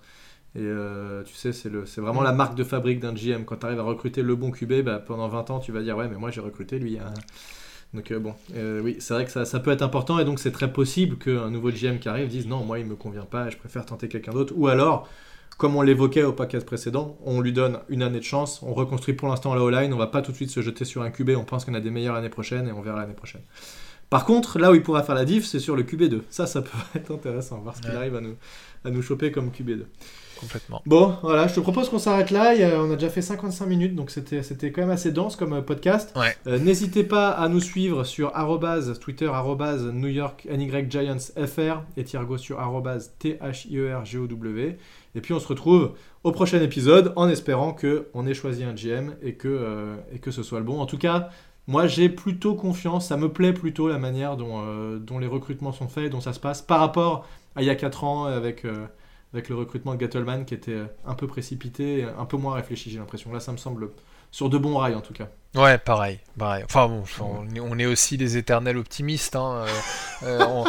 Et 0.56 0.62
euh, 0.62 1.24
tu 1.24 1.34
sais, 1.34 1.52
c'est 1.52 2.02
vraiment 2.02 2.22
la 2.22 2.32
marque 2.32 2.56
de 2.56 2.64
fabrique 2.64 3.00
d'un 3.00 3.14
GM. 3.14 3.44
Quand 3.46 3.58
tu 3.58 3.66
arrives 3.66 3.80
à 3.80 3.84
recruter 3.84 4.22
le 4.22 4.36
bon 4.36 4.52
QB, 4.52 4.82
bah, 4.84 5.00
pendant 5.00 5.28
20 5.28 5.50
ans, 5.50 5.60
tu 5.60 5.72
vas 5.72 5.82
dire 5.82 5.98
Ouais, 5.98 6.08
mais 6.08 6.18
moi 6.18 6.32
j'ai 6.32 6.42
recruté 6.42 6.80
lui. 6.80 7.00
hein. 7.00 7.14
Donc 7.94 8.12
bon, 8.14 8.34
oui, 8.84 8.98
c'est 9.00 9.14
vrai 9.14 9.26
que 9.26 9.32
ça, 9.32 9.46
ça, 9.46 9.60
peut 9.60 9.72
être 9.72 9.84
important 9.84 10.18
et 10.18 10.26
donc 10.26 10.40
c'est 10.40 10.52
très 10.52 10.74
possible 10.74 11.18
qu'un 11.18 11.52
nouveau 11.52 11.70
GM 11.70 12.00
qui 12.00 12.10
arrive 12.10 12.28
dise 12.28 12.48
non, 12.48 12.64
moi 12.64 12.80
il 12.80 12.86
me 12.86 12.96
convient 12.96 13.26
pas, 13.26 13.52
je 13.52 13.58
préfère 13.58 13.86
tenter 13.86 14.08
quelqu'un 14.08 14.32
d'autre. 14.32 14.54
Ou 14.58 14.68
alors, 14.68 15.08
comme 15.58 15.76
on 15.76 15.82
l'évoquait 15.82 16.24
au 16.24 16.34
podcast 16.34 16.66
précédent, 16.66 17.18
on 17.24 17.42
lui 17.42 17.54
donne 17.54 17.80
une 17.90 18.04
année 18.04 18.20
de 18.20 18.24
chance, 18.24 18.62
on 18.64 18.74
reconstruit 18.74 19.14
pour 19.14 19.28
l'instant 19.28 19.54
la 19.54 19.62
O-line, 19.62 19.94
on 19.94 19.98
va 19.98 20.08
pas 20.08 20.22
tout 20.22 20.32
de 20.32 20.36
suite 20.36 20.50
se 20.50 20.62
jeter 20.62 20.86
sur 20.86 21.02
un 21.02 21.12
QB, 21.12 21.32
on 21.38 21.44
pense 21.44 21.66
qu'on 21.66 21.74
a 21.74 21.80
des 21.80 21.92
meilleures 21.92 22.16
années 22.16 22.30
prochaines 22.30 22.68
et 22.68 22.72
on 22.72 22.82
verra 22.82 23.00
l'année 23.00 23.14
prochaine. 23.14 23.42
Par 24.10 24.26
contre, 24.26 24.60
là 24.60 24.72
où 24.72 24.76
il 24.76 24.84
pourra 24.84 25.02
faire 25.02 25.16
la 25.16 25.26
diff, 25.26 25.44
c'est 25.44 25.60
sur 25.60 25.76
le 25.76 25.82
QB2. 25.82 26.22
Ça, 26.30 26.46
ça 26.46 26.62
peut 26.62 26.78
être 26.96 27.12
intéressant, 27.12 27.58
voir 27.60 27.76
ce 27.76 27.82
qu'il 27.82 27.92
arrive 27.92 28.16
à 28.16 28.22
nous, 28.22 28.36
à 28.86 28.92
nous 28.92 29.02
choper 29.02 29.32
comme 29.32 29.50
QB2. 29.50 29.86
Complètement. 30.40 30.82
Bon, 30.86 31.16
voilà, 31.24 31.48
je 31.48 31.56
te 31.56 31.60
propose 31.62 31.90
qu'on 31.90 32.00
s'arrête 32.00 32.30
là. 32.30 32.54
on 32.80 32.92
a 32.92 32.96
déjà 32.96 33.10
fait 33.10 33.22
55 33.22 33.66
minutes, 33.66 33.96
donc 33.96 34.12
c'était, 34.12 34.44
c'était 34.44 34.72
quand 34.72 34.82
même 34.82 34.92
assez 34.92 35.12
dense 35.12 35.36
comme 35.36 35.54
euh, 35.54 35.62
podcast. 35.62 36.14
Euh, 36.48 36.60
n'hésitez 36.60 37.04
pas 37.04 37.30
à 37.30 37.48
nous 37.48 37.62
suivre 37.62 38.04
sur 38.04 38.32
Twitter, 39.00 39.32
New 39.94 40.08
York 40.10 40.48
NY 40.52 40.72
Giants 40.90 41.18
FR 41.36 41.82
et 41.98 42.04
Thiergo 42.04 42.38
sur 42.38 42.58
T 43.20 43.40
H 43.42 43.68
I 43.70 43.78
E 43.78 43.96
R 43.96 44.06
G 44.06 44.18
O 44.18 44.28
W. 44.28 44.78
Et 45.16 45.22
puis 45.22 45.34
on 45.34 45.40
se 45.40 45.48
retrouve 45.48 45.94
au 46.24 46.32
prochain 46.32 46.62
épisode 46.62 47.14
en 47.16 47.30
espérant 47.30 47.74
que 47.74 48.10
on 48.14 48.26
ait 48.26 48.34
choisi 48.34 48.64
un 48.64 48.74
GM 48.74 49.16
et 49.22 49.36
que, 49.36 49.48
euh, 49.48 49.96
et 50.12 50.20
que 50.20 50.32
ce 50.32 50.44
soit 50.44 50.60
le 50.60 50.66
bon. 50.66 50.80
En 50.80 50.86
tout 50.86 50.98
cas, 50.98 51.30
moi 51.68 51.88
j'ai 51.88 52.10
plutôt 52.10 52.56
confiance, 52.56 53.08
ça 53.08 53.18
me 53.18 53.32
plaît 53.32 53.54
plutôt 53.54 53.88
la 53.88 54.00
manière 54.00 54.38
dont, 54.38 54.98
dont 54.98 55.20
les 55.20 55.28
recrutements 55.28 55.72
sont 55.72 55.88
faits, 55.88 56.12
dont 56.12 56.22
ça 56.22 56.34
se 56.34 56.40
passe 56.40 56.62
par 56.62 56.80
rapport 56.80 57.28
à 57.56 57.62
il 57.62 57.66
y 57.66 57.70
a 57.70 57.76
4 57.76 58.04
ans 58.04 58.26
avec 58.26 58.66
avec 59.34 59.50
le 59.50 59.56
recrutement 59.56 59.94
de 59.96 60.00
Gattelman 60.00 60.46
qui 60.46 60.54
était 60.54 60.72
euh, 60.72 60.86
un 61.06 61.16
peu 61.16 61.28
précipité, 61.28 62.06
un 62.18 62.26
peu 62.26 62.38
moins 62.38 62.54
réfléchi, 62.54 62.92
j'ai 62.92 63.00
l'impression. 63.00 63.34
Là, 63.34 63.40
ça 63.40 63.52
me 63.52 63.58
semble 63.58 63.90
sur 64.34 64.50
de 64.50 64.58
bons 64.58 64.78
rails 64.78 64.96
en 64.96 65.02
tout 65.02 65.14
cas. 65.14 65.30
Ouais, 65.56 65.78
pareil, 65.78 66.20
pareil. 66.38 66.64
Enfin 66.66 66.88
bon, 66.88 67.04
on, 67.62 67.78
est 67.78 67.86
aussi 67.86 68.18
des 68.18 68.38
éternels 68.38 68.78
optimistes. 68.78 69.36
Hein. 69.36 69.66
Euh, 70.24 70.40
euh, 70.42 70.64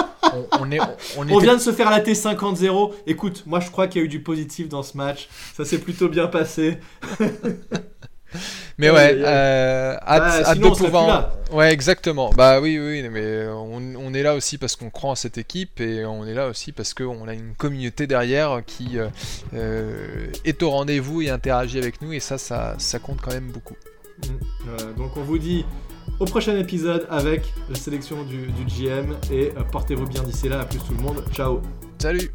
on, 0.61 0.71
est, 0.71 0.79
on, 1.17 1.39
vient 1.39 1.55
de 1.55 1.61
se 1.61 1.73
faire 1.73 1.91
la 1.91 2.01
T50-0. 2.01 2.93
Écoute, 3.07 3.45
moi 3.47 3.61
je 3.61 3.71
crois 3.71 3.89
qu'il 3.89 4.03
y 4.03 4.05
a 4.05 4.05
eu 4.05 4.11
du 4.11 4.23
positif 4.23 4.69
dans 4.69 4.83
ce 4.83 4.99
match. 4.99 5.31
Ça 5.55 5.65
s'est 5.65 5.79
plutôt 5.79 6.11
bien 6.11 6.27
passé. 6.27 6.79
Mais 8.79 8.91
ouais, 8.91 9.15
euh, 9.19 9.97
hâte, 10.07 10.59
de 10.59 10.69
pouvoir. 10.69 11.33
Ouais, 11.53 11.73
exactement. 11.73 12.31
Bah 12.31 12.61
oui, 12.61 12.79
oui, 12.79 13.09
mais 13.09 13.47
on, 13.49 14.13
est 14.15 14.23
là 14.23 14.35
aussi 14.35 14.59
parce 14.59 14.77
qu'on 14.77 14.91
croit 14.91 15.11
en 15.11 15.15
cette 15.15 15.39
équipe 15.39 15.81
et 15.81 16.05
on 16.05 16.27
est 16.27 16.35
là 16.35 16.49
aussi 16.49 16.73
parce 16.73 16.95
qu'on 16.95 17.29
a 17.29 17.35
une 17.35 17.55
communauté 17.55 18.07
derrière 18.07 18.63
qui 18.67 18.99
euh, 18.99 19.09
euh, 19.55 20.27
est 20.45 20.63
au 20.63 20.71
rendez-vous 20.71 21.23
et 21.23 21.31
interagit 21.31 21.79
avec 21.79 22.01
nous 22.03 22.13
et 22.13 22.21
ça, 22.21 22.39
ça, 22.39 22.75
ça 22.79 22.99
compte 22.99 23.21
quand 23.21 23.33
même 23.33 23.51
beaucoup. 23.51 23.77
Mm. 24.19 24.97
donc 24.97 25.17
on 25.17 25.23
vous 25.23 25.39
dit 25.39 25.65
au 26.21 26.25
prochain 26.25 26.57
épisode 26.57 27.07
avec 27.11 27.53
la 27.69 27.75
sélection 27.75 28.23
du, 28.23 28.47
du 28.53 28.65
GM 28.65 29.17
et 29.33 29.53
portez-vous 29.73 30.07
bien 30.07 30.23
d'ici 30.23 30.49
là. 30.49 30.61
À 30.61 30.65
plus 30.65 30.79
tout 30.79 30.95
le 30.97 31.03
monde. 31.03 31.25
Ciao. 31.33 31.61
Salut. 31.99 32.31